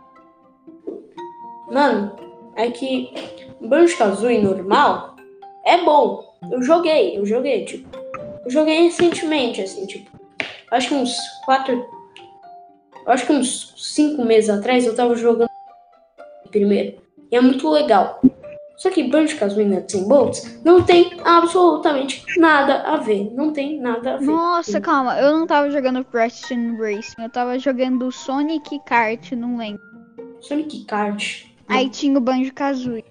mano, 1.71 2.13
é 2.57 2.71
que 2.71 3.13
Banjo 3.61 3.97
Kazooie 3.97 4.43
normal 4.43 5.17
é 5.65 5.79
bom. 5.79 6.35
Eu 6.51 6.63
joguei, 6.63 7.19
eu 7.19 7.25
joguei, 7.25 7.65
tipo. 7.65 7.89
Eu 8.45 8.51
joguei 8.51 8.83
recentemente, 8.83 9.63
assim, 9.63 9.87
tipo. 9.87 10.11
Acho 10.71 10.89
que 10.89 10.95
uns 10.95 11.17
quatro. 11.45 11.85
Acho 13.07 13.27
que 13.27 13.33
uns 13.33 13.75
cinco 13.77 14.25
meses 14.25 14.51
atrás 14.51 14.87
eu 14.87 14.95
tava 14.95 15.15
jogando 15.15 15.51
primeiro. 16.51 17.03
E 17.31 17.37
é 17.37 17.41
muito 17.41 17.69
legal. 17.69 18.21
Só 18.77 18.91
que 18.91 19.05
Banjo 19.05 19.39
Kazooie 19.39 19.67
Nuts 19.67 19.95
and 19.95 20.09
Bolts 20.09 20.61
não 20.65 20.83
tem 20.83 21.13
absolutamente 21.25 22.25
nada 22.39 22.83
a 22.83 22.97
ver. 22.97 23.33
Não 23.33 23.53
tem 23.53 23.81
nada 23.81 24.15
a 24.15 24.17
ver. 24.17 24.27
Nossa, 24.27 24.81
calma, 24.81 25.19
eu 25.19 25.33
não 25.33 25.47
tava 25.47 25.71
jogando 25.71 26.05
Crash 26.05 26.51
and 26.51 26.77
Racing, 26.79 27.23
eu 27.23 27.31
tava 27.31 27.59
jogando 27.59 28.11
Sonic 28.11 28.81
Kart, 28.85 29.33
não 29.33 29.57
lembro. 29.57 29.81
Sonic 30.41 30.85
Kart. 30.85 31.45
Aí 31.69 31.89
tinha 31.89 32.19
o 32.19 32.21
Banjo 32.21 32.53
Kazooie. 32.53 33.05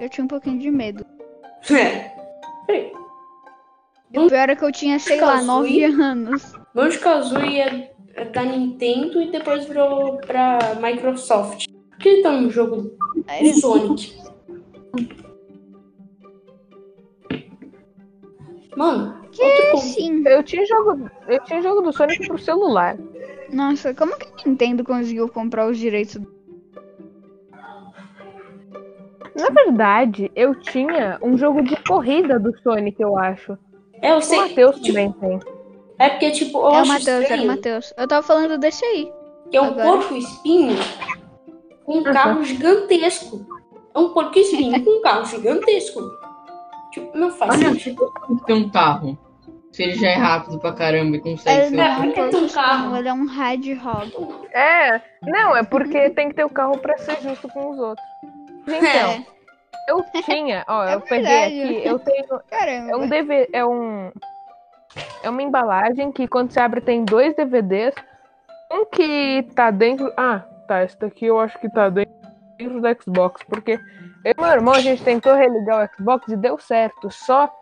Eu 0.00 0.08
tinha 0.08 0.24
um 0.24 0.28
pouquinho 0.28 0.58
de 0.58 0.70
medo. 0.70 1.04
É. 1.70 2.10
Peraí. 2.66 2.90
O 4.16 4.26
pior 4.28 4.48
é 4.48 4.56
que 4.56 4.64
eu 4.64 4.72
tinha, 4.72 4.98
sei 4.98 5.20
lá, 5.20 5.34
Kazooie? 5.34 5.88
9 5.88 6.02
anos. 6.02 6.52
Banjo 6.74 6.98
Kazooie 7.00 7.60
é, 7.60 7.92
é 8.14 8.24
da 8.24 8.42
Nintendo 8.44 9.20
e 9.20 9.30
depois 9.30 9.66
virou 9.66 10.16
pra 10.18 10.58
Microsoft. 10.80 11.66
Por 11.90 11.98
que 11.98 12.08
ele 12.08 12.22
tá 12.22 12.32
no 12.32 12.50
jogo 12.50 12.96
do 13.22 13.60
Sonic? 13.60 14.20
Mano, 18.76 19.14
ponto. 19.36 19.78
Sim. 19.78 20.22
Eu 20.26 20.42
tinha 20.42 20.64
jogo, 20.66 21.10
eu 21.28 21.42
tinha 21.44 21.62
jogo 21.62 21.82
do 21.82 21.92
Sonic 21.92 22.26
pro 22.26 22.38
celular. 22.38 22.96
Nossa, 23.52 23.92
como 23.94 24.16
que 24.16 24.26
a 24.26 24.48
Nintendo 24.48 24.84
conseguiu 24.84 25.28
comprar 25.28 25.66
os 25.68 25.76
direitos? 25.76 26.18
Na 29.34 29.48
verdade, 29.48 30.30
eu 30.36 30.54
tinha 30.54 31.18
um 31.22 31.36
jogo 31.36 31.62
de 31.62 31.76
corrida 31.84 32.38
do 32.38 32.56
Sonic, 32.62 33.00
eu 33.00 33.16
acho. 33.18 33.56
É, 34.02 34.12
eu 34.12 34.18
O 34.18 34.22
sei. 34.22 34.38
Matheus 34.38 34.76
tipo, 34.76 34.86
também 34.88 35.12
tem. 35.12 35.40
é 35.98 36.10
porque, 36.10 36.30
tipo, 36.30 36.58
eu 36.58 36.74
É 36.74 36.82
o 36.82 36.86
Matheus, 36.86 37.30
era 37.30 37.42
o 37.42 37.46
Matheus. 37.46 37.92
Eu 37.96 38.08
tava 38.08 38.26
falando 38.26 38.58
desse 38.58 38.84
aí. 38.84 39.10
que 39.50 39.56
é 39.56 39.60
um 39.62 39.66
agora. 39.66 39.98
porco 39.98 40.14
espinho 40.16 40.76
com 41.84 41.98
um 41.98 42.02
carro 42.04 42.44
gigantesco. 42.44 43.46
É 43.94 43.98
um 43.98 44.10
porco 44.10 44.38
espinho 44.38 44.84
com 44.84 44.98
um 44.98 45.02
carro 45.02 45.24
gigantesco. 45.26 46.00
Tipo, 46.92 47.16
não 47.16 47.30
faz 47.30 47.52
Olha, 47.54 47.70
sentido. 47.70 48.12
Tem 48.46 48.56
um 48.56 48.68
carro. 48.70 49.18
Se 49.72 49.84
ele 49.84 49.94
já 49.94 50.08
é 50.08 50.14
rápido 50.16 50.58
pra 50.58 50.72
caramba 50.72 51.16
e 51.16 51.20
consegue 51.20 51.60
Ele 51.60 51.70
ser 51.70 51.76
não 51.76 51.84
é 51.84 51.90
um 51.92 51.96
porque 52.02 52.20
tem 52.22 52.30
porco 52.30 52.54
carro. 52.54 52.96
ele 52.96 53.08
é 53.08 53.12
um 53.12 53.26
Hedgehog. 53.42 54.12
É, 54.52 55.00
não, 55.22 55.56
é 55.56 55.62
porque 55.62 56.10
tem 56.10 56.28
que 56.28 56.34
ter 56.34 56.44
o 56.44 56.50
carro 56.50 56.76
pra 56.78 56.98
ser 56.98 57.20
justo 57.22 57.48
com 57.48 57.70
os 57.70 57.78
outros. 57.78 58.06
Então, 58.66 58.84
É, 58.88 59.24
eu 59.88 60.04
tinha, 60.24 60.64
ó, 60.68 60.84
É 60.84 60.94
eu 60.94 61.00
peguei 61.00 61.44
aqui, 61.44 61.88
eu 61.88 61.98
tenho 62.00 62.26
caramba. 62.50 62.90
É 62.90 62.96
um 62.96 63.08
DVD, 63.08 63.48
é 63.52 63.64
um 63.64 64.10
é 65.22 65.30
uma 65.30 65.42
embalagem 65.42 66.10
que 66.10 66.26
quando 66.26 66.50
você 66.50 66.58
abre 66.58 66.80
tem 66.80 67.04
dois 67.04 67.34
DVDs, 67.36 67.94
um 68.72 68.84
que 68.86 69.46
tá 69.54 69.70
dentro, 69.70 70.12
ah, 70.16 70.42
tá, 70.70 70.84
esse 70.84 70.96
daqui 71.00 71.26
eu 71.26 71.40
acho 71.40 71.58
que 71.58 71.68
tá 71.68 71.88
dentro 71.88 72.80
do 72.80 73.02
Xbox, 73.02 73.42
porque 73.48 73.72
eu 74.24 74.34
e 74.36 74.40
meu 74.40 74.50
irmão 74.50 74.74
a 74.74 74.80
gente 74.80 75.02
tentou 75.02 75.34
religar 75.34 75.84
o 75.84 75.96
Xbox 75.96 76.28
e 76.28 76.36
deu 76.36 76.56
certo, 76.58 77.10
só 77.10 77.52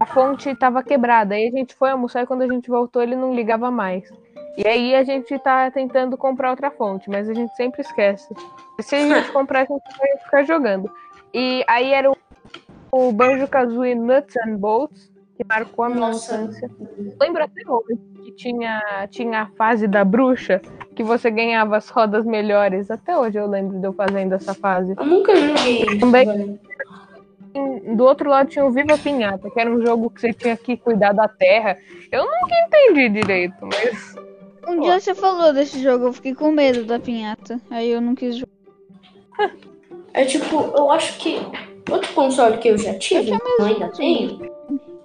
a 0.00 0.06
fonte 0.06 0.52
tava 0.56 0.82
quebrada. 0.82 1.36
Aí 1.36 1.46
a 1.46 1.50
gente 1.50 1.74
foi 1.74 1.90
almoçar 1.90 2.22
e 2.22 2.26
quando 2.26 2.42
a 2.42 2.48
gente 2.48 2.68
voltou 2.68 3.00
ele 3.00 3.14
não 3.14 3.32
ligava 3.32 3.70
mais. 3.70 4.10
E 4.56 4.66
aí 4.66 4.92
a 4.92 5.04
gente 5.04 5.38
tá 5.38 5.70
tentando 5.70 6.16
comprar 6.16 6.50
outra 6.50 6.68
fonte, 6.68 7.08
mas 7.08 7.28
a 7.28 7.34
gente 7.34 7.54
sempre 7.54 7.80
esquece. 7.80 8.34
Se 8.80 8.96
a 8.96 9.06
gente 9.06 9.30
comprar, 9.32 9.60
a 9.60 9.64
gente 9.64 9.98
vai 9.98 10.18
ficar 10.24 10.42
jogando. 10.44 10.90
E 11.32 11.64
aí 11.68 11.92
era 11.92 12.10
o, 12.10 12.16
o 12.90 13.12
Banjo-Kazooie 13.12 13.94
Nuts 13.94 14.36
and 14.44 14.56
Bolts, 14.56 15.12
que 15.36 15.44
marcou 15.48 15.84
a 15.84 15.88
minha 15.88 16.10
infância. 16.10 16.68
Lembro 17.20 17.44
até 17.44 17.62
hoje 17.68 18.00
que 18.24 18.32
tinha, 18.32 19.06
tinha 19.10 19.42
a 19.42 19.46
fase 19.50 19.86
da 19.86 20.04
bruxa, 20.04 20.60
que 20.98 21.04
você 21.04 21.30
ganhava 21.30 21.76
as 21.76 21.88
rodas 21.90 22.24
melhores. 22.24 22.90
Até 22.90 23.16
hoje 23.16 23.38
eu 23.38 23.46
lembro 23.46 23.78
de 23.78 23.86
eu 23.86 23.92
fazendo 23.92 24.32
essa 24.34 24.52
fase. 24.52 24.96
Eu 24.98 25.06
nunca 25.06 25.36
joguei 25.36 25.82
isso, 25.82 26.00
Também. 26.00 26.58
Do 27.94 28.04
outro 28.04 28.28
lado 28.28 28.48
tinha 28.48 28.64
o 28.64 28.70
Viva 28.72 28.98
Pinhata, 28.98 29.48
que 29.48 29.60
era 29.60 29.70
um 29.70 29.80
jogo 29.86 30.10
que 30.10 30.20
você 30.20 30.32
tinha 30.32 30.56
que 30.56 30.76
cuidar 30.76 31.12
da 31.12 31.28
terra. 31.28 31.78
Eu 32.10 32.24
nunca 32.24 32.52
entendi 32.66 33.08
direito, 33.10 33.54
mas 33.62 34.16
Um 34.66 34.80
dia 34.80 34.98
você 34.98 35.14
falou 35.14 35.52
desse 35.52 35.80
jogo, 35.80 36.06
eu 36.06 36.12
fiquei 36.12 36.34
com 36.34 36.50
medo 36.50 36.84
da 36.84 36.98
pinhata. 36.98 37.60
Aí 37.70 37.90
eu 37.90 38.00
não 38.00 38.16
quis 38.16 38.34
jogar. 38.36 39.54
É 40.12 40.24
tipo, 40.24 40.72
eu 40.76 40.90
acho 40.90 41.16
que 41.18 41.38
outro 41.88 42.12
console 42.12 42.58
que 42.58 42.70
eu 42.70 42.78
já 42.78 42.98
tive, 42.98 43.30
Eu 43.30 43.38
eu 43.60 43.66
ainda 43.66 43.88
tenho, 43.92 44.50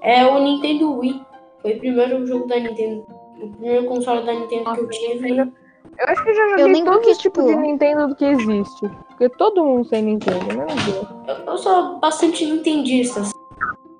é 0.02 0.26
o 0.26 0.40
Nintendo 0.40 0.98
Wii. 0.98 1.22
Foi 1.62 1.74
o 1.76 1.80
primeiro 1.80 2.26
jogo 2.26 2.48
da 2.48 2.60
Nintendo. 2.60 3.06
O 3.40 3.52
primeiro 3.52 3.86
console 3.86 4.26
da 4.26 4.34
Nintendo 4.34 4.74
que 4.74 4.80
eu 4.80 4.90
tive. 4.90 5.54
Eu 5.98 6.06
acho 6.08 6.24
que 6.24 6.34
já 6.34 6.48
joguei 6.50 6.66
lembro 6.66 6.92
todos 6.92 7.06
que, 7.06 7.12
os 7.12 7.18
tipos 7.18 7.46
tipo- 7.46 7.56
de 7.56 7.62
Nintendo 7.68 8.08
do 8.08 8.16
que 8.16 8.26
existe. 8.26 8.90
Porque 9.10 9.30
todo 9.30 9.64
mundo 9.64 9.88
tem 9.90 10.02
Nintendo, 10.04 10.46
meu 10.46 10.66
Deus. 10.68 11.08
Eu, 11.28 11.46
eu 11.46 11.58
sou 11.58 12.00
bastante 12.00 12.46
nintendista. 12.46 13.22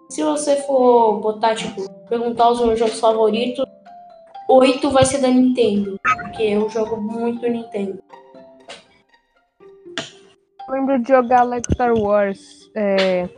Se 0.10 0.24
você 0.24 0.58
for 0.64 1.20
botar, 1.20 1.56
tipo, 1.56 1.90
perguntar 2.10 2.50
os 2.52 2.60
meus 2.60 2.78
jogos 2.80 3.00
favoritos, 3.00 3.66
oito 4.50 4.90
vai 4.90 5.06
ser 5.06 5.20
da 5.20 5.28
Nintendo. 5.28 6.00
Porque 6.04 6.44
eu 6.44 6.70
jogo 6.70 6.98
muito 7.00 7.48
Nintendo. 7.48 8.00
Eu 10.68 10.74
lembro 10.74 11.00
de 11.00 11.10
jogar 11.10 11.44
Lego 11.44 11.66
Star 11.74 11.94
Wars. 11.94 12.40
É... 12.76 13.30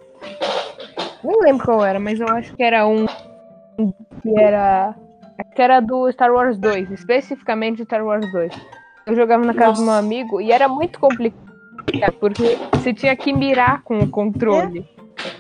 Nem 1.24 1.40
lembro 1.42 1.66
qual 1.66 1.84
era, 1.84 2.00
mas 2.00 2.20
eu 2.20 2.28
acho 2.30 2.56
que 2.56 2.64
era 2.64 2.88
um 2.88 3.06
que 3.06 4.40
era. 4.40 4.96
Que 5.56 5.62
era 5.62 5.80
do 5.80 6.12
Star 6.12 6.32
Wars 6.34 6.58
2, 6.58 6.92
especificamente 6.92 7.84
Star 7.84 8.06
Wars 8.06 8.30
2. 8.32 8.52
Eu 9.06 9.16
jogava 9.16 9.46
na 9.46 9.54
casa 9.54 9.74
do 9.74 9.86
meu 9.86 9.94
Nossa. 9.94 10.00
amigo 10.00 10.42
e 10.42 10.52
era 10.52 10.68
muito 10.68 11.00
complicado, 11.00 12.14
porque 12.20 12.58
você 12.74 12.94
tinha 12.94 13.16
que 13.16 13.32
mirar 13.32 13.84
com 13.84 14.00
o 14.00 14.10
controle. 14.10 14.88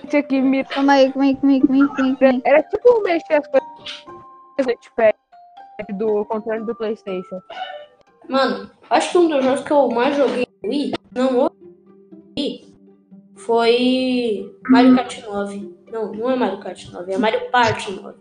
Tinha 0.08 0.24
que 0.24 0.40
mirar. 0.40 0.70
Calma 0.70 0.94
aí, 0.94 1.12
calma 1.12 1.26
aí, 1.26 1.36
calma 1.36 1.54
aí, 1.54 1.62
calma 1.62 1.84
aí, 1.84 2.16
calma 2.16 2.18
aí. 2.22 2.42
Era 2.46 2.64
tipo 2.64 3.02
mexer 3.04 3.34
as 3.34 3.48
coisas 3.48 3.66
do 5.98 6.26
controle 6.26 6.64
do 6.64 6.76
PlayStation. 6.76 7.42
Mano, 8.30 8.70
acho 8.90 9.12
que 9.12 9.18
um 9.18 9.28
dos 9.28 9.44
jogos 9.44 9.62
que 9.62 9.72
eu 9.72 9.90
mais 9.90 10.16
joguei 10.16 10.48
no 10.64 10.70
Wii, 10.70 10.94
não 11.12 11.52
Wii, 12.38 12.76
foi 13.36 14.56
Mario 14.70 14.96
Kart 14.96 15.24
9. 15.24 15.76
Não, 15.92 16.12
não 16.12 16.32
é 16.32 16.36
Mario 16.36 16.60
Kart 16.60 16.90
9, 16.92 17.14
é 17.14 17.18
Mario 17.18 17.52
Party 17.52 17.92
9. 17.92 18.18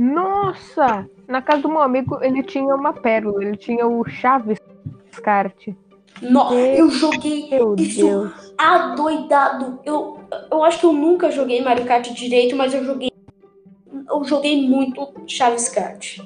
Nossa! 0.00 1.06
Na 1.28 1.42
casa 1.42 1.60
do 1.60 1.68
meu 1.68 1.82
amigo 1.82 2.18
ele 2.22 2.42
tinha 2.42 2.74
uma 2.74 2.94
pérola, 2.94 3.44
ele 3.44 3.56
tinha 3.58 3.86
o 3.86 4.02
Chaves 4.08 4.58
Kart. 5.22 5.68
Nossa, 6.22 6.54
eu 6.54 6.88
joguei 6.88 7.50
Meu 7.50 7.74
isso 7.76 8.00
Deus. 8.00 8.54
adoidado. 8.56 9.78
Eu, 9.84 10.20
eu 10.50 10.64
acho 10.64 10.80
que 10.80 10.86
eu 10.86 10.94
nunca 10.94 11.30
joguei 11.30 11.62
Mario 11.62 11.84
Kart 11.84 12.10
direito, 12.12 12.56
mas 12.56 12.72
eu 12.72 12.82
joguei. 12.82 13.10
Eu 14.08 14.24
joguei 14.24 14.66
muito 14.66 15.06
Chaves 15.26 15.68
Kart. 15.68 16.18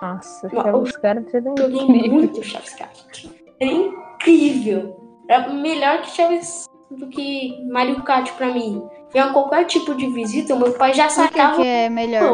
Nossa, 0.00 0.48
Chaves 0.48 0.96
Kart 0.96 1.26
Eu 1.34 1.72
joguei 1.72 2.08
muito 2.08 2.40
Chaves 2.40 2.74
Kart. 2.74 3.26
Era 3.58 3.70
incrível. 3.72 4.96
Era 5.28 5.52
melhor 5.52 6.02
que 6.02 6.10
Chaves 6.12 6.66
do 6.88 7.08
que 7.08 7.60
Mario 7.68 8.00
Kart 8.04 8.32
pra 8.36 8.52
mim. 8.52 8.80
Vinha 9.12 9.32
qualquer 9.32 9.64
tipo 9.64 9.94
de 9.94 10.06
visita, 10.08 10.54
o 10.54 10.58
meu 10.58 10.72
pai 10.72 10.92
já 10.92 11.04
O 11.04 11.08
que, 11.08 11.12
sacava. 11.14 11.56
que 11.56 11.66
é 11.66 11.88
melhor? 11.88 12.32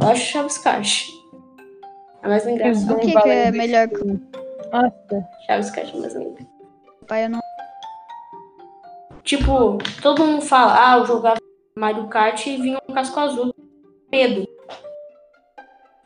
Eu 0.00 0.08
acho 0.08 0.24
Chaves 0.32 0.58
Kart. 0.58 1.08
É 2.22 2.28
mais 2.28 2.46
engraçado. 2.46 2.96
O 2.96 3.00
que, 3.00 3.12
que 3.12 3.28
é 3.28 3.50
melhor 3.50 3.88
que 3.88 4.04
Nossa, 4.04 5.28
Chaves 5.46 5.70
Kart 5.70 5.94
é 5.94 5.98
mais 5.98 6.14
engraçado. 6.14 6.46
pai? 7.06 7.24
Eu 7.24 7.30
não... 7.30 7.40
Tipo, 9.24 9.78
todo 10.02 10.24
mundo 10.26 10.42
fala, 10.42 10.92
ah, 10.94 10.98
eu 10.98 11.06
jogava 11.06 11.38
Mario 11.76 12.08
Kart 12.08 12.44
e 12.46 12.56
vinha 12.56 12.78
um 12.88 12.92
casco 12.92 13.18
azul. 13.20 13.54
Medo. 14.10 14.46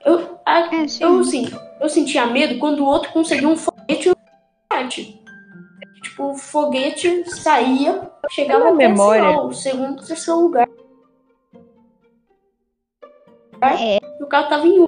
Eu, 0.04 0.38
a- 0.46 0.72
É, 0.74 0.86
sim. 0.86 1.02
eu, 1.02 1.18
assim, 1.20 1.48
eu 1.80 1.88
sentia 1.88 2.26
medo 2.26 2.58
quando 2.60 2.80
o 2.80 2.86
outro 2.86 3.10
conseguia 3.12 3.48
um 3.48 3.56
foguete 3.56 4.08
no 4.10 4.16
kart. 4.70 4.98
Tipo, 6.16 6.30
o 6.30 6.34
foguete 6.34 7.30
saía, 7.30 8.10
chegava 8.30 8.70
até, 8.70 8.88
memória. 8.88 9.22
sei 9.22 9.36
lá, 9.36 9.42
o 9.42 9.52
segundo, 9.52 10.06
terceiro 10.06 10.40
lugar. 10.40 10.66
É. 13.60 13.98
E 13.98 14.22
o 14.22 14.26
carro 14.26 14.48
tava 14.48 14.66
em 14.66 14.80
um. 14.80 14.86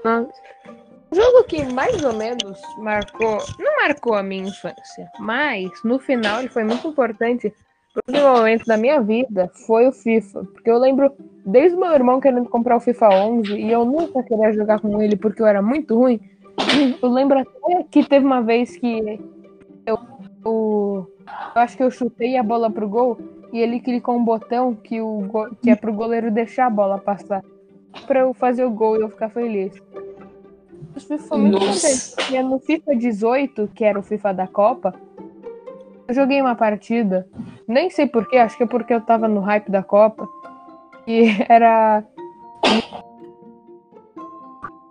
O 1.11 1.15
jogo 1.15 1.45
que 1.45 1.63
mais 1.71 2.03
ou 2.03 2.15
menos 2.15 2.59
marcou, 2.79 3.39
não 3.59 3.77
marcou 3.77 4.15
a 4.15 4.23
minha 4.23 4.49
infância, 4.49 5.07
mas 5.19 5.71
no 5.85 5.99
final 5.99 6.41
ele 6.41 6.49
foi 6.49 6.65
muito 6.65 6.89
importante 6.89 7.53
pro 7.93 8.03
desenvolvimento 8.07 8.65
da 8.65 8.79
minha 8.79 9.03
vida, 9.03 9.53
foi 9.67 9.87
o 9.87 9.93
FIFA. 9.93 10.45
Porque 10.45 10.71
eu 10.71 10.79
lembro 10.79 11.13
desde 11.45 11.77
o 11.77 11.81
meu 11.81 11.93
irmão 11.93 12.21
querendo 12.21 12.49
comprar 12.49 12.79
o 12.79 12.81
FIFA 12.81 13.09
11 13.11 13.55
e 13.55 13.71
eu 13.71 13.85
nunca 13.85 14.23
queria 14.23 14.51
jogar 14.55 14.81
com 14.81 15.03
ele 15.03 15.15
porque 15.15 15.43
eu 15.43 15.47
era 15.47 15.61
muito 15.61 15.95
ruim. 15.95 16.19
Eu 17.03 17.11
lembro 17.11 17.39
até 17.39 17.85
que 17.91 18.03
teve 18.03 18.25
uma 18.25 18.41
vez 18.41 18.77
que 18.79 19.21
eu, 19.87 19.99
eu, 20.45 21.18
eu 21.55 21.61
acho 21.63 21.77
que 21.77 21.83
eu 21.83 21.91
chutei 21.91 22.37
a 22.37 22.43
bola 22.43 22.71
pro 22.71 22.89
gol 22.89 23.19
e 23.53 23.59
ele 23.61 23.81
clicou 23.81 24.17
um 24.17 24.25
botão 24.25 24.75
que, 24.75 25.01
o, 25.01 25.21
go- 25.23 25.55
que 25.63 25.71
é 25.71 25.77
pro 25.77 25.93
goleiro 25.93 26.31
deixar 26.31 26.67
a 26.67 26.71
bola 26.71 26.99
passar 26.99 27.43
pra 28.07 28.21
eu 28.21 28.35
fazer 28.35 28.65
o 28.65 28.71
gol 28.71 28.97
e 28.97 29.01
eu 29.03 29.09
ficar 29.09 29.29
feliz. 29.31 29.73
FIFA 30.95 31.19
foi 31.19 31.39
muito 31.39 31.59
contente, 31.59 32.15
porque 32.17 32.43
no 32.43 32.59
FIFA 32.59 32.97
18, 32.97 33.71
que 33.75 33.85
era 33.85 33.99
o 33.99 34.03
FIFA 34.03 34.35
da 34.35 34.47
Copa, 34.47 34.95
eu 36.09 36.15
joguei 36.15 36.41
uma 36.41 36.55
partida, 36.55 37.27
nem 37.67 37.89
sei 37.89 38.07
porquê, 38.07 38.39
acho 38.39 38.57
que 38.57 38.65
é 38.65 38.67
porque 38.67 38.93
eu 38.93 39.01
tava 39.01 39.29
no 39.29 39.41
hype 39.41 39.71
da 39.71 39.83
Copa, 39.83 40.29
e 41.07 41.25
era 41.49 42.03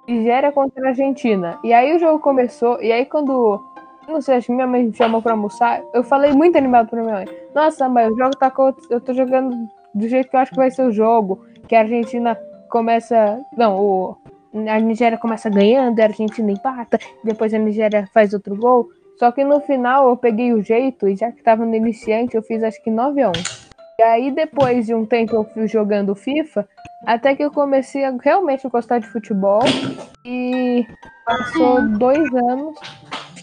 Nigéria 0.08 0.52
contra 0.52 0.86
a 0.86 0.90
Argentina. 0.90 1.60
E 1.64 1.74
aí 1.74 1.96
o 1.96 2.00
jogo 2.00 2.20
começou, 2.20 2.82
e 2.82 2.92
aí 2.92 3.06
quando, 3.06 3.62
não 4.08 4.22
sei, 4.22 4.36
acho 4.36 4.48
que 4.48 4.54
minha 4.54 4.68
mãe 4.68 4.86
me 4.86 4.94
chamou 4.96 5.22
pra 5.22 5.34
almoçar, 5.34 5.82
eu 5.94 6.04
falei 6.04 6.32
muito 6.34 6.58
animado 6.58 6.90
pra 6.90 7.02
minha 7.02 7.14
mãe, 7.16 7.26
nossa 7.54 7.88
mãe, 7.90 8.08
o 8.08 8.16
jogo 8.18 8.36
tá, 8.38 8.50
co- 8.50 8.76
eu 8.90 9.02
tô 9.02 9.14
jogando 9.14 9.56
do 9.94 10.08
jeito 10.08 10.30
que 10.30 10.36
eu 10.36 10.40
acho 10.40 10.52
que 10.52 10.58
vai 10.58 10.72
ser 10.72 10.84
o 10.84 10.92
jogo, 10.92 11.46
que 11.68 11.76
a 11.76 11.80
Argentina 11.82 12.38
começa, 12.70 13.40
não, 13.58 13.80
o 13.80 14.18
a 14.68 14.80
Nigéria 14.80 15.18
começa 15.18 15.50
ganhando, 15.50 16.00
a 16.00 16.06
Argentina 16.06 16.52
empata, 16.52 16.98
depois 17.24 17.54
a 17.54 17.60
Nigéria 17.60 18.08
faz 18.12 18.34
outro 18.34 18.56
gol. 18.56 18.88
Só 19.20 19.32
que 19.32 19.44
no 19.44 19.60
final 19.60 20.10
eu 20.10 20.18
peguei 20.18 20.52
o 20.54 20.64
jeito, 20.64 21.08
e 21.08 21.16
já 21.16 21.32
que 21.32 21.44
tava 21.44 21.64
no 21.66 21.76
iniciante, 21.76 22.36
eu 22.36 22.42
fiz 22.42 22.64
acho 22.64 22.82
que 22.82 22.90
9 22.90 23.22
a 23.22 23.30
1. 23.30 23.32
E 24.00 24.04
aí 24.04 24.32
depois 24.32 24.86
de 24.88 24.96
um 24.96 25.06
tempo 25.06 25.36
eu 25.36 25.44
fui 25.44 25.68
jogando 25.68 26.16
FIFA, 26.16 26.68
até 27.06 27.36
que 27.36 27.44
eu 27.44 27.52
comecei 27.52 28.04
a 28.04 28.12
realmente 28.20 28.68
gostar 28.70 29.00
de 29.00 29.08
futebol. 29.08 29.60
E 30.26 30.88
passou 31.26 31.82
dois 31.98 32.34
anos. 32.34 32.76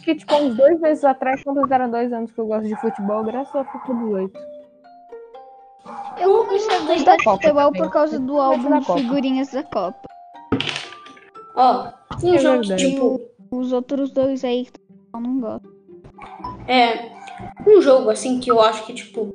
Que 0.05 0.15
tipo 0.15 0.35
uns 0.35 0.55
dois 0.57 0.81
meses 0.81 1.05
atrás, 1.05 1.43
quando 1.43 1.73
eram 1.73 1.91
dois 1.91 2.13
anos 2.13 2.31
que 2.31 2.39
eu 2.39 2.47
gosto 2.47 2.67
de 2.69 2.77
futebol, 2.77 3.25
graças 3.25 3.55
ao 3.55 3.65
FIFA 3.65 3.95
18. 3.95 4.39
Eu 6.21 6.45
comecei 6.45 6.77
a 6.77 6.79
Da 6.81 6.85
gostar 6.95 7.17
de 7.17 7.25
Copa 7.25 7.37
futebol 7.43 7.65
também. 7.67 7.83
por 7.83 7.91
causa 7.91 8.19
do 8.19 8.39
álbum 8.41 8.79
de 8.81 8.87
figurinhas 8.87 9.51
da 9.51 9.63
Copa. 9.63 10.01
Ó, 11.57 11.89
um 12.23 12.35
É 12.35 12.39
jogo 12.39 12.61
que, 12.63 12.69
verdade. 12.69 12.91
tipo, 12.91 13.21
Os 13.51 13.73
outros 13.73 14.11
dois 14.13 14.45
aí 14.45 14.67
eu 15.15 15.21
não 15.21 15.41
gosto. 15.41 15.73
É 16.69 17.11
um 17.67 17.81
jogo 17.81 18.11
assim 18.11 18.41
que 18.41 18.51
eu 18.51 18.61
acho 18.61 18.85
que, 18.87 18.95
tipo. 18.95 19.35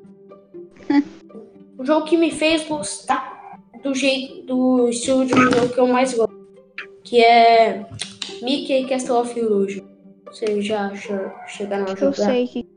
o 1.78 1.86
jogo 1.86 2.05
que 2.05 2.17
me 2.17 2.32
fez 2.32 2.67
gostar 2.67 3.39
do 3.84 3.93
jeito, 3.95 4.43
do 4.45 4.89
estilo 4.89 5.26
de 5.26 5.34
jogo 5.34 5.70
que 5.74 5.80
eu 5.80 5.88
mais 5.88 6.13
gosto. 6.13 6.38
Que 7.03 7.24
é 7.24 7.86
Mickey 8.41 8.86
Castle 8.88 9.17
of 9.22 9.39
Illusion. 9.39 9.86
Vocês 10.32 10.65
já 10.65 10.89
che- 10.95 11.32
chegaram 11.47 11.86
a 11.86 11.89
Eu 11.89 11.95
jogar? 11.97 12.13
sei 12.13 12.47
que. 12.47 12.67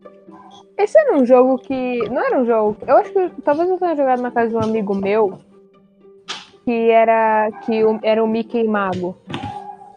Esse 0.78 0.98
era 0.98 1.16
um 1.16 1.24
jogo 1.26 1.58
que. 1.58 2.08
Não 2.08 2.24
era 2.24 2.38
um 2.40 2.44
jogo. 2.46 2.76
Eu 2.86 2.96
acho 2.96 3.12
que 3.12 3.30
talvez 3.42 3.68
eu 3.68 3.78
tenha 3.78 3.94
jogado 3.96 4.22
na 4.22 4.30
casa 4.30 4.48
de 4.50 4.56
um 4.56 4.60
amigo 4.60 4.94
meu. 4.94 5.38
Que 6.64 6.90
era. 6.90 7.50
Que 7.64 7.84
o- 7.84 8.00
era 8.02 8.22
o 8.22 8.26
Mickey 8.26 8.64
Mago. 8.64 9.16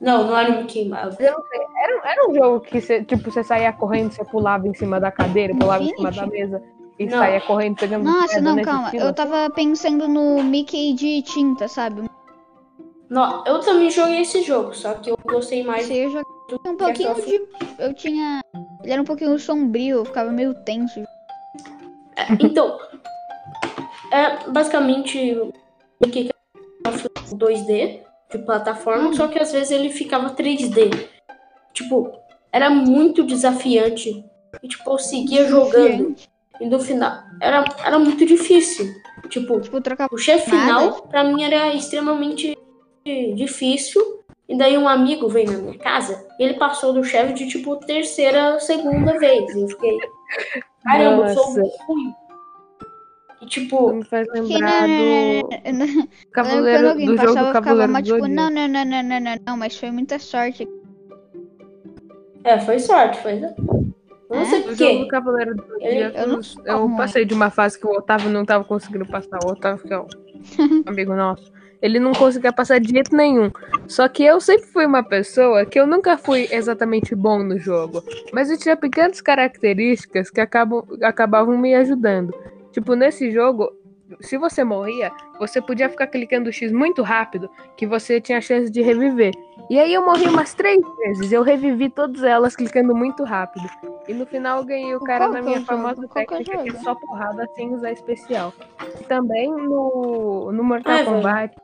Não, 0.01 0.27
não 0.27 0.37
era 0.37 0.51
o 0.51 0.57
Mickey 0.61 0.87
Mouse. 0.89 1.15
Eu 1.19 1.33
não 1.33 1.43
sei. 1.47 1.59
Era, 1.83 2.11
era 2.11 2.29
um 2.29 2.35
jogo 2.35 2.59
que 2.59 2.81
você, 2.81 3.03
tipo, 3.03 3.31
você 3.31 3.43
saía 3.43 3.71
correndo, 3.71 4.11
você 4.11 4.23
pulava 4.25 4.67
em 4.67 4.73
cima 4.73 4.99
da 4.99 5.09
cadeira, 5.11 5.55
pulava 5.55 5.83
em 5.83 5.95
cima 5.95 6.11
da 6.11 6.25
mesa. 6.27 6.61
e 6.99 7.05
Não. 7.07 7.17
saía 7.17 7.41
correndo 7.41 7.75
pegando 7.77 8.03
Nossa, 8.05 8.35
pedra 8.35 8.41
não, 8.55 8.61
calma. 8.61 8.83
estilo? 8.85 9.03
Eu 9.05 9.13
tava 9.13 9.49
pensando 9.49 10.07
no 10.07 10.41
Mickey 10.43 10.93
de 10.93 11.21
tinta, 11.23 11.67
sabe? 11.67 12.09
Não, 13.09 13.43
eu 13.45 13.59
também 13.59 13.89
joguei 13.89 14.21
esse 14.21 14.41
jogo, 14.41 14.73
só 14.73 14.93
que 14.95 15.09
eu 15.11 15.17
gostei 15.25 15.63
mais 15.63 15.85
Você 15.87 16.09
joga 16.09 16.25
um 16.65 16.75
pouquinho 16.75 17.15
de. 17.15 17.41
Eu 17.79 17.93
tinha. 17.93 18.41
Ele 18.83 18.93
era 18.93 19.01
um 19.01 19.05
pouquinho 19.05 19.37
sombrio, 19.39 19.97
eu 19.97 20.05
ficava 20.05 20.31
meio 20.31 20.53
tenso. 20.53 21.03
Então, 22.39 22.77
é 24.11 24.49
basicamente 24.49 25.37
o 25.99 26.07
que 26.09 26.29
é 26.29 26.91
2D 27.35 28.01
de 28.31 28.37
plataforma, 28.39 29.13
só 29.13 29.27
que 29.27 29.39
às 29.39 29.51
vezes 29.51 29.71
ele 29.71 29.89
ficava 29.89 30.31
3D. 30.35 31.07
Tipo, 31.73 32.11
era 32.51 32.69
muito 32.69 33.23
desafiante. 33.23 34.23
E 34.63 34.67
tipo, 34.67 34.89
eu 34.91 34.97
seguia 34.97 35.47
jogando. 35.47 36.15
E 36.61 36.65
no 36.65 36.79
final, 36.79 37.21
era, 37.41 37.65
era 37.83 37.99
muito 37.99 38.25
difícil. 38.25 38.93
Tipo, 39.29 39.59
Tipo, 39.59 39.81
trocar. 39.81 40.07
o 40.11 40.17
chefe 40.17 40.49
final, 40.51 41.01
pra 41.03 41.23
mim, 41.23 41.43
era 41.43 41.73
extremamente 41.73 42.57
difícil. 43.35 44.23
E 44.47 44.57
daí 44.57 44.77
um 44.77 44.87
amigo 44.87 45.27
veio 45.27 45.51
na 45.51 45.57
minha 45.57 45.77
casa 45.79 46.23
e 46.39 46.43
ele 46.43 46.53
passou 46.55 46.93
do 46.93 47.03
chefe 47.03 47.33
de 47.33 47.47
tipo 47.47 47.75
terceira, 47.77 48.59
segunda 48.59 49.17
vez. 49.17 49.53
E 49.55 49.61
eu 49.61 49.67
fiquei. 49.69 49.97
Caramba, 50.83 51.27
eu 51.29 51.33
sou 51.33 51.57
Nossa. 51.57 51.83
ruim. 51.87 52.13
E 53.41 53.45
tipo, 53.47 53.91
Me 53.93 54.05
faz 54.05 54.29
Que 54.31 54.39
lembrar 54.39 54.87
do 54.87 55.49
Quando 55.49 56.07
Cavaleiro 56.31 56.89
alguém 56.89 57.05
do 57.07 57.15
passava, 57.15 57.33
jogo 57.37 57.47
eu 57.49 57.53
Cavaleiro 57.53 57.91
mal, 57.91 58.01
do 58.01 58.05
tipo, 58.13 58.27
não, 58.27 58.49
não, 58.49 58.67
não, 58.67 58.85
não, 58.85 59.03
não, 59.03 59.19
não, 59.19 59.35
não, 59.47 59.57
mas 59.57 59.77
foi 59.77 59.91
muita 59.91 60.19
sorte. 60.19 60.67
é, 62.43 62.59
foi 62.59 62.79
sorte, 62.79 63.19
foi. 63.21 63.33
Eu 63.43 63.55
não 64.29 64.41
É? 64.41 64.45
sei 64.45 64.61
por 64.61 64.71
do 64.71 64.77
quê. 64.77 65.07
Cavaleiro 65.09 65.55
do 65.55 65.63
eu 65.81 66.27
não 66.27 66.39
eu, 66.65 66.85
ruim. 66.85 66.95
passei 66.97 67.25
de 67.25 67.33
uma 67.33 67.49
fase 67.49 67.79
que 67.79 67.85
o 67.87 67.91
Otávio 67.91 68.29
não 68.29 68.45
tava 68.45 68.63
conseguindo 68.63 69.05
passar. 69.07 69.39
O 69.43 69.49
Otávio, 69.51 69.83
que 69.85 69.93
é 69.93 69.99
um 69.99 70.07
amigo 70.85 71.13
nosso, 71.15 71.51
ele 71.82 71.99
não 71.99 72.13
conseguia 72.13 72.53
passar 72.53 72.80
de 72.80 72.89
jeito 72.89 73.15
nenhum. 73.15 73.51
Só 73.88 74.07
que 74.07 74.23
eu 74.23 74.39
sempre 74.39 74.67
fui 74.67 74.86
uma 74.86 75.03
pessoa 75.03 75.65
que 75.65 75.80
eu 75.80 75.86
nunca 75.86 76.17
fui 76.17 76.47
exatamente 76.51 77.15
bom 77.15 77.43
no 77.43 77.57
jogo. 77.57 78.03
Mas 78.34 78.49
eu 78.49 78.57
tinha 78.57 78.76
pequenas 78.76 79.21
características 79.21 80.30
que 80.30 80.41
acabam, 80.41 80.84
acabavam 81.01 81.57
me 81.57 81.76
ajudando. 81.76 82.34
Tipo, 82.71 82.95
nesse 82.95 83.32
jogo, 83.32 83.71
se 84.21 84.38
você 84.38 84.63
morria, 84.63 85.11
você 85.39 85.61
podia 85.61 85.89
ficar 85.89 86.07
clicando 86.07 86.51
X 86.51 86.71
muito 86.71 87.01
rápido, 87.01 87.49
que 87.76 87.88
você 87.88 88.21
tinha 88.21 88.41
chance 88.41 88.71
de 88.71 88.82
reviver. 88.82 89.34
E 89.69 89.80
aí 89.80 89.93
eu 89.93 90.05
morri 90.05 90.28
umas 90.28 90.53
três 90.53 90.80
vezes. 90.97 91.32
Eu 91.32 91.41
revivi 91.41 91.89
todas 91.89 92.23
elas 92.23 92.55
clicando 92.55 92.95
muito 92.95 93.23
rápido. 93.23 93.67
E 94.07 94.13
no 94.13 94.26
final 94.26 94.59
eu 94.59 94.65
ganhei 94.65 94.95
o 94.95 94.99
cara 94.99 95.30
na 95.30 95.41
minha 95.41 95.57
o 95.57 95.61
jogo? 95.61 95.65
famosa 95.65 96.05
o 96.05 96.07
técnica 96.07 96.57
que 96.63 96.69
é 96.69 96.80
só 96.82 96.93
porrada 96.93 97.47
sem 97.55 97.73
usar 97.73 97.91
especial. 97.91 98.53
E 98.99 99.03
também 99.05 99.49
no, 99.49 100.51
no 100.51 100.63
Mortal. 100.63 101.03
Kombat. 101.05 101.55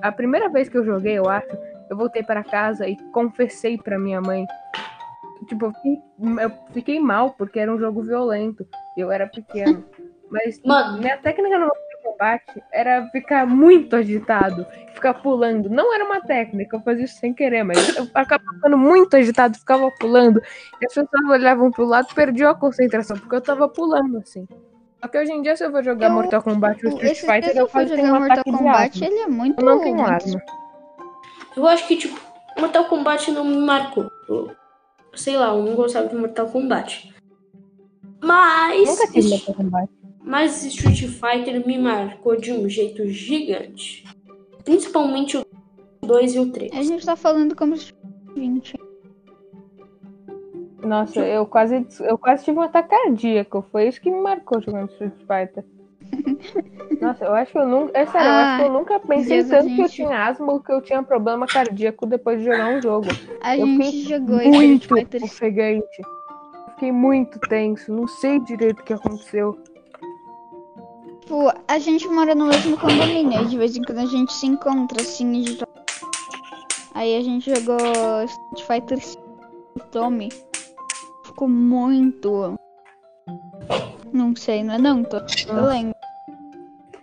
A 0.00 0.12
primeira 0.12 0.48
vez 0.48 0.68
que 0.68 0.76
eu 0.76 0.84
joguei, 0.84 1.18
eu 1.18 1.28
acho, 1.28 1.56
eu 1.88 1.96
voltei 1.96 2.22
para 2.22 2.44
casa 2.44 2.88
e 2.88 2.96
confessei 3.12 3.76
pra 3.78 3.98
minha 3.98 4.20
mãe. 4.20 4.46
Tipo, 5.46 5.66
eu 5.66 5.72
fiquei, 5.72 6.02
eu 6.42 6.52
fiquei 6.72 7.00
mal 7.00 7.30
porque 7.30 7.58
era 7.58 7.72
um 7.72 7.78
jogo 7.78 8.02
violento. 8.02 8.66
Eu 8.96 9.10
era 9.10 9.26
pequeno. 9.26 9.84
Mas 10.30 10.60
Mano. 10.64 10.98
minha 10.98 11.16
técnica 11.18 11.58
no 11.58 11.70
Kombat 12.02 12.44
era 12.72 13.06
ficar 13.08 13.46
muito 13.46 13.96
agitado, 13.96 14.66
ficar 14.94 15.14
pulando. 15.14 15.70
Não 15.70 15.94
era 15.94 16.04
uma 16.04 16.20
técnica, 16.20 16.76
eu 16.76 16.80
fazia 16.80 17.04
isso 17.04 17.18
sem 17.18 17.32
querer, 17.32 17.62
mas 17.62 17.96
eu 17.96 18.06
acabava 18.14 18.54
ficando 18.54 18.76
muito 18.76 19.16
agitado, 19.16 19.58
ficava 19.58 19.90
pulando. 19.98 20.40
E 20.80 20.86
as 20.86 20.94
pessoas 20.94 21.08
olhavam 21.30 21.70
pro 21.70 21.84
lado 21.84 22.08
e 22.10 22.14
perdiam 22.14 22.50
a 22.50 22.54
concentração, 22.54 23.16
porque 23.16 23.34
eu 23.34 23.40
tava 23.40 23.68
pulando 23.68 24.18
assim. 24.18 24.46
Só 25.02 25.08
que 25.08 25.18
hoje 25.18 25.32
em 25.32 25.42
dia, 25.42 25.56
se 25.56 25.64
eu 25.64 25.72
vou 25.72 25.82
jogar 25.82 26.08
Eu- 26.08 26.12
Mortal 26.14 26.42
Kombat 26.42 26.84
ou 26.86 26.92
Street 26.92 27.12
Esse 27.12 27.26
Fighter, 27.26 27.56
eu 27.56 27.68
quase 27.68 27.94
tenho 27.94 28.06
jogar 28.06 28.12
um 28.18 28.20
Mortal 28.20 28.32
ataque 28.38 28.50
de 28.50 28.56
Kombat, 28.58 28.90
asma. 28.96 29.06
ele 29.06 29.18
é 29.20 29.26
muito. 29.26 29.60
Eu 29.60 29.64
não 29.64 29.80
tenho 29.80 29.96
muito- 29.96 30.10
asma. 30.12 30.42
Eu 31.56 31.66
acho 31.66 31.88
que, 31.88 31.96
tipo, 31.96 32.20
Mortal 32.58 32.84
Kombat 32.84 33.30
não 33.30 33.44
me 33.44 33.56
marcou. 33.58 34.10
Eu- 34.28 34.50
sei 35.14 35.36
lá, 35.36 35.48
eu 35.54 35.62
não 35.62 35.74
gostava 35.74 36.06
de 36.08 36.14
Mortal 36.16 36.46
Kombat. 36.48 37.14
Mas. 38.22 38.88
Nunca 38.88 39.06
tive 39.12 39.28
Mortal 39.30 39.54
Kombat. 39.54 39.90
Mas 40.22 40.64
Street 40.64 41.00
Fighter 41.08 41.66
me 41.66 41.78
marcou 41.78 42.36
de 42.36 42.52
um 42.52 42.68
jeito 42.68 43.08
gigante. 43.08 44.04
Principalmente 44.64 45.36
o 45.38 45.46
2 46.02 46.34
e 46.34 46.38
o 46.38 46.50
3. 46.52 46.70
A 46.76 46.82
gente 46.82 47.04
tá 47.06 47.16
falando 47.16 47.56
como 47.56 47.76
se 47.76 47.92
20. 48.34 48.78
Nossa, 50.82 51.20
eu 51.20 51.46
quase, 51.46 51.86
eu 52.00 52.18
quase 52.18 52.44
tive 52.44 52.58
um 52.58 52.62
ataque 52.62 52.90
cardíaco. 52.90 53.64
Foi 53.70 53.88
isso 53.88 54.00
que 54.00 54.10
me 54.10 54.20
marcou 54.20 54.60
jogando 54.60 54.90
Street 54.90 55.12
Fighter. 55.20 55.64
Nossa, 57.00 57.24
eu 57.24 57.34
acho 57.34 57.52
que 57.52 57.58
eu 57.58 57.66
nunca. 57.66 57.98
É 57.98 58.06
sério, 58.06 58.26
eu 58.26 58.32
acho 58.32 58.56
que 58.56 58.68
eu 58.68 58.72
nunca 58.72 59.00
pensei 59.00 59.38
Deus, 59.38 59.48
tanto 59.48 59.66
que 59.66 59.72
eu 59.72 59.86
gente. 59.86 59.92
tinha 59.92 60.26
asma 60.26 60.52
ou 60.52 60.60
que 60.60 60.72
eu 60.72 60.80
tinha 60.80 61.02
problema 61.02 61.46
cardíaco 61.46 62.06
depois 62.06 62.38
de 62.38 62.46
jogar 62.46 62.68
um 62.68 62.82
jogo. 62.82 63.06
A 63.42 63.56
Eu 63.56 63.66
gente 63.66 64.02
jogou 64.02 64.36
Muito 64.38 64.88
Fighter 64.88 65.22
ofegante. 65.22 66.02
Fiquei 66.70 66.92
muito 66.92 67.38
tenso, 67.40 67.92
não 67.92 68.06
sei 68.08 68.40
direito 68.40 68.80
o 68.80 68.84
que 68.84 68.94
aconteceu. 68.94 69.58
Tipo, 71.20 71.52
a 71.68 71.78
gente 71.78 72.08
mora 72.08 72.34
no 72.34 72.46
mesmo 72.46 72.76
condomínio. 72.76 73.46
De 73.46 73.56
vez 73.56 73.76
em 73.76 73.82
quando 73.82 73.98
a 73.98 74.06
gente 74.06 74.32
se 74.32 74.46
encontra 74.46 75.00
assim 75.00 75.44
e. 75.44 75.58
Aí 76.92 77.16
a 77.16 77.22
gente 77.22 77.54
jogou 77.54 77.78
Street 78.24 78.66
Fighter 78.66 78.98
Tommy. 79.92 80.28
Ficou 81.30 81.48
muito. 81.48 82.58
Não 84.12 84.34
sei, 84.34 84.64
não 84.64 84.74
é 84.74 84.78
não, 84.78 85.04
tô. 85.04 85.18
Eu 85.48 85.64
lembro. 85.64 85.94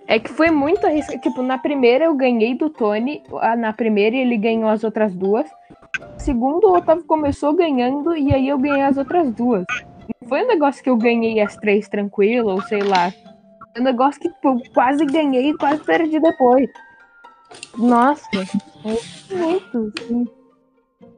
É 0.06 0.20
que 0.20 0.30
foi 0.30 0.52
muito 0.52 0.86
arriscado. 0.86 1.22
Tipo, 1.22 1.42
na 1.42 1.58
primeira 1.58 2.06
eu 2.06 2.16
ganhei 2.16 2.54
do 2.54 2.70
Tony. 2.70 3.24
Na 3.58 3.72
primeira 3.72 4.16
ele 4.18 4.38
ganhou 4.38 4.70
as 4.70 4.84
outras 4.84 5.16
duas. 5.16 5.50
Segundo, 6.18 6.68
o 6.68 6.76
Otávio 6.78 7.06
começou 7.06 7.54
ganhando 7.54 8.16
e 8.16 8.34
aí 8.34 8.50
eu 8.50 8.58
ganhei 8.58 8.82
as 8.82 8.98
outras 8.98 9.32
duas. 9.34 9.66
Não 10.22 10.28
foi 10.28 10.44
um 10.44 10.48
negócio 10.48 10.84
que 10.84 10.90
eu 10.90 10.98
ganhei 10.98 11.40
as 11.40 11.56
três 11.56 11.88
tranquilo, 11.88 12.52
ou 12.52 12.62
sei 12.64 12.82
lá. 12.82 13.12
Foi 13.72 13.82
um 13.82 13.86
negócio 13.86 14.20
que 14.20 14.30
tipo, 14.30 14.50
eu 14.50 14.62
quase 14.74 15.06
ganhei 15.06 15.52
e 15.52 15.58
quase 15.58 15.82
perdi 15.84 16.20
depois. 16.20 16.70
Nossa, 17.78 18.24
foi 18.30 19.38
muito. 19.38 19.94
assim. 20.02 20.37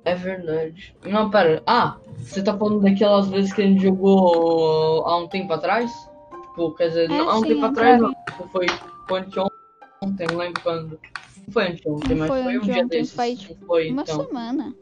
É 0.09 0.15
verdade. 0.15 0.95
Não, 1.05 1.29
pera. 1.29 1.61
Ah, 1.67 1.97
você 2.17 2.41
tá 2.41 2.57
falando 2.57 2.81
daquelas 2.81 3.27
vezes 3.27 3.53
que 3.53 3.61
a 3.61 3.65
gente 3.65 3.83
jogou 3.83 5.05
há 5.05 5.17
um 5.17 5.27
tempo 5.27 5.53
atrás? 5.53 5.91
Tipo, 6.49 6.71
quer 6.73 6.87
dizer, 6.87 7.05
É, 7.05 7.07
não, 7.09 7.29
há 7.29 7.37
um 7.37 7.41
sim, 7.41 7.47
tempo 7.49 7.65
é 7.65 7.67
atrás 7.69 8.01
não. 8.01 8.13
Foi, 8.51 8.65
anteontem, 9.11 10.27
não 10.31 10.37
lembro 10.37 10.61
quando. 10.63 10.89
Não 11.47 11.53
foi 11.53 11.67
anteontem, 11.67 12.15
mas 12.17 12.27
foi 12.27 12.43
foi, 12.43 12.57
um 12.57 12.61
dia 12.61 12.85
desses. 12.87 13.13
foi, 13.13 13.37
foi, 13.67 13.91
Uma 13.91 14.01
então. 14.01 14.25
semana. 14.25 14.75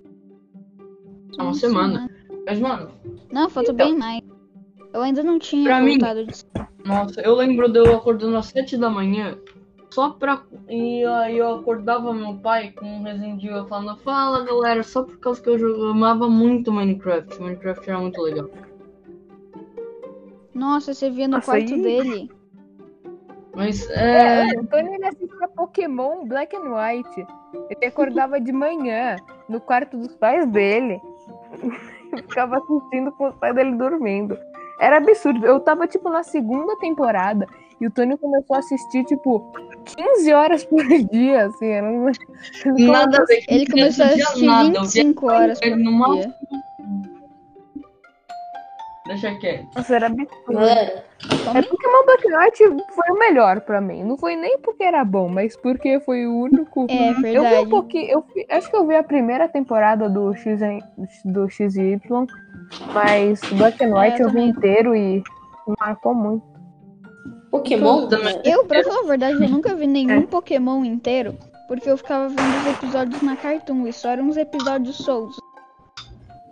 É 1.38 1.42
uma 1.44 1.54
semana. 1.54 2.10
Mas, 2.46 2.60
mano, 2.60 2.92
Não, 3.30 3.50
falta 3.50 3.74
Então. 3.74 3.86
bem 3.86 3.98
mais. 3.98 4.22
Eu 4.94 5.02
ainda 5.02 5.22
não 5.22 5.38
tinha 5.38 5.66
Pra 5.66 5.82
mim- 5.82 5.98
de 5.98 6.46
Nossa, 6.86 7.20
eu 7.20 7.36
lembro 7.36 7.68
de 7.70 7.80
eu 7.80 7.98
acordando 7.98 8.38
às 8.38 8.46
7 8.46 8.78
da 8.78 8.90
manhã 8.90 9.38
só 9.90 10.12
pra. 10.12 10.42
E 10.70 11.04
aí 11.06 11.38
eu 11.38 11.56
acordava 11.56 12.14
meu 12.14 12.36
pai 12.36 12.72
com 12.72 12.86
um 12.86 13.04
resendio 13.04 13.66
falando: 13.68 13.98
Fala 14.00 14.44
galera, 14.46 14.84
só 14.84 15.04
por 15.04 15.18
causa 15.20 15.42
que 15.42 15.50
eu 15.50 15.58
jogava- 15.60 15.92
amava 15.92 16.30
muito 16.30 16.72
Minecraft. 16.72 17.42
Minecraft 17.42 17.90
era 17.90 18.00
muito 18.00 18.22
legal. 18.22 18.50
Nossa, 20.54 20.94
você 20.94 21.10
via 21.10 21.28
no 21.28 21.38
Nossa, 21.38 21.52
quarto 21.52 21.74
aí- 21.74 21.82
dele. 21.82 22.32
Mas 23.56 23.90
é. 23.90 24.50
É, 24.54 24.60
o 24.60 24.68
Tony 24.68 24.94
ele 24.96 25.06
assistia 25.06 25.48
Pokémon 25.56 26.26
Black 26.26 26.56
and 26.56 26.72
White. 26.76 27.26
Ele 27.72 27.86
acordava 27.88 28.40
de 28.40 28.52
manhã 28.52 29.16
no 29.50 29.60
quarto 29.60 29.98
dos 29.98 30.16
pais 30.16 30.46
dele. 30.48 31.00
e 32.14 32.22
ficava 32.22 32.58
assistindo 32.58 33.12
com 33.14 33.30
os 33.30 33.36
pais 33.36 33.56
dele 33.56 33.76
dormindo. 33.76 34.38
Era 34.80 34.98
absurdo. 34.98 35.44
Eu 35.46 35.60
tava, 35.60 35.88
tipo, 35.88 36.08
na 36.10 36.22
segunda 36.22 36.76
temporada 36.78 37.48
e 37.80 37.88
o 37.88 37.92
Tony 37.92 38.18
começou 38.18 38.56
a 38.56 38.60
assistir, 38.60 39.04
tipo, 39.06 39.52
15 39.96 40.34
horas 40.34 40.66
por 40.66 40.84
dia, 41.12 41.46
assim. 41.46 41.68
Era 41.68 41.88
um... 41.88 42.12
Nada 42.80 43.22
a 43.22 43.26
ver. 43.26 43.44
Ele 43.48 43.66
começou 43.68 44.06
a 44.06 44.08
assistir 44.10 44.46
nada, 44.46 44.68
eu 44.70 44.72
via 44.72 44.82
25 44.82 45.32
horas 45.32 45.60
por 45.60 45.78
máximo. 45.78 46.16
dia. 46.16 46.34
Deixa 49.08 49.34
quieto. 49.36 49.68
Nossa, 49.74 49.96
era 49.96 50.08
absurdo. 50.08 50.60
É 50.68 51.62
Pokémon 51.62 52.06
Black 52.06 52.28
and 52.28 52.40
White 52.40 52.86
foi 52.94 53.10
o 53.10 53.18
melhor 53.18 53.62
pra 53.62 53.80
mim. 53.80 54.04
Não 54.04 54.18
foi 54.18 54.36
nem 54.36 54.58
porque 54.60 54.84
era 54.84 55.06
bom, 55.06 55.30
mas 55.30 55.56
porque 55.56 55.98
foi 56.02 56.26
o 56.28 56.42
único. 56.42 56.88
É 56.90 57.12
Eu 57.12 57.14
vi 57.14 57.20
um 57.20 57.22
verdade. 57.44 57.70
pouquinho. 57.70 58.12
Eu 58.12 58.26
vi- 58.36 58.46
acho 58.50 58.70
que 58.70 58.76
eu 58.76 58.86
vi 58.86 58.96
a 58.96 59.04
primeira 59.04 59.48
temporada 59.48 60.10
do 60.10 60.34
X 60.36 60.60
do 61.24 61.50
XY, 61.50 62.02
mas 62.94 63.40
Black 63.54 63.82
and 63.82 63.98
White 63.98 64.22
É, 64.22 64.24
eu 64.24 64.28
eu 64.28 64.34
vi 64.34 64.42
inteiro 64.42 64.94
e 64.94 65.24
marcou 65.80 66.14
muito. 66.14 66.57
Pokémon. 67.52 68.08
Também- 68.08 68.36
né? 68.36 68.42
Eu, 68.46 68.66
pra 68.66 68.84
falar 68.84 69.00
a 69.00 69.08
verdade, 69.08 69.44
eu 69.44 69.50
nunca 69.50 69.76
vi 69.76 69.88
nenhum 69.88 70.24
Pokémon 70.24 70.84
inteiro. 70.86 71.36
Porque 71.68 71.90
eu 71.90 71.98
ficava 71.98 72.30
vendo 72.30 72.40
os 72.40 72.78
episódios 72.78 73.22
na 73.22 73.36
Cartoon 73.36 73.86
e 73.88 73.92
só 73.94 74.10
eram 74.10 74.26
uns 74.26 74.38
episódios 74.38 74.96
soltos. 74.98 75.38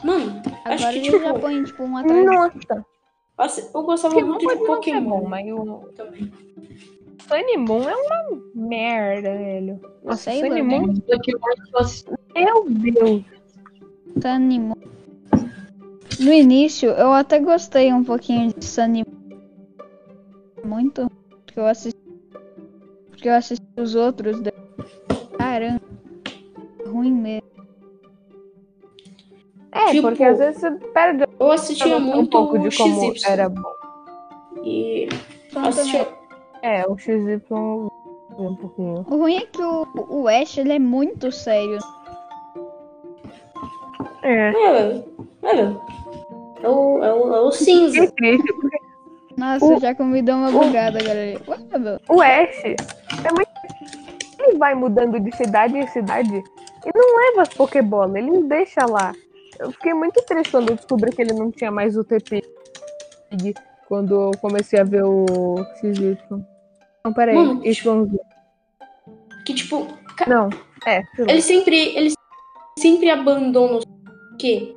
Mano, 0.03 0.41
acho 0.65 0.83
Agora 0.83 0.91
que 0.91 0.99
eles 0.99 1.11
tipo. 1.11 1.19
já 1.23 1.33
põem, 1.33 1.63
tipo, 1.63 1.83
um 1.83 1.97
atrás. 1.97 2.25
Nossa! 2.25 2.85
Nossa, 3.37 3.71
eu 3.73 3.83
gostava 3.83 4.13
Pokémon 4.13 4.33
muito 4.33 4.47
de 4.47 4.65
Pokémon 4.65 5.19
bom, 5.21 5.27
mas 5.27 5.45
o 5.51 5.89
também. 5.95 6.31
Sunny 7.27 7.57
Moon 7.57 7.89
é 7.89 7.95
uma 7.95 8.41
merda, 8.53 9.29
velho. 9.31 9.79
Nossa, 10.03 10.31
Sei 10.31 10.41
Sunny 10.41 10.61
Moon, 10.61 10.93
eu 11.07 11.17
eu 12.35 12.65
meu 12.65 12.65
Deus. 12.69 13.23
Sunny 14.21 14.59
Moon. 14.59 14.75
No 16.19 16.31
início, 16.31 16.89
eu 16.91 17.11
até 17.13 17.39
gostei 17.39 17.91
um 17.91 18.03
pouquinho 18.03 18.53
de 18.53 18.63
Sunny. 18.65 19.04
Muito. 20.65 21.09
Porque 21.45 21.59
eu 21.59 21.65
assisti. 21.65 21.99
Porque 23.09 23.29
eu 23.29 23.33
assisti 23.33 23.65
os 23.77 23.95
outros. 23.95 24.41
da- 24.41 24.51
Caramba. 25.37 25.81
Ruim 26.87 27.11
mesmo. 27.13 27.43
É, 29.71 29.91
Tipo, 29.91 30.07
porque 30.07 30.23
às 30.23 30.39
vezes 30.39 30.61
você 30.61 30.71
perde 30.71 31.25
Eu 31.39 31.51
assistia 31.51 31.97
um 31.97 31.99
muito 31.99 32.29
pouco 32.29 32.57
de 32.57 32.69
o 32.69 32.77
como 32.77 33.13
XY. 33.15 33.25
era 33.29 33.49
bom. 33.49 33.73
E 34.63 35.09
Então, 35.49 35.65
assistia... 35.65 36.07
É, 36.61 36.87
o 36.87 36.97
XY 36.97 37.41
um 38.37 38.55
pouquinho. 38.55 39.05
O 39.09 39.17
ruim 39.17 39.35
é 39.37 39.45
que 39.45 39.61
o, 39.61 39.85
o 40.09 40.27
Ash 40.27 40.57
ele 40.57 40.73
é 40.73 40.79
muito 40.79 41.31
sério. 41.31 41.77
É. 44.23 44.49
É. 44.49 45.03
É, 45.43 45.55
velho. 45.55 45.81
É 46.63 46.69
o, 46.69 47.03
é 47.03 47.13
o, 47.13 47.35
é 47.35 47.41
o 47.41 47.51
cinza. 47.51 48.07
Que 48.07 48.13
triste, 48.13 48.53
porque 48.53 48.77
Nossa, 49.37 49.65
O- 49.65 49.79
já 49.79 49.93
deu 49.93 50.35
uma 50.35 50.49
o- 50.49 50.51
bugada, 50.51 50.99
galera. 50.99 51.41
Ué, 51.47 51.99
o 52.09 52.21
Ash 52.21 52.63
é 52.65 53.31
muito. 53.31 53.49
Ele 54.39 54.57
vai 54.57 54.75
mudando 54.75 55.19
de 55.19 55.35
cidade 55.35 55.77
em 55.77 55.87
cidade 55.87 56.35
e 56.85 56.91
não 56.97 57.17
leva 57.17 57.41
as 57.41 57.49
Pokébola, 57.49 58.17
ele 58.17 58.43
deixa 58.43 58.85
lá. 58.85 59.13
Eu 59.59 59.71
fiquei 59.71 59.93
muito 59.93 60.21
triste 60.23 60.51
quando 60.51 60.69
eu 60.69 60.75
descobri 60.75 61.11
que 61.11 61.21
ele 61.21 61.33
não 61.33 61.51
tinha 61.51 61.71
mais 61.71 61.97
o 61.97 62.03
TP 62.03 62.43
quando 63.87 64.13
eu 64.15 64.31
comecei 64.39 64.79
a 64.79 64.83
ver 64.83 65.03
o 65.03 65.55
XY. 65.79 66.17
Não, 67.03 67.13
peraí, 67.13 67.35
Mano, 67.35 67.61
Y. 67.65 68.07
Que, 69.45 69.53
tipo, 69.53 69.87
ca- 70.17 70.25
Não, 70.27 70.49
é, 70.85 71.03
ele 71.19 71.41
sempre, 71.41 71.95
ele 71.95 72.13
sempre 72.79 73.09
abandona 73.09 73.77
o 73.79 74.37
quê? 74.37 74.75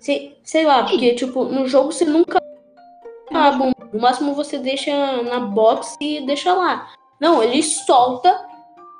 Sei, 0.00 0.38
sei 0.44 0.64
lá, 0.64 0.84
porque, 0.84 1.14
tipo, 1.14 1.44
no 1.46 1.66
jogo 1.66 1.92
você 1.92 2.04
nunca 2.04 2.38
abandona. 3.44 3.90
No 3.92 4.00
máximo 4.00 4.34
você 4.34 4.58
deixa 4.58 5.22
na 5.22 5.40
box 5.40 5.96
e 6.00 6.24
deixa 6.26 6.52
lá. 6.52 6.88
Não, 7.20 7.42
ele 7.42 7.62
solta 7.62 8.46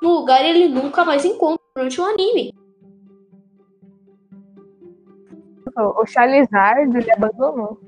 no 0.02 0.10
lugar 0.10 0.44
e 0.44 0.48
ele 0.48 0.68
nunca 0.68 1.04
mais 1.04 1.24
encontra 1.24 1.62
durante 1.74 2.00
o 2.00 2.04
anime. 2.04 2.54
O 5.76 6.06
Charizard 6.06 6.96
ele 6.96 7.12
abandonou. 7.12 7.78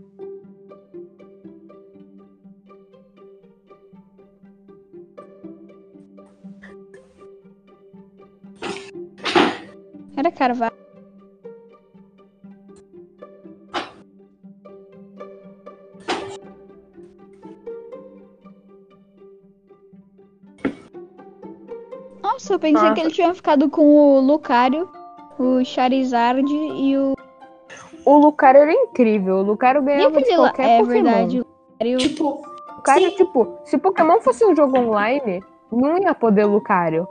Era 10.17 10.33
Carvalho. 10.33 10.78
Nossa, 22.49 22.55
eu 22.55 22.59
pensei 22.59 22.81
Nossa. 22.81 22.95
que 22.95 23.01
ele 23.01 23.11
tinha 23.11 23.35
ficado 23.35 23.69
com 23.69 23.83
o 23.83 24.21
Lucario, 24.21 24.89
o 25.39 25.63
Charizard 25.65 26.43
e 26.51 26.97
o. 26.97 27.15
O 28.07 28.17
Lucario 28.17 28.63
era 28.63 28.73
incrível. 28.73 29.37
O 29.37 29.43
Lucario 29.43 29.83
ganhava 29.83 30.23
de 30.23 30.35
qualquer 30.35 30.63
É 30.71 30.79
Pokémon. 30.79 31.03
verdade. 31.03 31.41
O 31.41 31.47
Lucario. 31.73 31.99
Tipo, 31.99 32.25
O 32.25 32.77
Lucario, 32.77 33.11
Sim. 33.11 33.17
tipo, 33.17 33.59
se 33.65 33.77
Pokémon 33.77 34.21
fosse 34.21 34.45
um 34.47 34.57
jogo 34.57 34.79
online, 34.79 35.43
não 35.71 35.99
ia 35.99 36.15
poder 36.15 36.47
Lucario. 36.47 37.07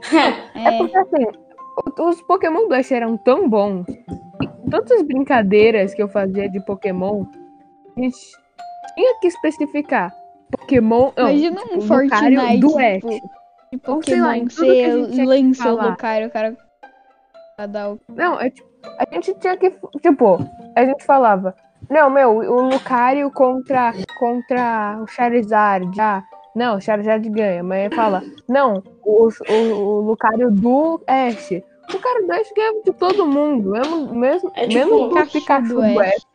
É 0.54 0.68
É, 0.74 0.78
porque 0.78 0.96
assim, 0.96 1.26
os 2.00 2.22
Pokémon 2.22 2.66
do 2.68 2.74
Ash 2.74 2.90
eram 2.92 3.16
tão 3.18 3.46
bons. 3.48 3.86
E 3.88 4.70
tantas 4.70 5.02
brincadeiras 5.02 5.92
que 5.92 6.02
eu 6.02 6.08
fazia 6.08 6.48
de 6.48 6.60
Pokémon, 6.64 7.26
a 7.96 8.00
gente 8.00 8.16
tinha 8.94 9.18
que 9.20 9.26
especificar. 9.26 10.14
Pokémon. 10.50 11.10
Não, 11.16 11.28
imagina 11.28 11.60
tipo, 11.60 11.74
um 11.74 11.80
Lucario 12.02 12.08
Fortnite 12.40 12.60
do 12.60 12.78
Ash. 12.78 13.14
tipo, 13.14 13.37
de 13.72 13.80
Ou 13.86 14.02
sei 14.02 14.20
lá, 14.20 14.28
Pokémon. 14.28 14.46
que 14.46 14.54
Você 14.54 15.10
que 15.16 15.24
lança 15.24 15.72
o. 15.72 15.90
Lucario, 15.90 16.28
o 16.28 16.30
cara. 16.30 16.56
o- 17.90 17.98
Não, 18.14 18.40
é 18.40 18.50
tipo, 18.50 18.68
a 18.84 19.14
gente 19.14 19.34
tinha 19.38 19.56
que. 19.56 19.70
Tipo, 20.00 20.38
a 20.76 20.84
gente 20.84 21.04
falava. 21.04 21.54
Não, 21.90 22.10
meu, 22.10 22.36
o 22.36 22.62
Lucario 22.68 23.30
contra, 23.30 23.92
contra 24.18 24.98
o 25.00 25.06
Charizard. 25.06 25.88
Ah, 26.00 26.22
não, 26.54 26.76
o 26.76 26.80
Charizard 26.80 27.26
ganha. 27.30 27.62
Mas 27.62 27.86
ele 27.86 27.94
fala, 27.94 28.22
não, 28.48 28.82
o, 29.04 29.28
o, 29.28 29.54
o 29.74 30.00
Lucario 30.02 30.50
do 30.50 31.00
Ash. 31.06 31.50
O 31.52 31.92
Lucario 31.92 32.26
do 32.26 32.32
Ash 32.32 32.52
ganha 32.54 32.82
de 32.84 32.92
todo 32.92 33.26
mundo. 33.26 33.70
Mesmo, 33.70 34.14
mesmo, 34.14 34.52
É 34.54 34.66
tipo 34.66 34.74
menos 34.74 35.12
o 35.12 35.26
Pikachu 35.32 35.68
do 35.68 35.74
do 35.74 35.82
Ash. 35.82 35.98
Ash. 36.08 36.26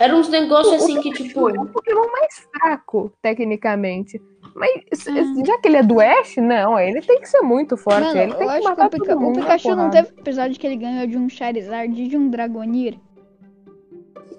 eram 0.00 0.18
uns 0.18 0.28
negócios 0.28 0.72
O 0.74 0.76
assim 0.84 1.00
que, 1.00 1.10
Pikachu 1.10 1.28
tipo. 1.28 1.48
é 1.48 1.52
o 1.60 1.66
Pokémon 1.66 2.06
mais 2.12 2.34
fraco, 2.52 3.12
tecnicamente. 3.22 4.20
Mas 4.54 4.70
Ah. 5.08 5.44
já 5.46 5.58
que 5.58 5.68
ele 5.68 5.76
é 5.78 5.82
do 5.82 5.98
Ash, 6.00 6.36
não, 6.36 6.78
ele 6.78 7.00
tem 7.00 7.20
que 7.20 7.26
ser 7.28 7.40
muito 7.40 7.76
forte. 7.76 8.02
Mano, 8.02 8.20
ele 8.20 8.32
tem 8.34 8.42
eu 8.42 8.48
que 8.48 8.52
acho 8.52 8.60
que 8.62 8.68
matar 8.68 8.86
o, 8.86 8.90
Pika- 8.90 9.16
o 9.16 9.32
Pikachu 9.32 9.68
não 9.70 9.76
porrada. 9.88 10.02
teve 10.04 10.20
episódio 10.20 10.60
que 10.60 10.66
ele 10.66 10.76
ganhou 10.76 11.06
de 11.06 11.16
um 11.16 11.28
Charizard 11.28 12.02
e 12.02 12.08
de 12.08 12.16
um 12.16 12.28
Dragonir. 12.28 12.98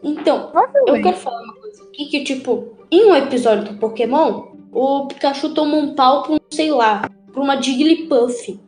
Então, 0.04 0.52
eu 0.88 1.02
quero 1.02 1.18
falar 1.18 1.42
uma 1.44 1.54
coisa 1.56 1.84
aqui 1.84 2.06
que, 2.06 2.24
tipo, 2.24 2.74
em 2.92 3.06
um 3.06 3.16
episódio 3.16 3.74
do 3.74 3.80
Pokémon, 3.80 4.48
o 4.72 5.08
Pikachu 5.08 5.54
toma 5.54 5.78
um 5.78 5.96
pau 5.96 6.24
por, 6.24 6.40
sei 6.52 6.70
lá, 6.72 7.10
por 7.32 7.42
uma 7.42 7.60
Jigglypuff. 7.62 8.60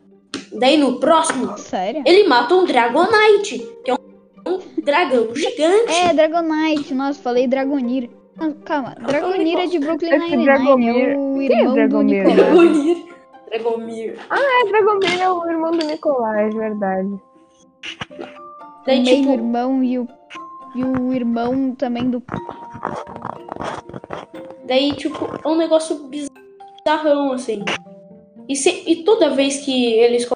Daí 0.52 0.76
no 0.78 0.98
próximo, 0.98 1.56
Sério? 1.58 2.02
ele 2.06 2.26
mata 2.26 2.54
um 2.54 2.64
Dragonite, 2.64 3.58
que 3.84 3.90
é 3.90 3.94
um, 3.94 3.98
um 4.54 4.58
dragão 4.82 5.34
gigante. 5.34 5.92
É, 5.92 6.14
Dragonite. 6.14 6.94
Nossa, 6.94 7.20
falei 7.20 7.46
Dragonir. 7.46 8.08
Não, 8.38 8.52
calma, 8.52 8.94
Dragonir 9.00 9.58
é 9.58 9.66
de 9.66 9.78
Brooklyn 9.78 10.10
Nine-Nine. 10.18 10.44
Dragomir- 10.44 10.96
É 11.10 11.16
o 11.16 11.38
Quem 11.38 11.50
é 11.50 11.58
irmão 11.60 11.68
do 11.68 11.74
Dragomir? 11.74 12.24
Nicolas. 12.24 12.36
Dragomir. 12.36 13.06
Dragomir. 13.50 14.18
É, 14.30 14.68
Dragomir 14.70 15.20
é 15.22 15.30
o 15.30 15.50
irmão 15.50 15.70
do 15.72 15.86
Nicolás, 15.86 16.54
verdade. 16.54 17.08
Daí, 18.86 19.00
o 19.00 19.04
tipo, 19.04 19.22
meio-irmão 19.22 19.82
e 19.82 19.98
o, 19.98 20.08
e 20.74 20.84
o 20.84 21.12
irmão 21.14 21.74
também 21.74 22.10
do. 22.10 22.22
Daí, 24.66 24.92
tipo, 24.94 25.28
é 25.44 25.48
um 25.48 25.56
negócio 25.56 26.08
bizarrão, 26.08 27.32
assim. 27.32 27.64
E, 28.48 28.54
se- 28.54 28.82
e 28.86 29.02
toda 29.04 29.30
vez 29.30 29.58
que 29.64 29.94
eles 29.94 30.28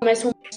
começam 0.00 0.30
uma 0.30 0.50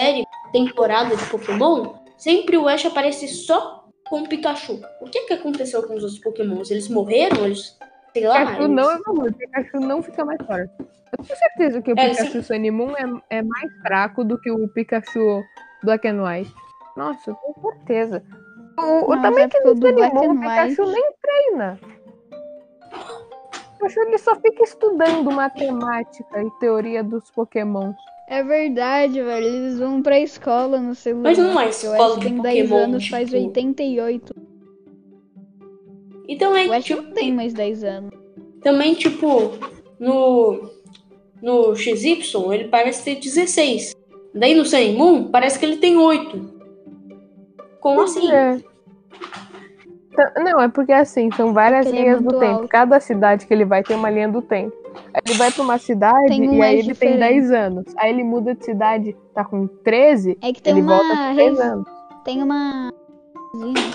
série, 0.00 0.24
temporada 0.52 1.16
de 1.16 1.24
Pokémon, 1.26 1.94
sempre 2.16 2.56
o 2.56 2.68
Ash 2.68 2.86
aparece 2.86 3.26
só 3.28 3.81
com 4.12 4.20
o 4.24 4.28
Pikachu. 4.28 4.78
O 5.00 5.06
que 5.06 5.20
que 5.22 5.32
aconteceu 5.32 5.82
com 5.84 5.94
os 5.94 6.02
outros 6.02 6.18
Pokémons? 6.20 6.70
Eles 6.70 6.86
morreram? 6.86 7.46
Eles, 7.46 7.78
sei 8.12 8.26
lá, 8.26 8.40
Pikachu 8.40 8.62
eles- 8.64 8.76
não 8.76 8.92
evolui, 8.92 9.30
o 9.30 9.34
Pikachu 9.34 9.80
não 9.80 10.02
fica 10.02 10.22
mais 10.22 10.38
forte. 10.46 10.70
Eu 10.78 11.24
tenho 11.24 11.38
certeza 11.38 11.80
que 11.80 11.92
o 11.92 11.98
É, 11.98 12.10
Pikachu 12.10 12.42
Sun 12.42 12.54
e 12.56 12.70
Moon 12.70 12.92
é, 13.30 13.38
é 13.38 13.42
mais 13.42 13.72
fraco 13.80 14.22
do 14.22 14.38
que 14.38 14.50
o 14.50 14.68
Pikachu 14.68 15.42
Black 15.82 16.06
and 16.06 16.22
White. 16.22 16.54
Nossa, 16.94 17.30
eu 17.30 17.34
tenho 17.36 17.54
certeza. 17.72 18.22
O, 18.78 19.12
o 19.12 19.22
também 19.22 19.44
é 19.44 19.48
que 19.48 19.58
porque 19.62 19.64
no 19.64 19.70
o 19.70 19.74
do 19.74 19.88
Sun 19.88 19.94
Black 19.94 20.14
Moon, 20.14 20.34
o 20.36 20.40
Pikachu 20.40 20.82
White- 20.82 20.92
nem 20.92 21.12
treina. 21.22 21.78
O 22.92 23.72
Pikachu 23.78 24.00
ele 24.00 24.18
só 24.18 24.34
fica 24.36 24.62
estudando 24.62 25.30
matemática 25.32 26.42
e 26.42 26.50
teoria 26.60 27.02
dos 27.02 27.30
Pokémon. 27.30 27.94
É 28.32 28.42
verdade, 28.42 29.20
velho. 29.22 29.46
Eles 29.46 29.78
vão 29.78 30.00
pra 30.02 30.18
escola 30.18 30.80
no 30.80 30.94
celular. 30.94 31.22
Mas 31.28 31.36
não 31.38 31.60
é 31.60 31.68
escola 31.68 32.16
de 32.18 32.24
tem 32.26 32.40
10 32.40 32.68
Pokémon, 32.70 32.84
anos, 32.84 33.08
faz 33.08 33.28
tipo- 33.28 33.42
88. 33.42 34.34
E 36.26 36.36
também, 36.36 36.68
O 36.68 36.72
Ash 36.72 36.84
tipo, 36.84 37.02
não 37.02 37.12
tem 37.12 37.30
mais 37.32 37.52
10 37.52 37.84
anos. 37.84 38.10
também, 38.62 38.94
tipo, 38.94 39.52
no, 40.00 40.70
no 41.42 41.74
XY, 41.76 42.14
ele 42.54 42.68
parece 42.68 43.04
ter 43.04 43.16
16. 43.20 43.94
Daí 44.34 44.54
no 44.54 44.64
Sun 44.64 44.92
Moon, 44.96 45.24
parece 45.30 45.58
que 45.58 45.66
ele 45.66 45.76
tem 45.76 45.98
8. 45.98 46.50
Como 47.80 48.00
assim? 48.00 48.32
É. 48.32 48.58
Tá- 50.16 50.32
Não, 50.42 50.58
é 50.60 50.68
porque 50.68 50.92
assim, 50.92 51.30
são 51.32 51.52
várias 51.52 51.84
Porque 51.86 51.98
é 51.98 52.02
linhas 52.02 52.22
do 52.22 52.30
tempo. 52.38 52.44
alto. 52.44 52.68
Cada 52.68 52.98
cidade 52.98 53.46
que 53.46 53.52
ele 53.52 53.66
vai 53.66 53.82
tem 53.82 53.94
uma 53.96 54.08
linha 54.08 54.28
do 54.28 54.40
tempo. 54.40 54.74
Ele 55.24 55.36
vai 55.38 55.50
pra 55.52 55.62
uma 55.62 55.78
cidade 55.78 56.26
Tem 56.28 56.44
e 56.56 56.62
aí 56.62 56.72
ele 56.78 56.82
tem 56.82 56.92
diferente. 56.92 57.18
10 57.18 57.50
anos. 57.50 57.84
Aí 57.98 58.10
ele 58.10 58.24
muda 58.24 58.54
de 58.54 58.64
cidade, 58.64 59.16
tá 59.34 59.44
com 59.44 59.66
13, 59.66 60.38
É 60.42 60.52
que 60.52 60.62
tem 60.62 60.72
ele 60.72 60.82
volta 60.82 61.04
uma. 61.04 61.28
com 61.28 61.34
3 61.34 61.50
res- 61.50 61.60
anos. 61.60 61.86
Tem 62.24 62.42
uma. 62.42 62.92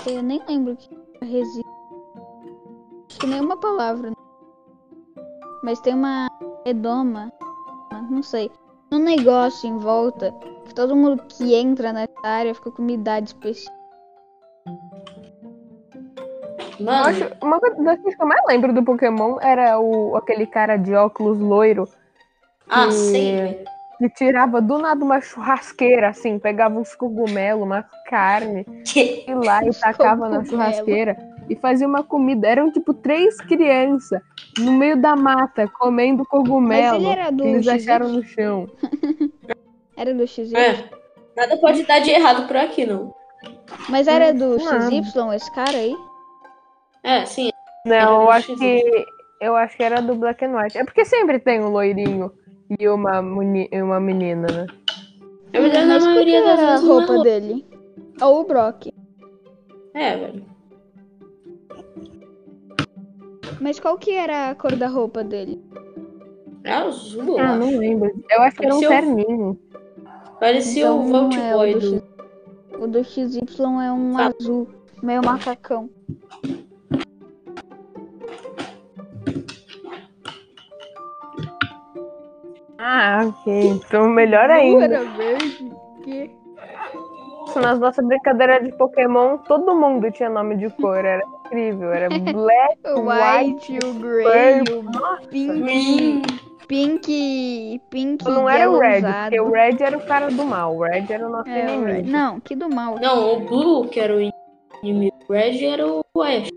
Eu 0.06 0.22
nem 0.22 0.40
lembro 0.48 0.72
o 0.74 0.76
que 0.76 0.88
é 1.20 1.24
resina. 1.24 1.64
Acho 3.08 3.18
que 3.18 3.26
nenhuma 3.26 3.56
palavra. 3.58 4.12
Mas 5.64 5.80
tem 5.80 5.94
uma 5.94 6.28
redoma. 6.64 7.32
Não 8.10 8.22
sei. 8.22 8.50
Um 8.92 8.98
negócio 8.98 9.68
em 9.68 9.76
volta. 9.78 10.32
Que 10.66 10.74
todo 10.74 10.94
mundo 10.94 11.22
que 11.28 11.54
entra 11.54 11.92
nessa 11.92 12.12
área 12.22 12.54
fica 12.54 12.70
com 12.70 12.82
uma 12.82 12.92
idade 12.92 13.28
específica. 13.28 13.76
Mano, 16.80 17.06
acho, 17.06 17.28
uma 17.42 17.58
coisa 17.58 17.82
das 17.82 17.96
coisas 17.96 18.14
que 18.16 18.22
eu 18.22 18.26
mais 18.28 18.40
lembro 18.46 18.72
do 18.72 18.84
Pokémon 18.84 19.38
era 19.40 19.78
o, 19.80 20.16
aquele 20.16 20.46
cara 20.46 20.76
de 20.76 20.94
óculos 20.94 21.38
loiro 21.38 21.88
ah, 22.68 22.86
que- 22.86 22.92
sei, 22.92 23.32
velho. 23.32 23.64
que 23.98 24.08
tirava 24.10 24.60
do 24.60 24.78
nada 24.78 25.04
uma 25.04 25.20
churrasqueira, 25.20 26.08
assim, 26.08 26.38
pegava 26.38 26.78
uns 26.78 26.94
cogumelos, 26.94 27.64
uma 27.64 27.84
carne, 28.06 28.64
Que- 28.86 29.24
e 29.26 29.34
lá 29.34 29.60
e 29.64 29.70
tacava 29.80 30.28
na 30.28 30.44
churrasqueira 30.44 31.16
e 31.48 31.56
fazia 31.56 31.86
uma 31.88 32.04
comida. 32.04 32.46
Eram 32.46 32.70
tipo 32.70 32.94
três 32.94 33.36
crianças 33.40 34.20
no 34.58 34.72
meio 34.72 34.96
da 35.00 35.16
mata 35.16 35.66
comendo 35.78 36.24
cogumelo 36.26 37.00
Mas 37.02 37.04
ele 37.04 37.06
era 37.20 37.30
do 37.30 37.42
que 37.42 37.48
eles 37.48 37.64
XY? 37.66 37.70
acharam 37.74 38.08
no 38.12 38.22
chão. 38.22 38.68
Era 39.96 40.14
do 40.14 40.24
XY? 40.28 40.54
É, 40.56 40.84
nada 41.36 41.56
pode 41.56 41.82
dar 41.84 41.98
de 41.98 42.10
errado 42.12 42.46
por 42.46 42.56
aqui, 42.56 42.86
não. 42.86 43.12
Mas 43.88 44.06
era 44.06 44.32
do 44.32 44.56
Não. 44.58 44.88
XY 45.02 45.34
esse 45.34 45.50
cara 45.52 45.76
aí? 45.78 45.96
É, 47.02 47.24
sim. 47.24 47.50
Não, 47.86 47.94
Era 47.94 48.10
eu 48.10 48.30
acho 48.30 48.56
que 48.56 49.06
eu 49.40 49.56
acho 49.56 49.76
que 49.76 49.82
era 49.82 50.00
do 50.02 50.14
Black 50.16 50.44
and 50.44 50.56
White. 50.56 50.78
É 50.78 50.84
porque 50.84 51.04
sempre 51.04 51.38
tem 51.38 51.60
um 51.60 51.68
loirinho 51.68 52.32
e 52.78 52.88
uma, 52.88 53.22
muni- 53.22 53.68
e 53.72 53.80
uma 53.80 54.00
menina, 54.00 54.46
né? 54.48 54.66
Na 55.54 55.60
verdade, 55.60 55.86
na 55.86 55.98
maioria 56.00 56.42
das 56.42 56.60
a 56.60 56.66
vezes 56.66 56.84
é 56.84 56.86
roupa 56.86 57.12
louco. 57.12 57.22
dele? 57.22 57.66
Ou 58.20 58.40
o 58.40 58.44
Brock. 58.44 58.88
É, 59.94 60.16
velho. 60.16 60.44
Mas 63.60 63.80
qual 63.80 63.96
que 63.96 64.12
era 64.12 64.50
a 64.50 64.54
cor 64.54 64.76
da 64.76 64.88
roupa 64.88 65.24
dele? 65.24 65.58
É 66.64 66.72
azul, 66.72 67.38
eu 67.38 67.38
Ah, 67.38 67.50
acho. 67.56 67.58
não 67.58 67.78
lembro. 67.78 68.10
Eu 68.30 68.42
acho 68.42 68.56
que 68.56 68.64
era 68.66 68.74
um 68.74 68.80
terninho. 68.80 69.58
Parecia 70.38 70.84
Então 70.86 71.00
o 71.00 71.10
Vault 71.10 71.40
é 71.40 71.54
o 71.54 71.58
Boy 71.58 71.74
do 71.74 71.80
do... 71.80 71.86
X- 71.96 72.02
O 72.80 72.86
do 72.86 73.04
XY 73.04 73.82
é 73.84 73.92
um 73.92 74.18
azul, 74.18 74.68
meio 75.02 75.22
macacão. 75.24 75.88
Ah, 83.00 83.26
ok. 83.28 83.68
Então 83.68 84.08
melhor 84.08 84.50
ainda. 84.50 84.88
Verde. 85.04 85.72
Que... 86.02 86.30
Nas 87.56 87.78
nossas 87.78 88.04
brincadeiras 88.06 88.62
de 88.64 88.72
Pokémon, 88.76 89.38
todo 89.38 89.74
mundo 89.74 90.10
tinha 90.10 90.28
nome 90.28 90.56
de 90.56 90.68
cor. 90.70 91.04
Era 91.04 91.22
incrível. 91.46 91.92
Era 91.92 92.08
Black, 92.32 92.78
White, 92.84 93.72
white, 93.72 93.86
o 93.86 93.94
grey, 93.94 94.58
Purple. 94.58 94.74
o 94.78 95.28
pink, 95.28 96.22
pink, 96.68 97.80
pink, 97.90 98.24
Não 98.24 98.48
era 98.48 98.70
o 98.70 98.78
Red, 98.78 98.96
yellowzado. 98.96 99.22
porque 99.22 99.40
o 99.40 99.50
Red 99.52 99.76
era 99.80 99.96
o 99.96 100.06
cara 100.06 100.28
do 100.30 100.44
mal. 100.44 100.76
O 100.76 100.82
Red 100.82 101.06
era 101.08 101.26
o 101.26 101.30
nosso 101.30 101.48
É, 101.48 101.72
inimigo. 101.74 102.10
Não, 102.10 102.40
que 102.40 102.54
do 102.54 102.68
mal. 102.68 102.96
Não, 103.00 103.32
o 103.34 103.40
Blue, 103.40 103.88
que 103.88 103.98
era 104.00 104.14
o 104.14 104.20
inimigo. 104.82 105.16
O 105.28 105.32
Red 105.32 105.64
era 105.64 105.86
o 105.86 106.02
Ash. 106.22 106.50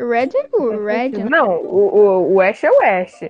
O 0.00 0.08
red 0.08 0.30
é 0.34 0.56
o 0.56 0.84
red. 0.84 1.10
né? 1.10 1.26
Não, 1.28 1.56
o, 1.62 1.96
o, 1.96 2.34
o 2.34 2.40
Ash 2.40 2.64
é 2.64 2.70
o 2.70 2.82
Ash. 2.82 3.20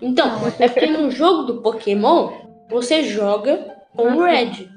Então, 0.00 0.28
é 0.58 0.68
porque 0.68 0.86
no 0.86 1.10
jogo 1.10 1.42
do 1.44 1.62
Pokémon, 1.62 2.30
você 2.68 3.02
joga 3.04 3.76
com 3.94 4.02
o 4.02 4.22
Red. 4.22 4.68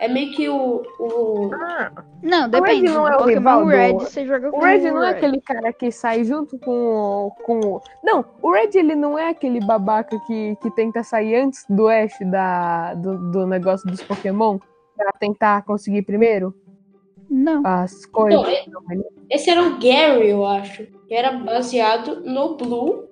É 0.00 0.08
meio 0.08 0.32
que 0.32 0.48
o... 0.48 0.82
o... 0.98 1.50
Ah, 1.54 1.90
Não, 2.22 2.42
Red 2.42 2.48
depende. 2.48 2.82
não 2.84 3.02
no 3.02 3.08
é 3.08 3.14
o 3.14 3.18
Pokémon 3.18 3.28
rival 3.34 3.60
do- 3.64 3.68
Red 3.70 3.92
você 3.94 4.26
joga 4.26 4.50
com 4.50 4.58
o 4.58 4.60
Red 4.62 4.90
não 4.90 5.02
é 5.02 5.10
aquele 5.10 5.40
cara 5.40 5.72
que 5.72 5.90
sai 5.90 6.24
junto 6.24 6.58
com 6.58 6.70
o. 6.70 7.30
Com 7.44 7.60
o... 7.60 7.80
Não, 8.02 8.24
o 8.42 8.52
Red 8.52 8.70
ele 8.74 8.94
não 8.94 9.18
é 9.18 9.30
aquele 9.30 9.60
babaca 9.64 10.18
que, 10.26 10.56
que 10.60 10.70
tenta 10.72 11.02
sair 11.02 11.36
antes 11.36 11.64
do 11.68 11.88
Ash 11.88 12.12
da, 12.30 12.94
do, 12.94 13.30
do 13.30 13.46
negócio 13.46 13.88
dos 13.88 14.02
Pokémon 14.02 14.58
pra 14.96 15.12
tentar 15.12 15.64
conseguir 15.64 16.02
primeiro 16.02 16.54
Não. 17.30 17.62
as 17.64 18.04
coisas. 18.06 18.42
Não, 18.68 18.82
Esse 19.30 19.48
era 19.50 19.62
o 19.62 19.78
Gary, 19.78 20.28
eu 20.28 20.44
acho. 20.44 20.84
Que 21.08 21.14
era 21.14 21.32
baseado 21.32 22.20
no 22.24 22.56
Blue 22.56 23.04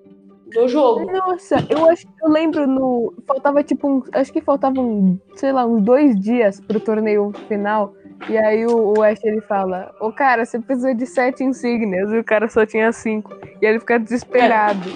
do 0.53 0.69
jogo. 0.69 1.11
Nossa, 1.11 1.57
eu 1.69 1.89
acho 1.89 2.07
que 2.07 2.25
eu 2.25 2.29
lembro 2.29 2.67
no. 2.67 3.15
Faltava 3.27 3.63
tipo 3.63 3.89
um. 3.89 4.03
Acho 4.13 4.33
que 4.33 4.41
faltavam, 4.41 5.21
sei 5.35 5.53
lá, 5.53 5.65
uns 5.65 5.83
dois 5.83 6.19
dias 6.19 6.61
pro 6.61 6.81
torneio 6.81 7.33
final. 7.49 7.95
E 8.29 8.39
aí 8.39 8.65
o, 8.67 8.95
o 8.97 9.03
Ash 9.03 9.23
ele 9.25 9.41
fala, 9.41 9.93
ô 10.01 10.13
cara, 10.13 10.45
você 10.45 10.59
precisa 10.59 10.95
de 10.95 11.07
sete 11.07 11.43
insígnias, 11.43 12.11
e 12.13 12.19
o 12.19 12.25
cara 12.25 12.49
só 12.49 12.65
tinha 12.65 12.93
cinco. 12.93 13.33
E 13.61 13.67
aí 13.67 13.73
ele 13.73 13.81
fica 13.81 13.99
desesperado. 13.99 14.89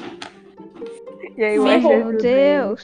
E 1.36 1.44
aí 1.44 1.58
o 1.58 1.62
Sim, 1.62 1.74
Ash 1.74 1.82
pô. 1.82 1.88
Meu. 1.88 2.16
Deus. 2.18 2.82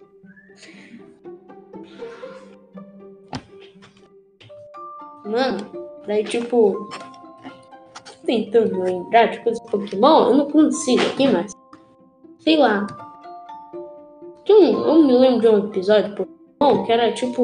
Mano, 5.25 5.59
daí 6.07 6.25
tipo. 6.25 6.89
tô 8.05 8.27
Tentando 8.27 8.83
lembrar 8.83 9.27
de 9.27 9.41
coisas 9.41 9.61
Pokémon, 9.71 10.29
eu 10.29 10.37
não 10.37 10.51
consigo 10.51 11.03
aqui, 11.03 11.29
mas. 11.29 11.53
Sei 12.43 12.57
lá. 12.57 12.87
Tinha 14.45 14.59
um, 14.59 14.85
eu 14.85 15.03
me 15.05 15.13
lembro 15.13 15.41
de 15.41 15.49
um 15.49 15.59
episódio 15.69 16.17
Pokémon 16.17 16.85
que 16.85 16.93
era 16.93 17.13
tipo. 17.13 17.43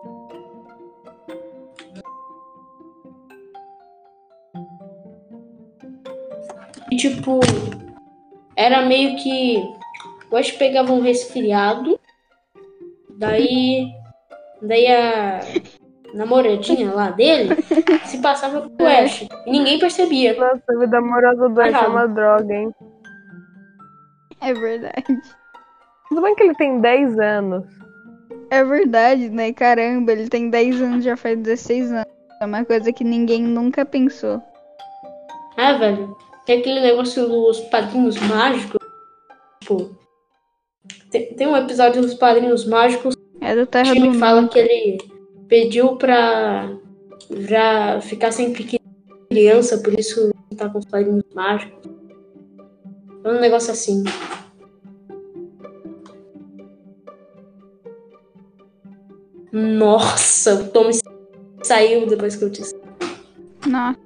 E, 6.91 6.97
tipo. 6.97 7.39
Era 8.57 8.85
meio 8.87 9.17
que. 9.17 9.63
O 10.33 10.37
Ash 10.37 10.51
pegava 10.51 10.93
um 10.93 11.01
resfriado. 11.01 11.99
Daí. 13.11 13.87
Daí 14.61 14.89
a 14.89 15.41
namoradinha 16.13 16.93
lá 16.93 17.11
dele 17.11 17.55
se 18.05 18.19
passava 18.19 18.69
pro 18.69 18.87
Ash. 18.87 19.29
E 19.47 19.51
ninguém 19.53 19.79
percebia. 19.79 20.35
Nossa, 20.35 20.63
a 20.69 20.79
vida 20.81 20.99
amorosa 20.99 21.49
do 21.49 21.61
Ash 21.61 21.75
é 21.75 21.87
uma 21.87 22.09
droga, 22.09 22.53
hein? 22.53 22.75
É 24.41 24.53
verdade. 24.55 25.21
Tudo 26.09 26.23
bem 26.23 26.35
que 26.35 26.43
ele 26.43 26.55
tem 26.55 26.81
10 26.81 27.19
anos. 27.19 27.65
É 28.51 28.65
verdade, 28.65 29.29
né? 29.29 29.53
Caramba, 29.53 30.13
ele 30.13 30.29
tem 30.29 30.49
10 30.49 30.81
anos, 30.81 31.05
já 31.05 31.17
faz 31.17 31.39
16 31.39 31.93
anos. 31.93 32.07
É 32.41 32.47
uma 32.47 32.65
coisa 32.65 32.93
que 32.93 33.05
ninguém 33.05 33.43
nunca 33.43 33.85
pensou. 33.85 34.41
Ah, 35.57 35.73
velho. 35.73 36.17
Tem 36.47 36.61
aquele 36.61 36.81
negócio 36.81 37.29
dos 37.29 37.61
padrinhos 37.63 38.17
mágicos. 38.21 38.81
Tipo. 39.61 39.99
Tem, 41.11 41.35
tem 41.35 41.47
um 41.47 41.57
episódio 41.57 42.01
dos 42.01 42.15
padrinhos 42.15 42.67
mágicos 42.67 43.15
É 43.41 43.55
do 43.55 43.67
que 43.67 43.73
Terra 43.73 43.93
o 43.93 43.95
do 43.95 44.01
time 44.01 44.19
fala 44.19 44.49
que 44.49 44.59
ele 44.59 44.99
pediu 45.49 45.97
pra, 45.97 46.71
pra 47.47 48.01
ficar 48.01 48.31
sempre 48.31 48.79
criança, 49.29 49.79
por 49.79 49.99
isso 49.99 50.21
ele 50.21 50.57
tá 50.59 50.69
com 50.69 50.79
os 50.79 50.85
padrinhos 50.87 51.25
mágicos. 51.35 51.98
Um 53.25 53.41
negócio 53.41 53.73
assim. 53.73 54.05
Nossa, 59.53 60.55
o 60.55 60.69
Tommy 60.71 60.93
saiu 61.63 62.07
depois 62.07 62.37
que 62.37 62.45
eu 62.45 62.51
disse. 62.51 62.75
Nossa, 63.67 63.99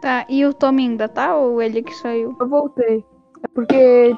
tá. 0.00 0.26
E 0.28 0.44
o 0.44 0.52
Tommy 0.54 0.82
ainda 0.88 1.08
tá 1.08 1.36
ou 1.36 1.60
ele 1.62 1.82
que 1.82 1.94
saiu? 1.94 2.36
Eu 2.40 2.48
voltei. 2.48 3.04
É 3.42 3.48
porque 3.54 4.16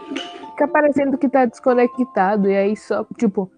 fica 0.50 0.68
parecendo 0.68 1.18
que 1.18 1.28
tá 1.28 1.44
desconectado. 1.44 2.48
E 2.48 2.56
aí 2.56 2.76
só, 2.76 3.04
tipo, 3.18 3.50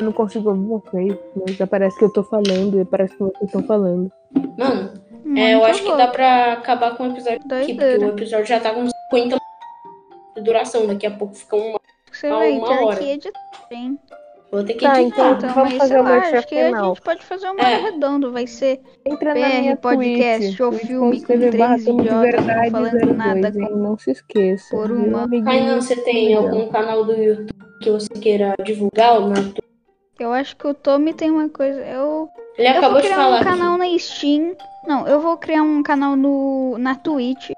eu 0.00 0.04
não 0.06 0.12
consigo 0.12 0.50
ouvir 0.50 0.66
vocês. 0.66 1.16
Mas 1.46 1.60
aparece 1.60 1.98
que 1.98 2.04
eu 2.04 2.12
tô 2.12 2.22
falando 2.24 2.80
e 2.80 2.84
parece 2.84 3.12
que 3.14 3.20
vocês 3.22 3.42
estão 3.44 3.62
falando. 3.64 4.10
Mano, 4.58 4.90
é, 5.36 5.54
eu 5.54 5.64
acho 5.64 5.82
que 5.82 5.96
dá 5.96 6.08
pra 6.08 6.52
acabar 6.54 6.96
com 6.96 7.04
o 7.08 7.12
episódio 7.12 7.40
aqui, 7.50 7.74
porque 7.74 7.96
o 8.04 8.08
episódio 8.08 8.46
já 8.46 8.60
tá 8.60 8.72
com 8.72 8.86
50 9.10 9.36
de 10.36 10.42
duração. 10.42 10.86
Daqui 10.86 11.06
a 11.06 11.10
pouco 11.10 11.34
fica 11.34 11.56
uma. 11.56 11.78
Você 12.12 12.26
Há 12.28 12.36
vai 12.36 12.52
uma 12.58 12.68
ter 12.68 12.84
hora. 12.84 12.96
que 12.96 13.04
editar, 13.10 13.40
hein? 13.72 13.98
Vou 14.52 14.62
ter 14.62 14.74
que 14.74 14.84
Tá, 14.84 15.02
editar. 15.02 15.30
então- 15.32 15.50
Então, 15.50 15.64
mas 15.64 15.74
fazer 15.74 15.88
sei 15.94 15.98
o 16.00 16.02
lá, 16.04 16.10
merchan 16.10 16.38
acho 16.38 16.46
que 16.46 16.58
a 16.60 16.66
final. 16.66 16.94
gente 16.94 17.02
pode 17.02 17.24
fazer 17.24 17.50
um 17.50 17.58
É. 17.58 17.76
redondo. 17.80 18.30
Vai 18.32 18.46
ser 18.46 18.80
Entra 19.04 19.34
na 19.34 19.40
PR 19.40 19.60
minha 19.60 19.76
podcast 19.76 20.46
Twitch, 20.56 20.60
ou 20.60 20.72
filme 20.72 21.20
com 21.20 21.26
três 21.26 21.86
idiotas 21.86 22.44
falando 22.70 22.90
02, 23.00 23.16
nada 23.16 23.48
hein? 23.48 23.66
com- 23.68 23.74
Não 23.76 23.98
se 23.98 24.12
esqueça. 24.12 24.76
por 24.76 24.92
uma-? 24.92 25.28
Kainan, 25.28 25.80
você 25.80 25.96
tem 25.96 26.34
algum 26.36 26.68
canal 26.68 27.04
do 27.04 27.12
YouTube 27.14 27.50
que 27.82 27.90
você 27.90 28.08
queira 28.10 28.54
divulgar? 28.64 29.14
Ou 29.20 29.28
não? 29.30 29.54
Eu 30.18 30.32
acho 30.32 30.56
que 30.56 30.66
o 30.66 30.74
Tommy 30.74 31.12
tem 31.12 31.30
uma 31.30 31.48
coisa. 31.48 31.80
Eu, 31.80 32.28
Ele 32.56 32.68
eu 32.68 32.72
acabou 32.72 32.92
vou 32.92 33.00
de 33.00 33.06
criar 33.08 33.16
falar 33.16 33.40
um 33.40 33.44
canal 33.44 33.78
na 33.78 33.98
Steam. 33.98 34.56
Não, 34.86 35.06
eu 35.08 35.20
vou 35.20 35.36
criar 35.36 35.62
um 35.62 35.82
canal 35.82 36.14
no, 36.16 36.76
na 36.78 36.94
Twitch. 36.94 37.50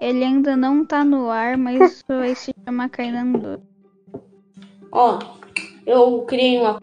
Ele 0.00 0.22
ainda 0.24 0.56
não 0.56 0.84
tá 0.84 1.02
no 1.04 1.30
ar, 1.30 1.56
mas 1.56 2.02
vai 2.08 2.34
se 2.34 2.52
chamar 2.64 2.88
Kainando. 2.90 3.60
Ó, 4.92 5.18
eu 5.86 6.22
criei 6.22 6.58
uma 6.60 6.78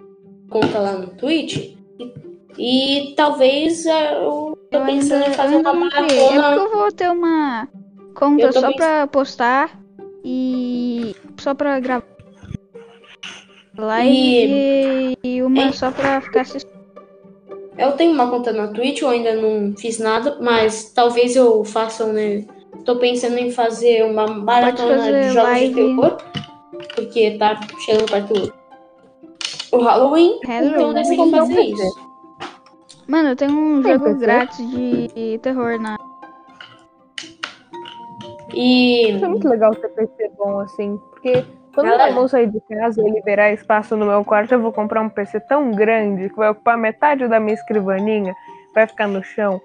conta 0.50 0.80
lá 0.80 0.94
no 0.94 1.08
Twitch 1.08 1.76
e, 2.00 2.14
e 2.58 3.14
talvez 3.16 3.86
eu 3.86 4.58
tô 4.72 4.78
Eu 4.78 4.86
pensando 4.86 5.14
ainda, 5.24 5.28
em 5.28 5.30
eu 5.32 5.34
fazer 5.36 5.56
uma. 5.58 5.70
É 5.70 5.74
maratona. 5.74 6.56
eu 6.56 6.72
vou 6.72 6.92
ter 6.92 7.10
uma 7.10 7.68
conta 8.16 8.42
Eu 8.44 8.54
só 8.54 8.62
pens- 8.68 8.76
pra 8.76 9.08
postar 9.08 9.80
e 10.24 11.16
só 11.40 11.54
pra 11.54 11.80
gravar 11.80 12.06
live 13.78 15.18
e, 15.24 15.44
uma 15.44 15.70
e- 15.70 15.74
só 15.74 15.92
pra 15.92 16.22
ficar 16.22 16.42
assistindo. 16.42 16.72
Eu 17.78 17.94
tenho 17.94 18.14
uma 18.14 18.30
conta 18.30 18.54
na 18.54 18.68
Twitch, 18.68 19.02
eu 19.02 19.10
ainda 19.10 19.34
não 19.36 19.76
fiz 19.76 19.98
nada, 20.00 20.38
mas 20.40 20.92
talvez 20.94 21.36
eu 21.36 21.64
faça 21.66 22.06
um, 22.06 22.14
né? 22.14 22.46
Tô 22.86 22.98
pensando 22.98 23.38
em 23.38 23.50
fazer 23.52 24.04
uma 24.06 24.28
maratona 24.28 24.98
fazer 24.98 25.22
de 25.22 25.34
jogos 25.34 25.50
live. 25.50 25.68
de 25.70 25.76
terror, 25.76 26.18
porque 26.96 27.38
tá 27.38 27.60
chegando 27.80 28.12
perto 28.12 28.54
o 29.72 29.78
Halloween, 29.78 30.40
Halloween, 30.46 30.74
então 30.76 30.88
eu 30.90 30.94
decidi 30.94 31.26
né? 31.26 31.32
fazer 31.40 31.62
isso. 31.62 32.00
Mano, 33.08 33.30
eu 33.30 33.36
tenho 33.36 33.52
um 33.54 33.82
jogo 33.84 34.04
PC? 34.06 34.20
grátis 34.20 34.70
de 34.70 35.40
terror 35.42 35.80
na. 35.80 35.98
E 38.54 39.10
Isso 39.16 39.26
é 39.26 39.28
muito 39.28 39.50
legal 39.50 39.74
ter 39.76 39.90
PC 39.90 40.32
bom 40.38 40.60
assim, 40.60 41.00
porque 41.10 41.44
quando 41.74 41.88
Galera. 41.88 42.12
eu 42.12 42.16
vou 42.16 42.28
sair 42.28 42.48
de 42.48 42.62
casa 42.62 43.02
e 43.02 43.12
liberar 43.12 43.52
espaço 43.52 43.98
no 43.98 44.06
meu 44.06 44.24
quarto, 44.24 44.54
eu 44.54 44.62
vou 44.62 44.72
comprar 44.72 45.02
um 45.02 45.10
PC 45.10 45.40
tão 45.42 45.72
grande 45.72 46.30
que 46.30 46.36
vai 46.36 46.50
ocupar 46.50 46.78
metade 46.78 47.28
da 47.28 47.40
minha 47.40 47.56
escrivaninha, 47.56 48.34
vai 48.76 48.86
ficar 48.86 49.08
no 49.08 49.24
chão. 49.24 49.62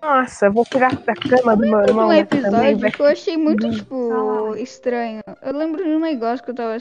Nossa, 0.00 0.48
vou 0.48 0.64
tirar 0.64 0.94
da 0.94 1.14
cama 1.14 1.54
do 1.54 1.66
meu 1.66 1.80
irmão 1.80 2.06
um 2.06 2.08
também, 2.08 2.20
episódio 2.20 2.78
vai 2.78 2.90
que 2.90 3.00
eu 3.00 3.06
achei 3.06 3.36
muito, 3.36 3.70
tipo, 3.70 4.56
estranho. 4.56 5.20
Eu 5.42 5.52
lembro 5.52 5.84
de 5.84 5.90
um 5.90 6.00
negócio 6.00 6.42
que 6.42 6.50
eu 6.50 6.54
tava. 6.54 6.78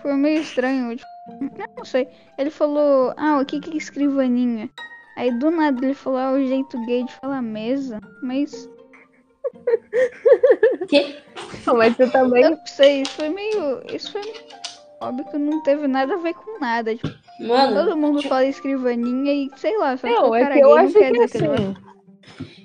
Foi 0.00 0.14
meio 0.14 0.40
estranho. 0.40 0.96
Tipo, 0.96 1.10
eu 1.58 1.68
não 1.76 1.84
sei. 1.84 2.08
Ele 2.38 2.50
falou, 2.50 3.12
ah, 3.18 3.38
o 3.38 3.44
que 3.44 3.60
que 3.60 3.74
é 3.74 3.76
escrivaninha? 3.76 4.70
Aí 5.18 5.30
do 5.38 5.50
nada 5.50 5.84
ele 5.84 5.92
falou, 5.92 6.18
ah, 6.18 6.32
o 6.32 6.46
jeito 6.46 6.82
gay 6.86 7.04
de 7.04 7.12
falar 7.16 7.42
mesa. 7.42 8.00
Mas 8.22 8.66
Não, 11.66 11.76
mas 11.76 11.96
você 11.96 12.10
também 12.10 12.42
eu 12.44 12.50
não 12.50 12.66
sei, 12.66 13.02
isso 13.02 13.12
foi 13.12 13.28
meio. 13.28 13.82
Isso 13.92 14.12
foi 14.12 14.20
meio 14.22 14.62
óbvio 15.00 15.24
que 15.32 15.36
não 15.38 15.60
teve 15.64 15.88
nada 15.88 16.14
a 16.14 16.18
ver 16.18 16.34
com 16.34 16.60
nada. 16.60 16.94
Tipo, 16.94 17.10
mano, 17.40 17.74
todo 17.74 17.96
mundo 17.96 18.22
fala 18.22 18.46
escrivaninha 18.46 19.32
e 19.32 19.50
sei 19.56 19.76
lá, 19.76 19.96
só 19.96 20.06
Não, 20.06 20.24
que 20.24 20.30
o 20.30 20.34
é 20.36 20.40
cara 20.42 20.54
que 20.54 20.60
eu 20.60 20.68
gay 20.68 20.76
não 20.76 20.84
acho 20.84 20.92
quer 20.94 21.12
que 21.12 21.18
dizer 21.18 21.28
que 21.28 21.36
ele 21.38 21.48
vai 21.48 21.56
assim. 21.56 21.74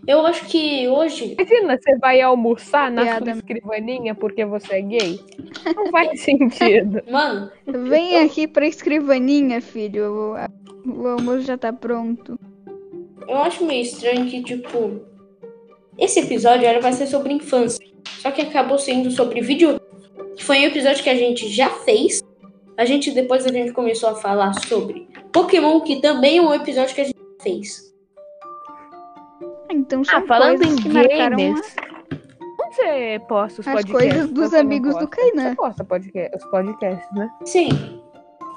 eu 0.07 0.25
acho 0.27 0.45
que 0.45 0.87
hoje 0.87 1.35
Imagina, 1.37 1.77
você 1.79 1.97
vai 1.97 2.21
almoçar 2.21 2.91
na 2.91 3.01
Piada. 3.03 3.25
sua 3.31 3.33
escrivaninha 3.39 4.13
porque 4.13 4.45
você 4.45 4.75
é 4.75 4.81
gay? 4.81 5.19
Não 5.75 5.87
faz 5.87 6.21
sentido. 6.21 7.01
Mano, 7.09 7.51
Vem 7.65 8.23
aqui 8.23 8.47
pra 8.47 8.67
escrivaninha, 8.67 9.59
filho. 9.59 10.35
O, 10.85 11.01
o 11.01 11.07
almoço 11.07 11.41
já 11.41 11.57
tá 11.57 11.73
pronto. 11.73 12.39
eu 13.27 13.37
acho 13.39 13.65
meio 13.65 13.81
estranho 13.81 14.29
que, 14.29 14.43
tipo, 14.43 15.01
esse 15.97 16.19
episódio 16.19 16.65
era 16.65 16.79
vai 16.79 16.93
ser 16.93 17.07
sobre 17.07 17.33
infância. 17.33 17.85
Só 18.19 18.31
que 18.31 18.41
acabou 18.41 18.77
sendo 18.77 19.11
sobre 19.11 19.41
vídeo. 19.41 19.79
Que 20.35 20.43
foi 20.43 20.59
um 20.59 20.63
episódio 20.63 21.03
que 21.03 21.09
a 21.09 21.15
gente 21.15 21.47
já 21.49 21.69
fez. 21.69 22.21
A 22.77 22.85
gente 22.85 23.11
depois 23.11 23.45
a 23.45 23.51
gente 23.51 23.71
começou 23.73 24.09
a 24.09 24.15
falar 24.15 24.53
sobre 24.67 25.07
Pokémon, 25.33 25.81
que 25.81 25.99
também 25.99 26.37
é 26.37 26.41
um 26.41 26.53
episódio 26.53 26.93
que 26.93 27.01
a 27.01 27.05
gente 27.05 27.17
fez. 27.41 27.87
Então 29.71 30.03
são 30.03 30.19
Ah, 30.19 30.21
falando 30.27 30.63
em 30.63 30.75
que 30.75 30.89
games, 30.89 31.75
onde 32.61 32.75
você 32.75 33.21
posta 33.27 33.61
os 33.61 33.67
As 33.67 33.73
podcasts? 33.75 33.91
coisas 34.11 34.31
dos 34.31 34.49
você 34.49 34.57
amigos 34.57 34.95
do? 34.97 35.07
Kainan. 35.07 35.49
Você 35.49 35.55
posta 35.55 35.83
podca- 35.83 36.31
os 36.35 36.45
podcasts, 36.51 37.07
né? 37.15 37.29
Sim. 37.45 37.69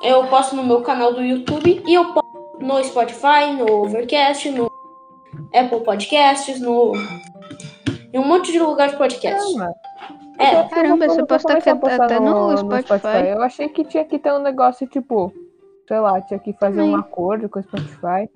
Eu 0.03 0.25
posto 0.27 0.57
no 0.57 0.65
meu 0.65 0.81
canal 0.83 1.13
do 1.13 1.23
YouTube 1.23 1.83
e 1.87 1.95
eu 1.95 2.05
posto 2.13 2.59
no 2.61 2.83
Spotify, 2.85 3.53
no 3.57 3.85
Overcast, 3.85 4.51
no 4.51 4.70
Apple 5.55 5.81
Podcasts, 5.85 6.61
no. 6.61 6.93
em 8.13 8.19
um 8.19 8.27
monte 8.27 8.53
de 8.53 8.59
lugar 8.59 8.89
de 8.91 8.97
podcast. 8.97 9.55
Caramba. 9.55 9.75
É, 10.39 10.63
Caramba, 10.69 11.05
Eu 11.05 11.11
você 11.11 11.27
posta 11.27 11.53
até- 11.59 11.75
postar 11.75 12.05
até 12.07 12.19
no 12.19 12.57
Spotify. 12.57 13.29
Eu 13.31 13.43
achei 13.43 13.69
que 13.69 13.85
tinha 13.85 14.05
que 14.05 14.19
ter 14.19 14.33
um 14.33 14.39
negócio 14.41 14.87
tipo, 14.87 15.33
sei 15.87 15.99
lá, 16.01 16.21
tinha 16.23 16.39
que 16.41 16.53
fazer 16.55 16.77
Também. 16.77 16.95
um 16.95 16.97
acordo 16.97 17.49
com 17.49 17.59
o 17.59 17.63
Spotify. 17.63 18.29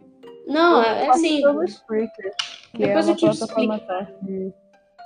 não, 0.46 0.82
é, 0.82 1.06
é 1.06 1.10
assim. 1.10 1.40
pelo 1.40 1.64
Spreaker, 1.64 2.32
que 2.72 2.86
Depois 2.86 3.08
é 3.08 3.12
eu 3.12 3.16
te 3.16 3.24
plataforma 3.26 3.80
de 4.22 4.52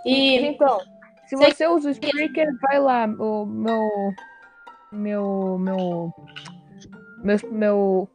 E 0.05 0.37
Então, 0.47 0.81
se 1.27 1.37
Você- 1.37 1.53
você 1.55 1.67
usa 1.69 1.89
o 1.89 1.93
Spreaker, 1.93 2.49
vai 2.63 2.81
lá. 2.81 3.07
O 3.07 3.47
meu. 3.47 3.89
Meu. 4.91 5.59
Meu. 5.59 6.13
Meu, 7.23 7.39
meu, 7.51 8.09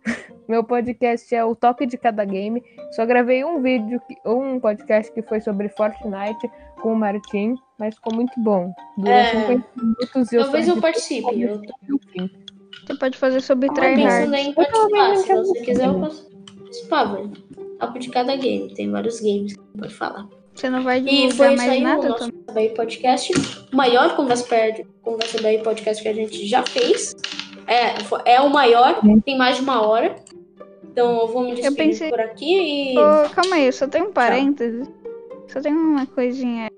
meu 0.54 0.64
podcast 0.64 1.34
é 1.34 1.44
o 1.44 1.56
top 1.56 1.84
de 1.88 1.98
cada 1.98 2.24
game. 2.24 2.64
Só 2.92 3.08
gravei 3.08 3.44
um 3.44 3.60
vídeo, 3.60 4.00
um 4.24 4.60
podcast 4.60 5.12
que 5.12 5.24
foi 5.24 5.42
sobre 5.42 5.68
Fortnite 5.68 6.48
com 6.80 6.94
o 6.94 6.96
Martin, 6.96 7.56
mas 7.80 7.96
ficou 7.96 8.14
muito 8.14 8.40
bom. 8.40 8.72
Durou 8.96 9.12
É, 9.12 9.32
50 9.32 9.68
minutos 9.76 10.32
e 10.32 10.36
eu 10.36 10.44
talvez 10.44 10.68
eu 10.68 10.80
participe. 10.80 11.42
Eu 11.42 11.60
tô. 11.60 11.74
Você 12.86 12.96
pode 13.00 13.18
fazer 13.18 13.42
sobre 13.42 13.68
tô 13.68 13.74
tryhard. 13.74 14.04
pensando 14.04 14.36
em 14.36 14.54
participar. 14.54 15.16
Se 15.16 15.34
você 15.34 15.62
quiser, 15.62 15.88
eu 15.88 16.00
posso 16.00 16.30
participar, 16.60 17.04
velho. 17.06 17.32
De 18.00 18.10
cada 18.10 18.36
game. 18.36 18.74
Tem 18.76 18.92
vários 18.92 19.20
games 19.20 19.54
que 19.54 19.60
você 19.60 19.78
pode 19.80 19.94
falar. 19.96 20.28
Você 20.54 20.70
não 20.70 20.84
vai 20.84 21.00
E 21.00 21.02
divulgar 21.02 21.36
foi 21.36 21.48
isso 21.48 21.58
mais 21.58 21.72
aí 21.72 21.80
o 21.80 21.84
nada 21.84 22.10
nosso 22.10 22.32
também. 22.32 22.74
Podcast. 22.76 23.34
O 23.74 23.76
maior 23.76 24.16
Conversa. 24.16 24.46
Conversa 25.02 25.42
Bahia 25.42 25.64
Podcast 25.64 26.04
que 26.04 26.10
a 26.10 26.14
gente 26.14 26.46
já 26.46 26.62
fez. 26.64 27.16
É, 27.68 28.34
é 28.36 28.42
o 28.42 28.50
maior, 28.50 29.00
tem 29.26 29.38
mais 29.38 29.56
de 29.58 29.64
uma 29.64 29.82
hora. 29.82 30.16
Então 30.94 31.22
eu 31.22 31.28
vou 31.28 31.42
me 31.42 31.56
despedir 31.56 31.76
pensei- 31.76 32.10
por 32.12 32.20
aqui 32.20 32.94
e. 32.94 32.98
Ô, 33.00 33.28
calma 33.32 33.56
aí, 33.56 33.66
eu 33.66 33.74
só 33.74 33.88
tenho 33.88 34.10
um 34.10 34.14
parênteses. 34.14 34.88
Só 35.48 35.60
tem 35.60 35.74
uma 35.74 36.06
coisinha. 36.06 36.70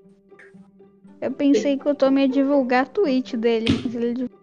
Eu 1.20 1.30
pensei 1.32 1.76
que 1.78 1.86
o 1.86 1.94
Tommy 1.94 2.22
ia 2.22 2.28
divulgar 2.28 2.84
a 2.84 2.86
tweet 2.86 3.36
dele, 3.36 3.66
mas 3.84 3.94
ele 3.94 4.14
divulgou. 4.14 4.38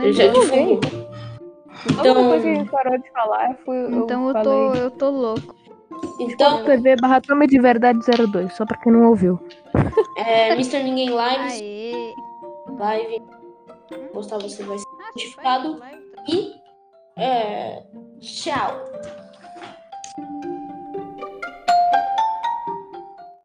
Ele 0.00 0.12
já. 0.12 0.24
A 0.24 0.28
única 0.30 2.14
coisa 2.14 2.42
que 2.42 2.48
Então, 2.48 2.54
gente 2.54 2.70
parou 2.70 2.98
de 2.98 3.10
falar 3.12 3.50
é 3.50 3.54
foi. 3.64 3.76
Então 3.92 4.28
eu 4.28 4.32
falei 4.32 4.44
tô, 4.44 4.74
eu 4.74 4.90
tô 4.90 5.10
louco. 5.10 5.54
então 6.18 6.64
TV 6.64 6.96
barra 6.96 7.20
Tome 7.20 7.46
de 7.46 7.60
Verdade 7.60 7.98
02, 8.32 8.54
só 8.54 8.64
pra 8.64 8.78
quem 8.78 8.90
não 8.92 9.08
ouviu. 9.10 9.38
é, 10.16 10.52
Mr. 10.52 10.82
Ninguém 10.82 11.08
Lives, 11.10 11.60
Aê! 11.60 12.14
live. 12.78 13.22
Postar 14.14 14.38
você 14.38 14.62
vai 14.62 14.78
ser 14.78 14.84
Notificado. 15.14 15.80
E. 16.28 16.63
É, 17.16 17.82
tchau. 18.20 18.84